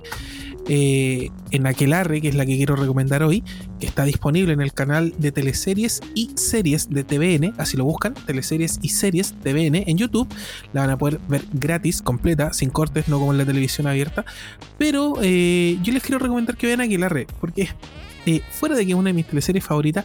[0.68, 3.42] Eh, en Aquelarre, que es la que quiero recomendar hoy,
[3.80, 8.14] que está disponible en el canal de teleseries y series de TVN, así lo buscan,
[8.14, 10.28] teleseries y series TVN en YouTube,
[10.72, 14.24] la van a poder ver gratis, completa, sin cortes, no como en la televisión abierta.
[14.78, 17.68] Pero eh, yo les quiero recomendar que vean Aquelarre, porque
[18.24, 20.04] eh, fuera de que es una de mis teleseries favoritas,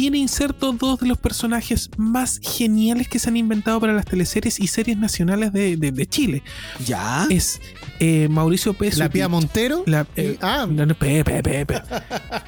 [0.00, 4.58] tiene insertos dos de los personajes más geniales que se han inventado para las teleseries
[4.58, 6.42] y series nacionales de, de- de Chile.
[6.86, 7.26] ¿Ya?
[7.28, 7.60] Es
[7.98, 8.90] eh, Mauricio P.
[8.96, 9.82] La Pía Montero.
[9.84, 11.82] la, eh, ah, no, no, pe, pe, pe, pe.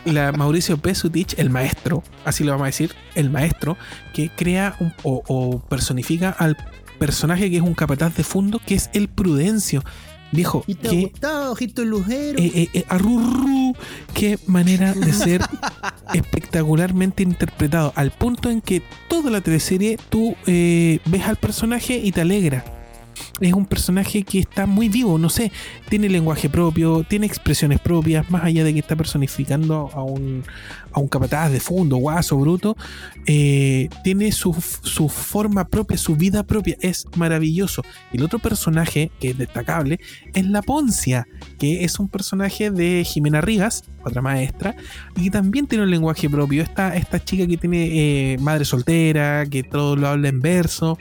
[0.06, 0.94] La Mauricio P.
[0.94, 3.76] Sutich, el maestro, así lo vamos a decir, el maestro,
[4.14, 6.56] que crea un- o, o personifica al
[6.98, 9.84] personaje que es un capataz de fondo, que es el Prudencio.
[10.32, 12.38] Viejo, ¿Y te ha gustado, ojito lujero?
[12.38, 13.72] eh, eh, eh,
[14.14, 15.42] qué manera de ser
[16.14, 22.12] espectacularmente interpretado, al punto en que toda la teleserie tú eh, ves al personaje y
[22.12, 22.81] te alegra.
[23.42, 25.50] Es un personaje que está muy vivo, no sé,
[25.88, 30.44] tiene lenguaje propio, tiene expresiones propias, más allá de que está personificando a un,
[30.92, 32.76] a un capataz de fondo, guaso, bruto,
[33.26, 37.82] eh, tiene su, su forma propia, su vida propia, es maravilloso.
[38.12, 39.98] El otro personaje que es destacable
[40.34, 41.26] es la Poncia,
[41.58, 44.76] que es un personaje de Jimena Rivas, otra maestra,
[45.16, 46.62] y que también tiene un lenguaje propio.
[46.62, 50.96] Esta, esta chica que tiene eh, madre soltera, que todo lo habla en verso.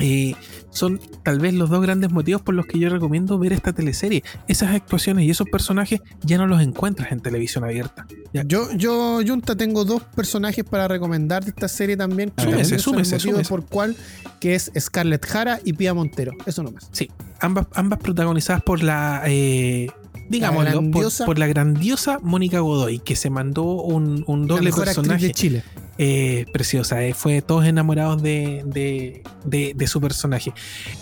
[0.00, 0.34] eh,
[0.72, 4.24] son tal vez los dos grandes motivos por los que yo recomiendo ver esta teleserie.
[4.48, 8.06] Esas actuaciones y esos personajes ya no los encuentras en televisión abierta.
[8.32, 8.42] Ya.
[8.44, 12.32] Yo, yo, Junta, tengo dos personajes para recomendar de esta serie también.
[12.36, 13.48] Súmese, súmese, súmese.
[13.48, 13.96] por cual,
[14.40, 16.32] que es Scarlett Jara y Pía Montero.
[16.46, 16.88] Eso nomás.
[16.92, 19.22] Sí, ambas, ambas protagonizadas por la.
[19.26, 19.90] Eh,
[20.32, 20.80] digámoslo,
[21.26, 25.26] por- la grandiosa Mónica Godoy, que se mandó un, doble personaje.
[25.26, 25.62] de Chile.
[25.98, 30.52] Eh, preciosa, eh, fue todos enamorados de, de- de- de su personaje.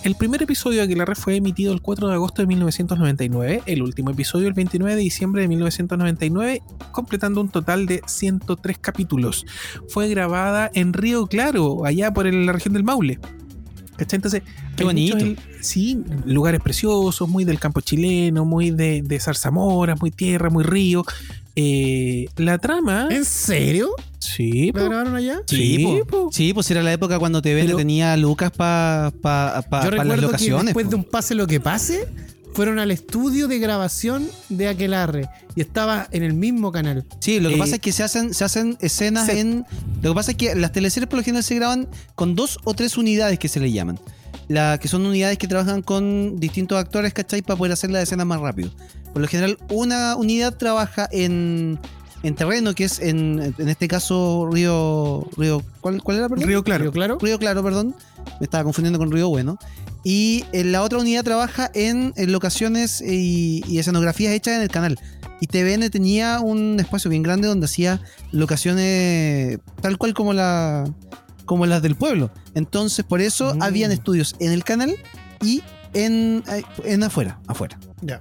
[0.02, 4.10] El primer episodio de Aquelarre fue emitido el 4 de agosto de 1999, el último
[4.10, 6.62] episodio el 29 de diciembre de 1999,
[6.92, 9.46] completando un total de 103 capítulos.
[9.88, 13.20] Fue grabada en Río Claro, allá por el- la región del Maule.
[14.00, 14.16] ¿Cachai?
[14.16, 14.42] Entonces,
[14.76, 15.16] Qué bonito.
[15.16, 20.64] muchos- sí, lugares preciosos, muy del campo chileno, muy de, de zarzamoras, muy tierra, muy
[20.64, 21.04] río.
[21.54, 23.08] Eh, la trama.
[23.10, 23.90] ¿En serio?
[24.18, 25.42] Sí, ¿La grabaron allá?
[25.46, 26.30] Sí, po.
[26.32, 30.14] Sí, pues era la época cuando Pero- tenía lucas para pa, pa- pa las recuerdo
[30.14, 30.64] que locaciones.
[30.66, 30.90] después po.
[30.90, 32.06] de un pase lo que pase,
[32.52, 37.04] fueron al estudio de grabación de Aquelarre y estaba en el mismo canal.
[37.20, 39.64] Sí, lo que Eh, pasa es que se hacen, se hacen escenas se- en.
[40.02, 42.74] Lo que pasa es que las teleseries por lo general se graban con dos o
[42.74, 43.98] tres unidades que se le llaman.
[44.48, 47.40] La, que son unidades que trabajan con distintos actores, ¿cachai?
[47.42, 48.70] Para poder hacer las escenas más rápido.
[49.12, 51.78] Por lo general, una unidad trabaja en,
[52.22, 55.26] en terreno, que es en, en este caso Río.
[55.36, 56.46] Río ¿cuál, cuál era, perdón?
[56.46, 56.82] Río Claro.
[56.84, 57.18] ¿Río Claro?
[57.20, 57.94] Río Claro, perdón.
[58.40, 59.58] Me estaba confundiendo con Río Bueno.
[60.04, 64.68] Y en la otra unidad trabaja en, en locaciones y, y escenografías hechas en el
[64.70, 64.98] canal.
[65.42, 68.00] Y TVN tenía un espacio bien grande donde hacía
[68.32, 70.84] locaciones tal cual como la
[71.46, 72.30] como las del pueblo.
[72.54, 73.62] Entonces, por eso Mm.
[73.62, 74.94] habían estudios en el canal
[75.42, 75.62] y
[75.94, 76.44] en,
[76.84, 77.78] en afuera, afuera.
[78.02, 78.20] Ya.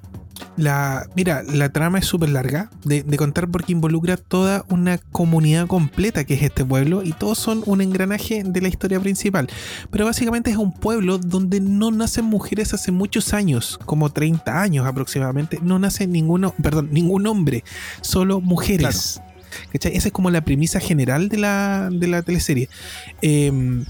[0.60, 5.68] La, mira, la trama es súper larga de, de contar porque involucra toda una comunidad
[5.68, 9.50] completa que es este pueblo y todos son un engranaje de la historia principal.
[9.90, 14.86] Pero básicamente es un pueblo donde no nacen mujeres hace muchos años, como 30 años
[14.86, 15.60] aproximadamente.
[15.62, 17.64] No nace ninguno, perdón, ningún hombre,
[18.02, 19.22] solo mujeres.
[19.72, 19.96] ¿Cachai?
[19.96, 22.70] Esa es como la premisa general de la, de la teleserie.
[23.22, 23.86] Em,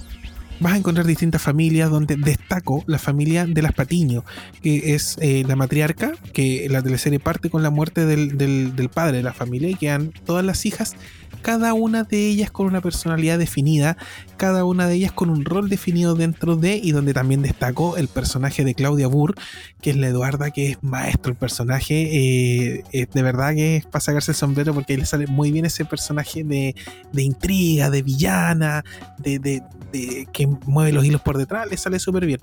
[0.59, 4.25] vas a encontrar distintas familias donde destaco la familia de las Patiño,
[4.61, 8.89] que es eh, la matriarca, que la teleserie parte con la muerte del, del- del
[8.89, 10.95] padre de la familia y quedan todas las hijas,
[11.41, 13.97] cada una de ellas con una personalidad definida,
[14.37, 18.07] cada una de ellas con un rol definido dentro de, y donde también destacó el
[18.07, 19.35] personaje de Claudia Burr,
[19.81, 24.01] que es la Eduarda, que es maestro el personaje, eh, de verdad que es para
[24.01, 26.75] sacarse el sombrero porque ahí le sale muy bien ese personaje de,
[27.11, 28.83] de intriga, de villana,
[29.17, 32.39] de, de- de que mueve los hilos por detrás, le sale súper bien.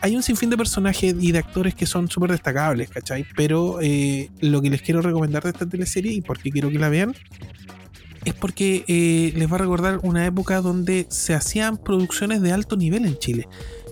[0.00, 3.26] Hay un sinfín de personajes y de actores que son súper destacables, ¿cachai?
[3.34, 6.78] Pero eh, lo que les quiero recomendar de esta teleserie y por qué quiero que
[6.78, 7.16] la vean
[8.24, 12.76] es porque eh, les va a recordar una época donde se hacían producciones de alto
[12.76, 13.48] nivel en Chile.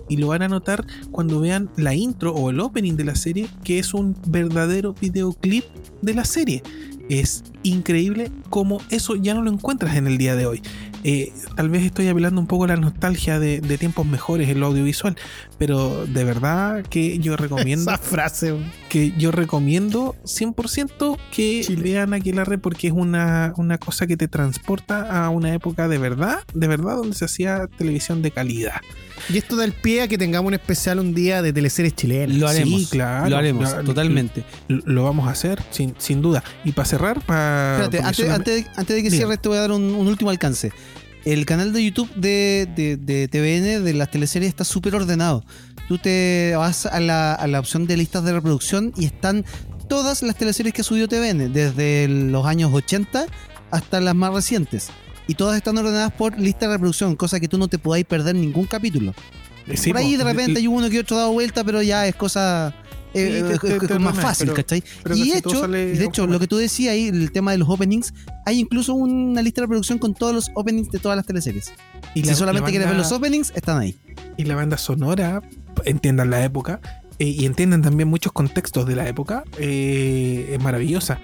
[0.08, 3.48] Y lo van a notar cuando vean la intro o el opening de la serie,
[3.64, 5.64] que es un verdadero videoclip
[6.00, 6.62] de la serie.
[7.08, 10.62] Es increíble como eso ya no lo encuentras en el día de hoy.
[11.04, 14.58] Eh, tal vez estoy apelando un poco a la nostalgia de, de tiempos mejores en
[14.58, 15.16] lo audiovisual,
[15.56, 18.56] pero de verdad que yo recomiendo Esa frase.
[18.88, 25.24] que yo recomiendo 100% que vean Aquelarre porque es una, una cosa que te transporta
[25.24, 28.80] a una época de verdad, de verdad donde se hacía televisión de calidad.
[29.28, 32.36] Y esto da el pie a que tengamos un especial un día de teleseries chilenas.
[32.36, 32.88] Lo Sí, haremos.
[32.88, 33.28] claro.
[33.30, 34.44] Lo haremos, Lo- totalmente.
[34.68, 36.42] Lo, lo vamos a hacer, sin, sin duda.
[36.64, 37.82] Y para cerrar, para...
[37.82, 39.16] Espérate, antes, solamente- antes de, antes de que Dime.
[39.16, 40.72] cierres te voy a dar un, un último alcance.
[41.24, 45.44] El canal de YouTube de, de- de TVN, de las teleseries, está súper ordenado.
[45.88, 49.44] Tú te vas a la, a la opción de listas de reproducción y están
[49.88, 53.26] todas las teleseries que subió TVN, desde los años 80
[53.70, 54.88] hasta las más recientes.
[55.26, 58.34] Y todas están ordenadas por lista de reproducción, cosa que tú no te podáis perder
[58.36, 59.14] ningún capítulo.
[59.74, 62.72] Sí, por ahí de repente hay uno que otro dado vuelta, pero ya es cosa.
[63.14, 64.84] eh, te- te- es- te es más fácil, pero- ¿cachai?
[65.02, 67.66] pero y, hecho, y de hecho, lo que tú decías ahí, el tema de los
[67.68, 68.12] openings,
[68.44, 71.72] hay incluso una lista de reproducción con todos los openings de todas las teleseries.
[72.14, 73.96] y si la- solamente la quieres ver banda- los openings, están ahí.
[74.36, 75.40] y la banda sonora,
[75.86, 76.80] entiendan la época
[77.18, 81.18] eh, y entiendan también muchos contextos de la época, eh, es maravillosa.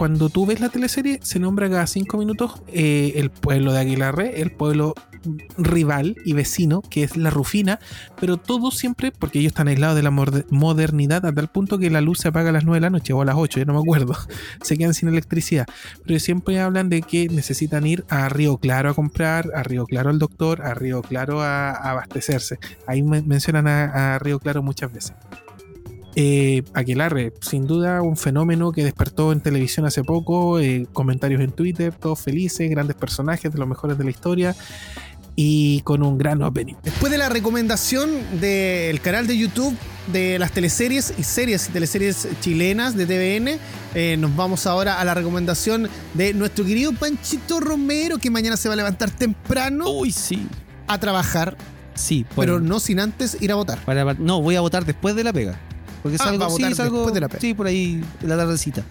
[0.00, 4.40] Cuando tú ves la teleserie, se nombra cada cinco minutos eh, el pueblo de Aguilarre,
[4.40, 4.94] el pueblo
[5.58, 7.80] rival y vecino, que es la Rufina,
[8.18, 12.00] pero todo siempre, porque ellos están aislados de la modernidad a tal punto que la
[12.00, 13.74] luz se apaga a las 9 de la noche o a las 8, ya no
[13.74, 14.16] me acuerdo,
[14.62, 15.66] se quedan sin electricidad.
[16.06, 20.08] Pero siempre hablan de que necesitan ir a Río Claro a comprar, a Río Claro
[20.08, 22.58] al doctor, a Río Claro a, abastecerse.
[22.86, 25.12] Ahí me- mencionan a Río Claro muchas veces.
[26.16, 31.52] Eh, Aquelarre, sin duda un fenómeno que despertó en televisión hace poco, eh, comentarios en
[31.52, 34.56] Twitter, todos felices, grandes personajes de los mejores de la historia
[35.36, 36.74] y con un gran opening.
[36.82, 38.10] Después de la recomendación
[38.40, 39.74] del canal de YouTube
[40.12, 43.58] de las teleseries y series y teleseries chilenas de TVN,
[43.94, 48.68] eh, nos vamos ahora a la recomendación de nuestro querido Panchito Romero, que mañana se
[48.68, 50.46] va a levantar temprano Uy, sí.
[50.88, 51.56] a trabajar,
[51.94, 53.78] Sí, pero no sin antes ir a votar.
[53.84, 55.60] para- no, voy a votar después de la pega.
[56.02, 57.28] Porque Ah, salgo, sí, salgo- de la.
[57.40, 58.82] Sí, por ahí en la tardecita.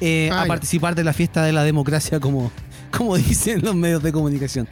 [0.00, 0.48] Eh, Ah, a ya.
[0.48, 2.50] participar de la fiesta de la democracia como,
[2.96, 4.66] como dicen los medios de comunicación.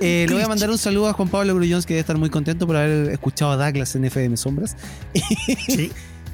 [0.00, 2.30] Eh, le voy a mandar un saludo a Juan Pablo Grullón, que debe estar muy
[2.30, 4.76] contento por haber escuchado a Douglas en FM Sombras.
[5.66, 5.90] Sí.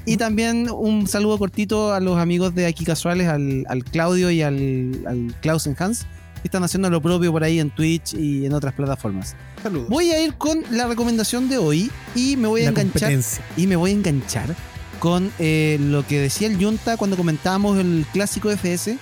[0.07, 4.43] Y también un saludo cortito a los amigos de Aquí Casuales, al, al Claudio y
[4.43, 6.01] al, al Klausen Hans,
[6.35, 9.35] que están haciendo lo propio por ahí en Twitch y en otras plataformas.
[9.63, 9.89] Saludos.
[9.89, 13.11] Voy a ir con la recomendación de hoy y me voy a La enganchar
[13.57, 14.55] y me voy a enganchar
[14.99, 18.97] con eh, lo que decía el Junta cuando comentábamos el clásico FS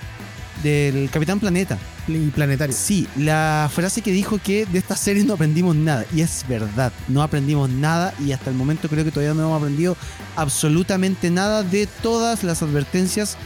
[0.61, 1.77] del Capitán Planeta.
[2.07, 2.75] Y planetario.
[2.77, 6.05] Sí, la frase que dijo que de esta serie no aprendimos nada.
[6.13, 9.57] Y es verdad, no aprendimos nada y hasta el momento creo que todavía no hemos
[9.57, 9.95] aprendido
[10.35, 13.37] absolutamente nada de todas las advertencias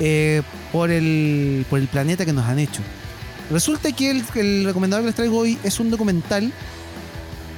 [0.00, 0.42] eh,
[0.72, 2.80] por, el, por el planeta que nos han hecho.
[3.50, 6.52] Resulta que el, el recomendado que les traigo hoy es un documental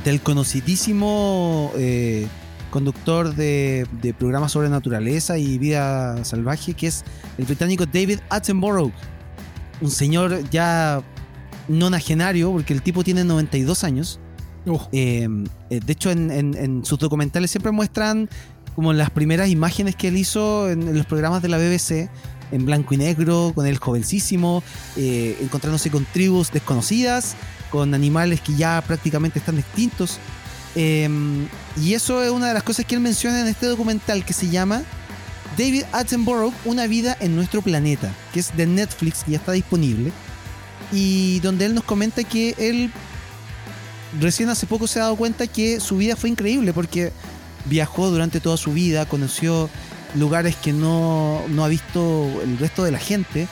[0.05, 2.27] del conocidísimo eh,
[2.71, 7.05] conductor de, de programas sobre naturaleza y vida salvaje, que es
[7.39, 8.93] el británico David Attenborough.
[9.81, 11.03] Un señor ya
[11.69, 14.21] nonagenario, porque el tipo tiene 92 años.
[14.67, 15.29] Uh, Eh,
[15.71, 18.29] de hecho, en, en- en sus documentales siempre muestran
[18.75, 22.09] como las primeras imágenes que él hizo en, en los programas de la BBC,
[22.53, 24.63] en blanco y negro, con él jovencísimo,
[24.97, 27.37] eh, encontrándose con tribus desconocidas,
[27.71, 30.19] con animales que ya prácticamente están extintos.
[30.77, 31.09] Eh,
[31.81, 34.49] y eso es una de las cosas que él menciona en este documental que se
[34.49, 34.83] llama
[35.57, 40.13] David Attenborough, Una vida en nuestro planeta, que es de Netflix, que ya está disponible.
[40.93, 42.91] Y donde él nos comenta que él
[44.19, 47.13] recién hace poco se ha dado cuenta que su vida fue increíble porque
[47.67, 49.69] viajó durante toda su vida, conoció
[50.15, 53.47] lugares que no, no ha visto el resto de la gente,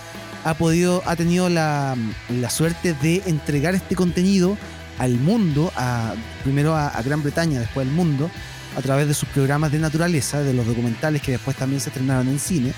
[0.44, 1.96] ha podido, ha tenido la,
[2.28, 4.56] la suerte de entregar este contenido
[4.98, 8.30] al mundo, a, primero a, Gran Bretaña, después al mundo,
[8.76, 12.28] a través de sus programas de naturaleza, de los documentales que después también se estrenaron
[12.28, 12.72] en cine.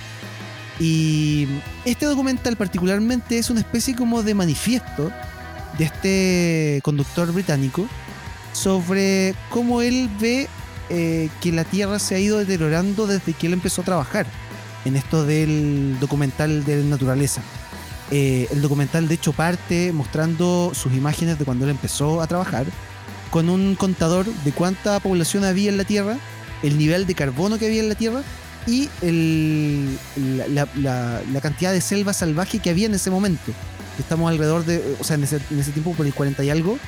[0.78, 1.46] Y
[1.84, 5.10] este documental particularmente es una especie como de manifiesto
[5.78, 7.86] de este conductor británico
[8.52, 10.48] sobre cómo él ve
[10.88, 14.26] eh, que la Tierra se ha ido deteriorando desde que él empezó a trabajar
[14.84, 17.42] en esto del documental de naturaleza.
[18.10, 22.66] Eh, el documental de hecho parte mostrando sus imágenes de cuando él empezó a trabajar
[23.30, 26.18] con un contador de cuánta población había en la Tierra,
[26.64, 28.22] el nivel de carbono que había en la Tierra
[28.66, 28.88] y
[30.16, 33.52] la, cantidad de selva salvaje que había en ese momento.
[33.98, 36.78] Estamos alrededor de, o sea, en ese, en ese tiempo por el 40 y algo,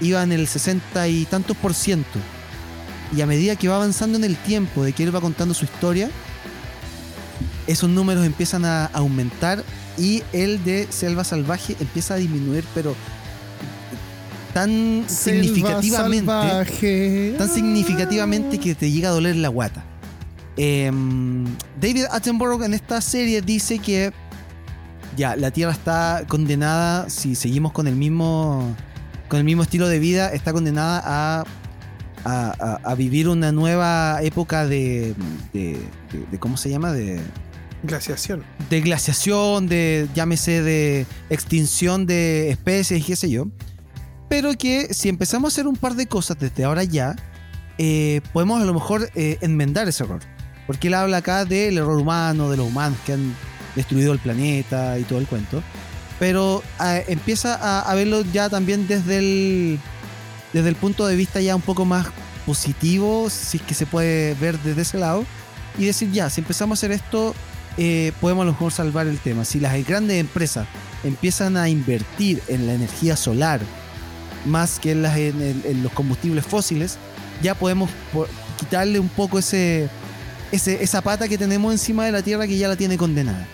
[0.00, 2.18] iba en el 60 y tantos por ciento.
[3.16, 5.64] Y a medida que va avanzando en el tiempo de que él va contando su
[5.64, 6.10] historia,
[7.66, 9.64] esos números empiezan a aumentar
[9.98, 12.94] y el de selva salvaje empieza a disminuir, pero
[14.52, 17.34] tan significativamente salvaje.
[17.38, 19.84] tan significativamente que te llega a doler la guata.
[20.56, 21.44] Em,
[21.78, 24.12] David Attenborough en esta serie dice que
[25.16, 28.74] ya la Tierra está condenada, si seguimos con el mismo
[29.28, 31.44] con el mismo estilo de vida, está condenada a,
[32.24, 35.14] a, a- a vivir una nueva época de,
[35.52, 35.72] de,
[36.12, 36.92] de- de- ¿cómo se llama?
[36.92, 37.20] De,
[37.82, 38.44] Glaciación.
[38.70, 43.46] de glaciación, de llámese de extinción de especies y qué sé yo.
[44.28, 47.14] Pero que si empezamos a hacer un par de cosas desde ahora ya,
[47.78, 50.20] eh, podemos a lo mejor eh, enmendar ese error.
[50.66, 53.34] Porque él habla acá del error humano, de los humanos que han
[53.76, 55.62] destruido el planeta y todo el cuento.
[56.18, 59.78] Pero ah, empieza a, a verlo ya también desde el,
[60.52, 62.06] desde el punto de vista ya un poco más
[62.46, 65.24] positivo, si es que se puede ver desde ese lado.
[65.78, 67.34] Y decir, ya, si empezamos a hacer esto,
[67.78, 69.44] eh, podemos a lo mejor salvar el tema.
[69.44, 70.66] Si las grandes empresas
[71.04, 73.60] empiezan a invertir en la energía solar
[74.44, 76.98] más que en, los combustibles fósiles,
[77.42, 78.26] ya podemos po-
[78.58, 79.88] quitarle un poco ese,
[80.52, 83.46] esa pata que tenemos encima de la Tierra que ya la tiene condenada.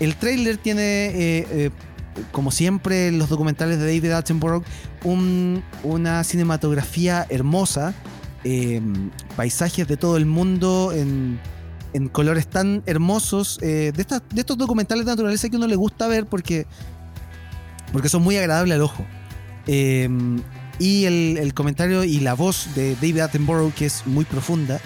[0.00, 1.70] El trailer tiene, eh, eh,
[2.32, 4.64] como siempre en los documentales de David Attenborough,
[5.04, 7.94] un- una cinematografía hermosa,
[9.36, 11.38] paisajes de todo el mundo en,
[11.96, 15.76] en colores tan hermosos, eh, de, estas- de estos documentales de naturaleza que uno le
[15.76, 16.66] gusta ver porque,
[17.92, 19.04] porque son muy agradables al ojo.
[19.66, 20.08] Eh,
[20.78, 24.78] y el, el comentario y la voz de David Attenborough, que es muy profunda,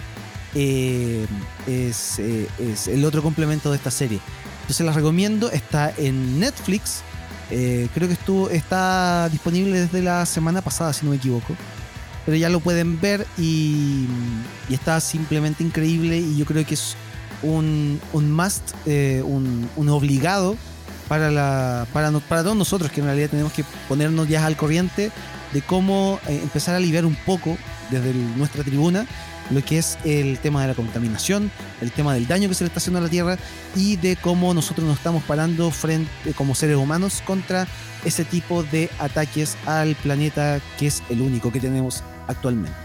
[0.55, 1.25] eh,
[1.67, 4.19] es, eh, es el otro complemento de esta serie.
[4.61, 7.01] Entonces la recomiendo, está en Netflix,
[7.49, 11.55] eh, creo que estuvo, está disponible desde la semana pasada, si no me equivoco.
[12.25, 14.05] Pero ya lo pueden ver y,
[14.69, 16.95] y está simplemente increíble y yo creo que es
[17.41, 20.55] un, un must, eh, un, obligado
[21.07, 24.55] para, la, para, no- para todos nosotros que en realidad tenemos que ponernos ya al
[24.55, 25.11] corriente
[25.51, 27.57] de cómo eh, empezar a aliviar un poco
[27.89, 29.05] desde nuestra tribuna
[29.49, 32.67] lo que es el tema de la contaminación, el tema del daño que se le
[32.69, 33.37] está haciendo a la Tierra
[33.75, 37.67] y de cómo nosotros nos estamos parando frente como seres humanos contra
[38.05, 42.75] ese tipo de ataques al planeta que es el único que tenemos actualmente.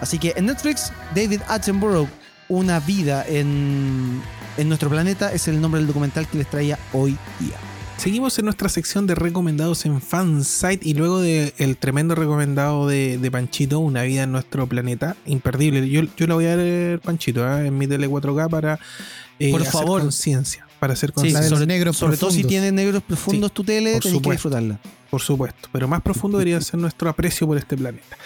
[0.00, 2.08] Así que en Netflix, David Attenborough,
[2.48, 4.20] Una vida en,
[4.56, 7.56] en nuestro planeta, es el nombre del documental que les traía hoy día.
[7.96, 13.30] Seguimos en nuestra sección de recomendados en Fansite y luego del tremendo recomendado de, de
[13.30, 15.86] Panchito, Una vida en nuestro planeta, imperdible.
[15.88, 17.66] Yo, yo la voy a ver, Panchito, ¿eh?
[17.66, 18.78] en mi tele 4K para
[19.38, 20.00] eh, Por hacer favor.
[20.00, 20.66] conciencia.
[20.80, 21.42] Para hacer Sí, conciencia.
[21.44, 22.48] de los sobre, negros sobre todo si profundos.
[22.50, 24.80] tiene negros profundos Sí, tu tele, por tenés que disfrutarla.
[25.10, 25.68] Por supuesto.
[25.70, 28.16] Pero más profundo debería ser nuestro aprecio por este planeta.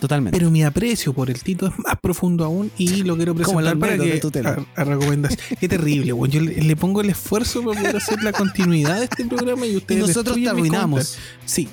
[0.00, 0.36] Totalmente.
[0.38, 3.98] Pero mi aprecio por el Tito es más profundo aún y lo quiero presentar para
[3.98, 5.38] que de a, a recomendación.
[5.60, 6.32] Qué terrible, güey.
[6.32, 9.70] Yo le, le pongo el esfuerzo para poder hacer la continuidad de este programa y
[9.70, 11.18] y ustedes nosotros te arruinamos.
[11.44, 11.68] Sí.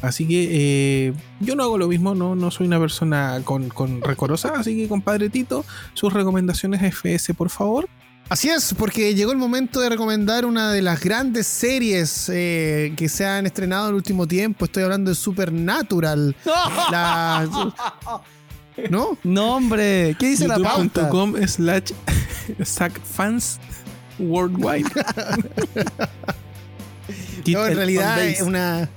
[0.00, 4.00] Así que eh, yo no hago lo mismo, no, no soy una persona con, con
[4.00, 5.64] recorosa, así que compadre Tito,
[5.94, 7.88] sus recomendaciones FS, por favor.
[8.32, 13.06] Así es, porque llegó el momento de recomendar una de las grandes series eh, que
[13.10, 14.64] se han estrenado en el último tiempo.
[14.64, 16.34] Estoy hablando de Supernatural.
[16.90, 17.46] La-
[18.88, 19.18] ¿No?
[19.22, 21.10] No, hombre, ¿qué dice la pauta?
[21.46, 21.90] slash
[22.64, 23.58] sackfans
[24.18, 24.86] worldwide.
[27.46, 28.88] No, en realidad es una,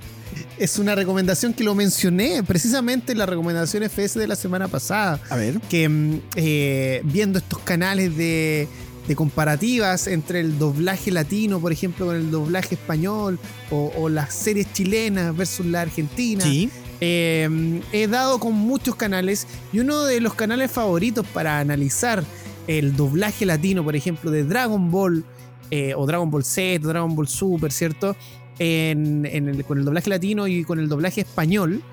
[0.57, 5.19] es una recomendación que lo mencioné precisamente en la recomendación FS de la semana pasada.
[5.29, 5.59] A ver.
[5.69, 8.69] que mm, eh, viendo estos canales de,
[9.07, 13.37] de comparativas entre el doblaje latino, por ejemplo, con el doblaje español,
[13.71, 16.69] o, o las series chilenas versus la argentina, Sí.
[17.01, 22.23] eh, he dado con muchos canales y uno de los canales favoritos para analizar
[22.67, 25.23] el doblaje latino, por ejemplo, de Dragon Ball
[25.71, 28.15] eh, o Dragon Ball Z, o Dragon Ball Super, ¿cierto?
[28.59, 31.83] En, en el- con el doblaje latino y con el doblaje español.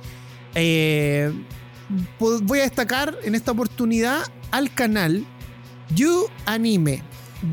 [0.54, 1.32] eh,
[2.18, 4.20] voy a destacar en esta oportunidad
[4.50, 5.24] al canal
[5.94, 7.02] You Anime.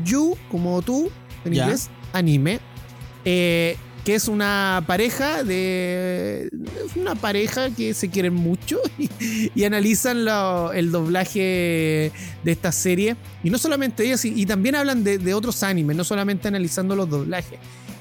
[0.04, 1.10] You, como tú,
[1.44, 2.60] en inglés, anime.
[3.24, 6.48] eh, que es una pareja de.
[6.86, 9.10] Es una pareja que se quieren mucho y,
[9.54, 12.10] y analizan lo- el doblaje
[12.42, 13.16] de esta serie.
[13.44, 16.96] Y no solamente ellas, y, y también hablan de, de otros animes, no solamente analizando
[16.96, 17.58] los doblajes.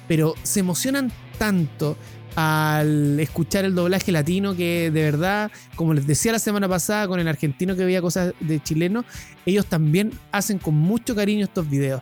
[0.07, 1.97] Pero se emocionan tanto
[2.35, 7.19] al escuchar el doblaje latino que de verdad, como les decía la semana pasada con
[7.19, 9.05] el argentino que veía cosas de chileno,
[9.45, 12.01] ellos también hacen con mucho cariño estos videos.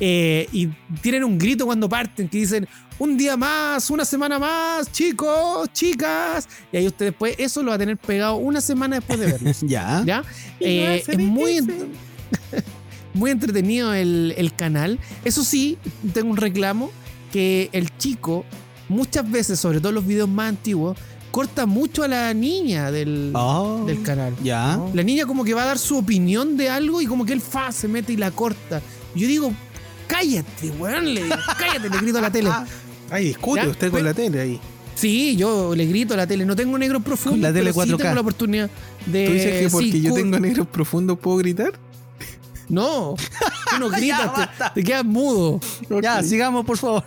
[0.00, 0.66] Eh, y
[1.00, 2.66] tienen un grito cuando parten que dicen
[2.98, 6.48] un día más, una semana más, chicos, chicas.
[6.72, 9.50] Y ahí usted después eso lo va a tener pegado una semana después de verlo.
[9.62, 10.02] Ya.
[10.04, 10.24] ¿Ya?
[10.60, 11.60] Eh, es muy,
[13.14, 14.98] muy entretenido el, el canal.
[15.24, 15.78] Eso sí,
[16.12, 16.90] tengo un reclamo
[17.32, 18.44] que el chico,
[18.92, 20.96] muchas veces, sobre todo los videos más antiguos,
[21.30, 24.34] corta mucho a la niña del, Oh, del canal.
[24.42, 24.78] Ya.
[24.94, 27.40] La niña como que va a dar su opinión de algo y como que él
[27.40, 28.80] fa, se mete y la corta.
[29.14, 29.52] Yo digo,
[30.06, 32.50] cállate, weón, le digo, cállate, le grito a la tele.
[33.10, 34.60] Ay, discute Ya, usted con pero- la tele ahí.
[34.94, 36.44] Sí, yo le grito a la tele.
[36.44, 37.32] No tengo negro profundo.
[37.36, 37.96] Con la tele pero sí 4K.
[37.96, 38.70] tengo la oportunidad
[39.06, 39.26] de.
[39.26, 41.72] ¿Tú dices que porque sí, yo tengo negros profundos puedo gritar?
[42.68, 43.14] No,
[43.70, 45.60] tú no gritas, te, te quedas mudo.
[46.02, 47.04] Ya, sigamos, por favor.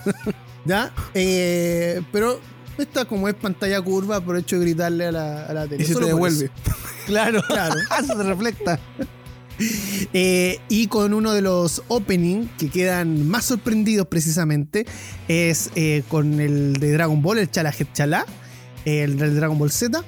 [0.66, 0.92] ¿Ya?
[1.14, 2.40] Eh, pero
[2.78, 5.84] esta, como es pantalla curva, aprovecho de gritarle a la, a la tele.
[5.84, 6.52] Y se te Solo por devuelve.
[7.06, 7.44] Claro.
[7.48, 7.76] Claro.
[8.06, 8.80] Se refleja.
[10.12, 14.86] Eh, y con uno de los opening que quedan más sorprendidos precisamente
[15.30, 18.26] es eh, con el de Dragon Ball, el Chala Het Chala,
[18.84, 20.04] el del Dragon Ball Z.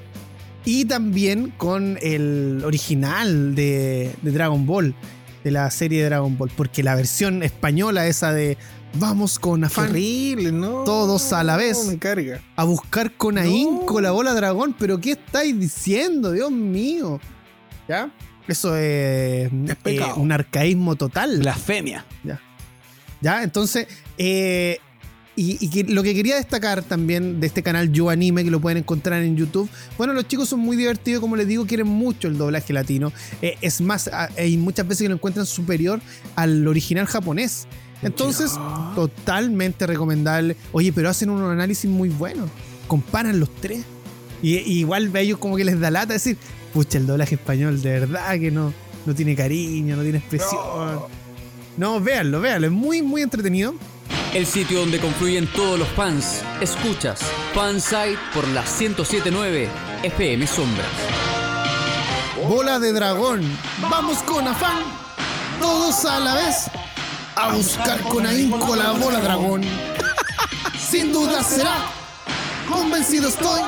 [0.65, 4.93] Y también con el original de, de Dragon Ball,
[5.45, 6.51] de la serie de Dragon Ball.
[6.53, 8.57] Porque la versión española, esa de
[8.99, 10.83] Vamos con afán Terrible, ¿no?
[10.83, 11.77] Todos a la vez.
[11.83, 12.41] No, me carga.
[12.55, 14.75] a buscar con ahínco la bola dragón.
[14.77, 16.31] Pero ¿qué estáis diciendo?
[16.31, 17.19] Dios mío.
[17.87, 18.11] ¿Ya?
[18.47, 20.15] Eso es, eh, pecado.
[20.15, 21.39] un arcaísmo total.
[21.39, 22.05] Blasfemia.
[23.21, 23.43] ¿Ya?
[23.43, 23.87] Entonces,
[24.17, 24.79] eh,
[25.35, 28.59] y, y que lo que quería destacar también de este canal Yo Anime, que lo
[28.59, 32.27] pueden encontrar en YouTube, bueno, los chicos son muy divertidos, como les digo, quieren mucho
[32.27, 33.11] el doblaje latino.
[33.41, 35.99] Eh, es más, hay muchas veces que lo encuentran superior
[36.35, 37.67] al original japonés.
[38.01, 38.53] Entonces,
[38.95, 40.55] totalmente recomendable.
[40.71, 42.47] Oye, pero hacen un análisis muy bueno.
[42.87, 43.83] Comparan los tres.
[44.41, 46.37] Y, y igual a ellos como que les da lata decir,
[46.73, 48.71] pucha, el doblaje español de verdad que no,
[49.05, 50.59] no tiene cariño, no tiene expresión.
[51.77, 52.67] No, véanlo, véanlo.
[52.67, 53.73] Es muy, muy entretenido.
[54.33, 56.41] El sitio donde confluyen todos los fans.
[56.61, 57.21] Escuchas
[57.53, 59.69] Fansite por la 1079
[60.03, 60.87] FM Sombras.
[62.47, 63.41] Bola de dragón.
[63.89, 64.83] Vamos con afán.
[65.59, 66.69] Todos a la vez.
[67.39, 69.61] A buscar con ahínco la bola dragón.
[70.79, 71.77] Sin duda será.
[72.67, 73.61] Convencido estoy.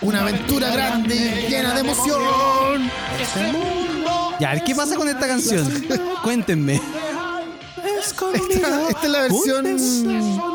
[0.00, 2.90] Una aventura grande, llena de emoción.
[3.20, 5.86] Este mundo Ya, a ver, ¿qué pasa con esta canción?
[6.22, 6.80] Cuéntenme.
[7.98, 8.26] Esta,
[8.88, 10.53] esta es la versión.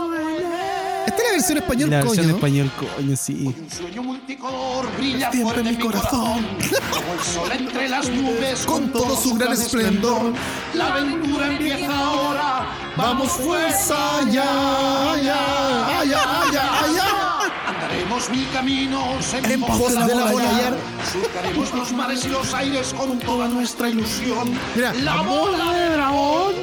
[1.10, 2.36] Esta es la versión español, La versión coño.
[2.36, 3.44] español, coño, sí.
[3.45, 6.45] Un sueño multicolor brilla Siempre en mi corazón.
[6.91, 8.65] Como el sol entre las nubes.
[8.65, 10.34] Con todo su gran esplendor.
[10.76, 12.65] La aventura empieza ahora.
[12.95, 17.40] Vamos fuerza, ya, ya, allá, allá, allá.
[17.68, 20.73] Andaremos mil caminos en, En pos de la bola.
[21.11, 24.52] Surcaremos los mares y los aires con toda nuestra ilusión.
[24.76, 24.94] Mira.
[24.94, 26.53] la bola de dragón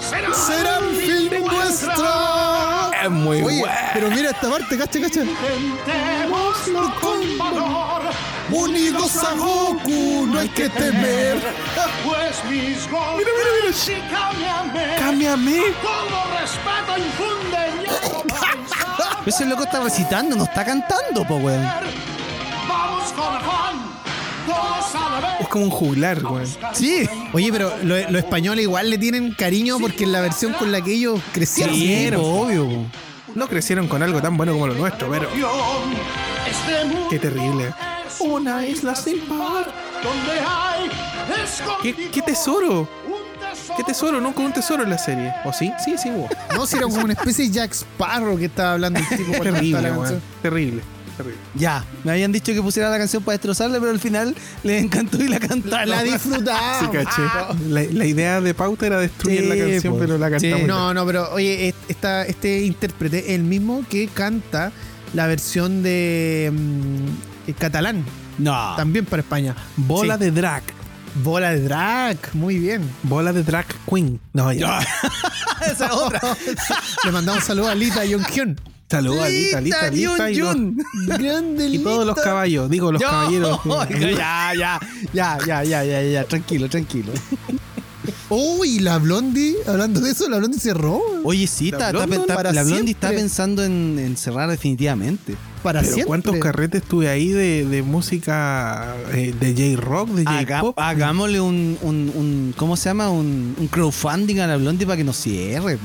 [0.00, 2.71] será, Será el fin nuestra.
[3.02, 3.74] Es muy Oye, bueno.
[3.94, 5.20] pero mira esta parte, cacha, cacha.
[5.22, 8.02] Intentémoslo con valor,
[8.50, 11.42] Unidos a Goku, no hay que temer.
[12.04, 14.94] pues mis golpes sí cámbiame.
[14.98, 15.60] Cámbiame.
[15.82, 17.86] Todo respeto infunden.
[19.26, 21.64] Ese loco está recitando, no está cantando, po, weón.
[22.68, 23.91] Vamos con afán,
[25.40, 26.46] Es como un juglar, weón.
[26.72, 27.08] Sí.
[27.32, 30.80] Oye, pero los lo españoles igual le tienen cariño porque es la versión con la
[30.80, 31.74] que ellos crecieron.
[31.74, 32.86] Sí, po, obvio, po.
[33.34, 35.28] No crecieron con algo tan bueno como lo nuestro, pero
[37.08, 37.72] qué terrible.
[38.20, 40.90] Una isla sin par donde hay
[41.82, 42.88] ¿Qué, qué tesoro?
[43.76, 44.20] ¿Qué tesoro?
[44.20, 45.32] Nunca un tesoro en la serie.
[45.44, 45.72] ¿O sí?
[45.84, 46.28] Sí, sí hubo.
[46.54, 49.82] No, si era como una especie de Jack Sparrow que estaba hablando el tipo Terrible,
[49.82, 50.12] la.
[50.42, 50.82] Terrible.
[51.22, 51.40] Terrible.
[51.54, 55.22] Ya, me habían dicho que pusiera la canción para destrozarla, pero al final les encantó
[55.22, 55.88] y la cantaron.
[55.88, 56.02] La.
[56.02, 57.22] Sí, caché.
[57.68, 59.98] La, la idea de pauta era destruir Sí, la canción, po.
[60.00, 60.60] pero la cantamos.
[60.60, 60.66] Sí.
[60.66, 64.72] No, no, pero oye, es- esta, este intérprete es el mismo que canta
[65.14, 68.04] la versión de mm, eh, catalán,
[68.38, 68.74] No.
[68.76, 69.54] también para España.
[69.76, 70.24] Bola Sí.
[70.24, 70.62] de drag.
[71.22, 72.88] Bola de drag, muy bien.
[73.02, 74.18] Bola de drag queen.
[74.32, 74.80] No, ya.
[75.60, 76.20] Esa es otra.
[77.04, 78.58] Le mandamos un saludo a Lita Yongyun.
[78.92, 80.56] Saludos a Lita, Lita, Lita y, los-.
[81.18, 82.68] Grande y todos los caballos.
[82.70, 83.58] Digo, los Yo- caballeros.
[84.16, 84.80] ya, ya,
[85.14, 87.12] ya, ya, ya, ya, ya, tranquilo, tranquilo.
[88.28, 92.20] Uy, la Blondie, hablando de eso, la Blondie cerró Oye, sí, La está- está- Blondie
[92.32, 95.36] está- la Blondie está pensando en, en cerrar definitivamente.
[95.62, 96.06] para Pero siempre.
[96.08, 100.78] ¿cuántos carretes tuve ahí de, de música eh, de J-Rock, de Haga- J-Pop?
[100.78, 103.10] hagámosle un, un, un- ¿cómo se llama?
[103.10, 105.78] Un, un crowdfunding a la Blondie para que nos cierre.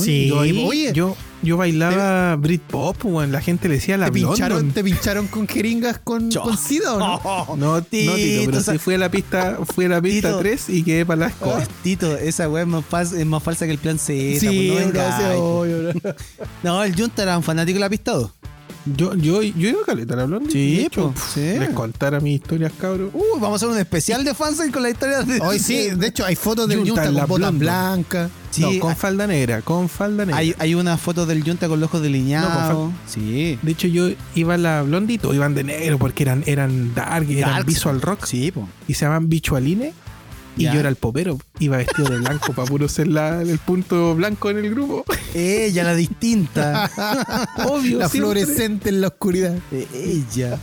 [0.00, 3.32] Sí, yo, oye, yo, yo bailaba Britpop, weón.
[3.32, 4.72] La gente le decía la ¿te pincharon.
[4.72, 7.20] ¿te pincharon con jeringas con, sida o no?
[7.24, 9.88] Oh, No, Tito, no, Tito, pero o sea- sí fui a la pista, fui a
[9.88, 10.38] la pista Tito.
[10.40, 11.62] 3 y quedé para la escoba.
[11.82, 14.40] Tito, esa weá es más, fal- es más falsa que el plan Z.
[14.40, 16.14] Sí, pues, no, sí, obvio, bro.
[16.62, 18.30] no, el Junta era un fanático de la pista 2.
[18.86, 20.50] Yo, yo, yo iba a caleta a la Blondie.
[20.52, 21.40] Sí, po, sí.
[21.58, 23.10] Les contara mis historias, cabros.
[23.14, 25.40] Uy, vamos a hacer un especial de fans con la historia de.
[25.40, 28.30] Hoy sí, de hecho hay fotos del Junta con botas blancas.
[28.50, 30.38] Sí, no, con hay- falda negra, con falda negra.
[30.38, 32.72] Hay, hay una foto del Junta con los ojos delineados.
[32.72, 33.58] No, con sí.
[33.62, 36.94] De hecho, yo iba a la Blondie y todos iban de negro porque eran, eran
[36.94, 37.66] dark, eran Darks.
[37.66, 38.26] visual rock.
[38.26, 38.68] Sí, po.
[38.86, 39.92] Y se llaman bichualine.
[40.56, 40.74] Y Ya.
[40.74, 41.38] yo era el popero.
[41.58, 45.04] Iba vestido de blanco para puro ser la, el punto blanco en el grupo.
[45.34, 46.88] Ella, la distinta.
[47.66, 48.08] Obvio, la siempre.
[48.44, 49.56] fluorescente en la oscuridad.
[49.72, 50.58] Ella.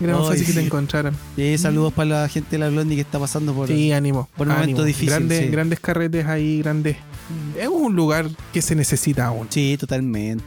[0.00, 1.14] Era más fácil que te encontraran.
[1.58, 3.68] Saludos para la gente de la Blondie que está pasando por.
[3.68, 4.28] Sí, ánimo.
[4.36, 4.86] por un momento ánimo.
[4.86, 5.48] difícil, Grandes, sí.
[5.48, 6.96] grandes carretes ahí, grandes.
[7.58, 9.48] Es un lugar que se necesita aún.
[9.50, 10.44] Sí, totalmente.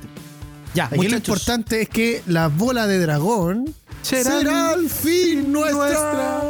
[0.74, 1.28] Ya, Aquí lo muchachos.
[1.28, 6.42] importante es que la bola de dragón Será será, al fin nuestra.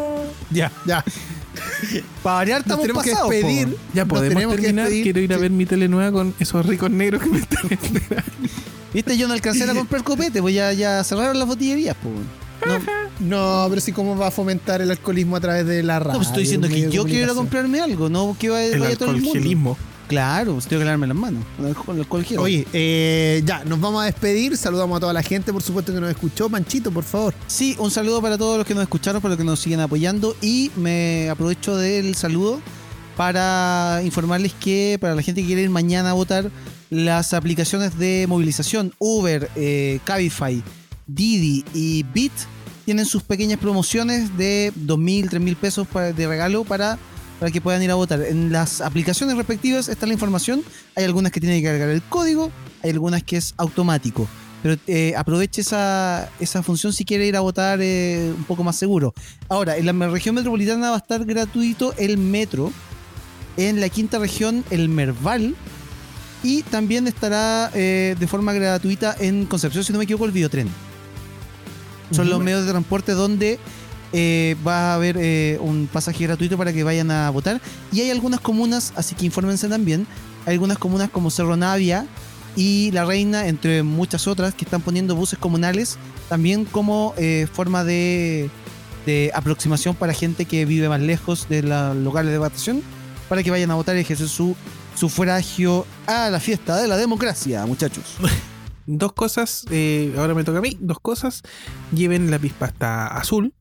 [0.52, 0.72] Ya.
[0.86, 1.04] Ya,
[2.24, 3.34] Para variar, estamos tenemos que pasados, po.
[3.34, 3.78] despedir.
[3.94, 4.86] Ya podemos que terminar.
[4.86, 5.04] despedir.
[5.04, 8.32] Quiero ir a ver mi telenueva con esos ricos negros que me están esperando.
[8.94, 12.16] Viste, yo no alcancé a comprar copete, pues ya, ya cerraron las botillerías, pues.
[12.66, 16.14] No, No, pero sí, ¿cómo va a fomentar el alcoholismo a través de la radio?
[16.14, 18.80] no, pues estoy diciendo que yo quiero ir a comprarme algo, no que vaya, El
[18.80, 19.78] vaya todo el mundo.
[20.10, 21.46] Claro, pues tengo que lavarme las manos
[22.08, 22.40] con gel.
[22.40, 24.58] Oye, eh, ya, nos vamos a despedir.
[24.58, 26.50] Saludamos a toda la gente, por supuesto, que nos escuchó.
[26.50, 27.36] Manchito, por favor.
[27.46, 30.36] Sí, un saludo para todos los que nos escucharon, para los que nos siguen apoyando
[30.42, 32.60] y me aprovecho del saludo
[33.16, 36.50] para informarles que para la gente que quiere ir mañana a votar,
[36.90, 40.64] las aplicaciones de movilización Uber, eh, Cabify,
[41.06, 42.32] Didi y Bit
[42.86, 46.98] tienen sus pequeñas promociones de 2.000, 3.000 pesos de regalo para,
[47.40, 48.22] para que puedan ir a votar.
[48.22, 50.62] En las aplicaciones respectivas está la información.
[50.96, 52.52] Hay algunas que tienen que cargar el código,
[52.84, 54.28] hay algunas que es automático.
[54.62, 58.76] Pero eh, aproveche esa, esa función si quiere ir a votar eh, un poco más
[58.76, 59.14] seguro.
[59.48, 62.74] Ahora, en la región metropolitana va a estar gratuito el metro.
[63.56, 65.56] En la quinta región, el Merval.
[66.44, 70.70] Y también estará eh, de forma gratuita en Concepción, si no me equivoco, el Videotren.
[72.12, 73.60] Son los medios de transporte donde
[74.12, 77.62] eh, va a haber eh, un pasaje gratuito para que vayan a votar.
[77.92, 80.08] Y hay algunas comunas, así que infórmense también.
[80.46, 82.08] Algunas comunas como Cerro Navia
[82.56, 87.84] y La Reina, entre muchas otras, que están poniendo buses comunales también como eh, forma
[87.84, 88.50] de,
[89.06, 92.82] de aproximación para gente que vive más lejos de los locales de votación,
[93.28, 94.56] para que vayan a votar y ejercer su
[94.96, 98.18] sufragio a la fiesta de la democracia, muchachos.
[98.92, 99.66] Dos cosas,
[100.18, 101.44] ahora me toca a mí, dos cosas.
[101.94, 103.54] Lleven lápiz pasta azul.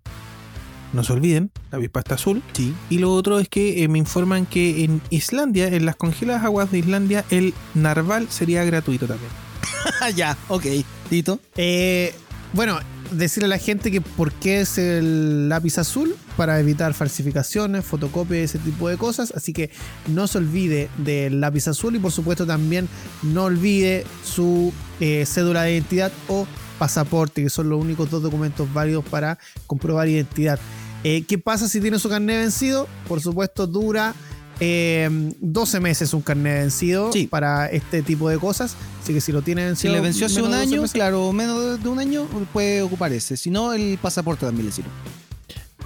[0.92, 2.42] No se olviden, lápiz pasta azul.
[2.52, 2.74] Sí.
[2.88, 6.70] Y lo otro es que eh, me informan que en Islandia, en las congeladas aguas
[6.70, 9.30] de Islandia, el narval sería gratuito también.
[10.16, 10.64] ya, ok.
[11.08, 11.40] Tito.
[11.56, 12.14] Eh,
[12.52, 12.78] bueno,
[13.10, 18.54] decirle a la gente que por qué es el lápiz azul para evitar falsificaciones, fotocopias,
[18.54, 19.32] ese tipo de cosas.
[19.36, 19.70] Así que
[20.06, 22.88] no se olvide del lápiz azul y por supuesto también
[23.22, 26.46] no olvide su eh, cédula de identidad o
[26.78, 30.58] pasaporte, que son los únicos dos documentos válidos para comprobar identidad.
[31.04, 32.88] Eh, ¿Qué pasa si tiene su carnet vencido?
[33.06, 34.14] Por supuesto dura
[34.60, 35.08] eh,
[35.40, 37.28] 12 meses un carnet vencido Sí.
[37.28, 38.74] para este tipo de cosas.
[39.02, 39.92] Así que si lo tiene Si vencido...
[39.94, 42.82] le venció hace un de 12 año, meses, claro, menos de- de un año, puede
[42.82, 43.36] ocupar ese.
[43.36, 44.90] Si no, el pasaporte también le sirve.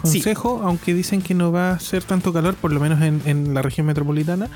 [0.03, 3.55] Consejo, aunque dicen que no va a ser tanto calor, por lo menos en, en
[3.55, 4.49] la región metropolitana,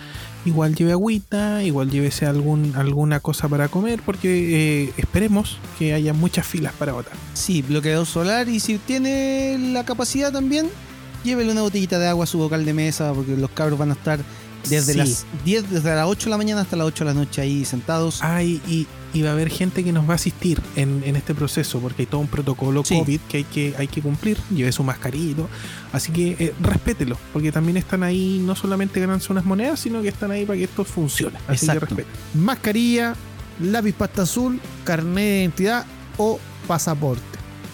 [0.44, 6.12] igual lleve agüita, igual llévese algún, alguna cosa para comer, porque eh, esperemos que haya
[6.12, 7.12] muchas filas para votar.
[7.34, 10.68] Sí, bloqueador solar y si tiene la capacidad también,
[11.24, 13.94] llévele una botellita de agua a su vocal de mesa porque los cabros van a
[13.94, 14.18] estar
[14.68, 14.98] desde Sí.
[14.98, 17.64] las 10, desde las 8 de la mañana hasta las 8 de la noche ahí
[17.64, 18.20] sentados.
[18.22, 18.86] Ay, y,
[19.16, 22.02] y va a haber gente que nos va a asistir en, en este proceso, porque
[22.02, 22.98] hay todo un protocolo Sí.
[22.98, 25.48] COVID que hay que, hay que cumplir, lleve su mascarilla y todo.
[25.92, 30.08] Así que eh, respételo, porque también están ahí no solamente ganarse unas monedas, sino que
[30.08, 31.38] están ahí para que esto funcione.
[31.48, 31.86] Así Exacto.
[31.86, 32.44] que respeten.
[32.44, 33.14] mascarilla,
[33.60, 35.86] lápiz pasta azul, carnet de identidad
[36.18, 36.38] o
[36.68, 37.22] pasaporte.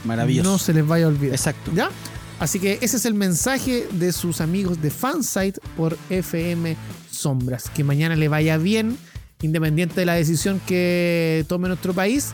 [0.04, 0.50] Maravilloso.
[0.50, 1.34] No se les vaya a olvidar.
[1.34, 1.72] Exacto.
[1.74, 1.90] ¿Ya?
[2.38, 6.76] Así que ese es el mensaje de sus amigos de Fansite por FM
[7.10, 7.70] Sombras.
[7.70, 8.96] Que mañana le vaya bien,
[9.42, 12.32] independiente de la decisión que tome nuestro país.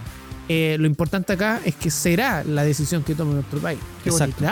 [0.48, 3.78] eh, lo importante acá es que será la decisión que tome nuestro país.
[4.02, 4.44] Qué Exacto.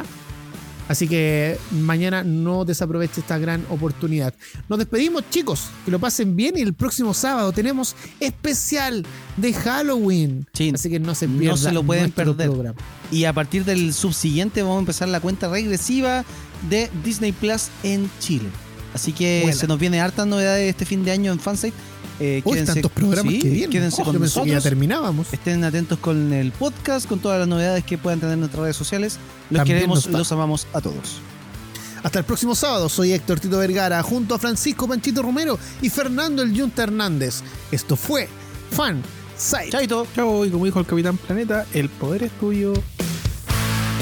[0.89, 4.33] Así que mañana no desaproveche esta gran oportunidad.
[4.69, 5.69] Nos despedimos, chicos.
[5.85, 9.05] Que lo pasen bien y el próximo sábado tenemos especial
[9.37, 10.47] de Halloween.
[10.53, 12.51] Sí, Así que no se no pierdan se lo pueden perder.
[12.51, 12.79] programa.
[13.11, 16.25] Y a partir del subsiguiente vamos a empezar la cuenta regresiva
[16.71, 18.49] de Disney Plus en Chile.
[18.95, 19.57] Así que Buena.
[19.59, 21.77] se nos viene hartas novedades este fin de año en Fansite.
[22.19, 23.71] Eh, Uy, quédense- tantos programas sí, que vienen.
[23.71, 24.63] Quédense Oh, con que ya nosotros.
[24.63, 25.33] terminábamos.
[25.33, 28.77] Estén atentos con el podcast, con todas las novedades que puedan tener en nuestras redes
[28.77, 29.19] sociales.
[29.51, 31.21] Los También queremos, los amamos a todos.
[32.03, 36.43] Hasta el próximo sábado, soy Héctor Tito Vergara, junto a Francisco Panchito Romero y Fernando
[36.43, 37.43] El Yunta Hernández.
[37.73, 38.29] Esto fue
[38.71, 39.03] Fan
[39.37, 39.71] Site.
[39.71, 40.07] Chaito.
[40.15, 42.73] Chao, y como dijo el Capitán Planeta, el poder es tuyo.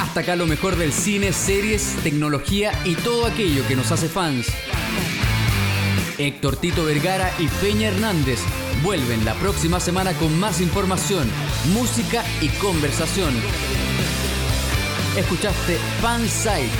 [0.00, 4.46] Hasta acá lo mejor del cine, series, tecnología y todo aquello que nos hace fans.
[6.18, 8.38] Héctor Tito Vergara y Peña Hernández
[8.82, 11.28] vuelven la próxima semana con más información,
[11.72, 13.34] música y conversación.
[15.16, 16.70] Escuchaste Fansite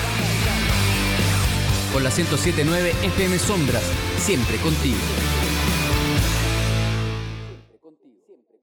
[1.92, 3.84] por la 1079 FM Sombras,
[4.18, 4.98] siempre contigo.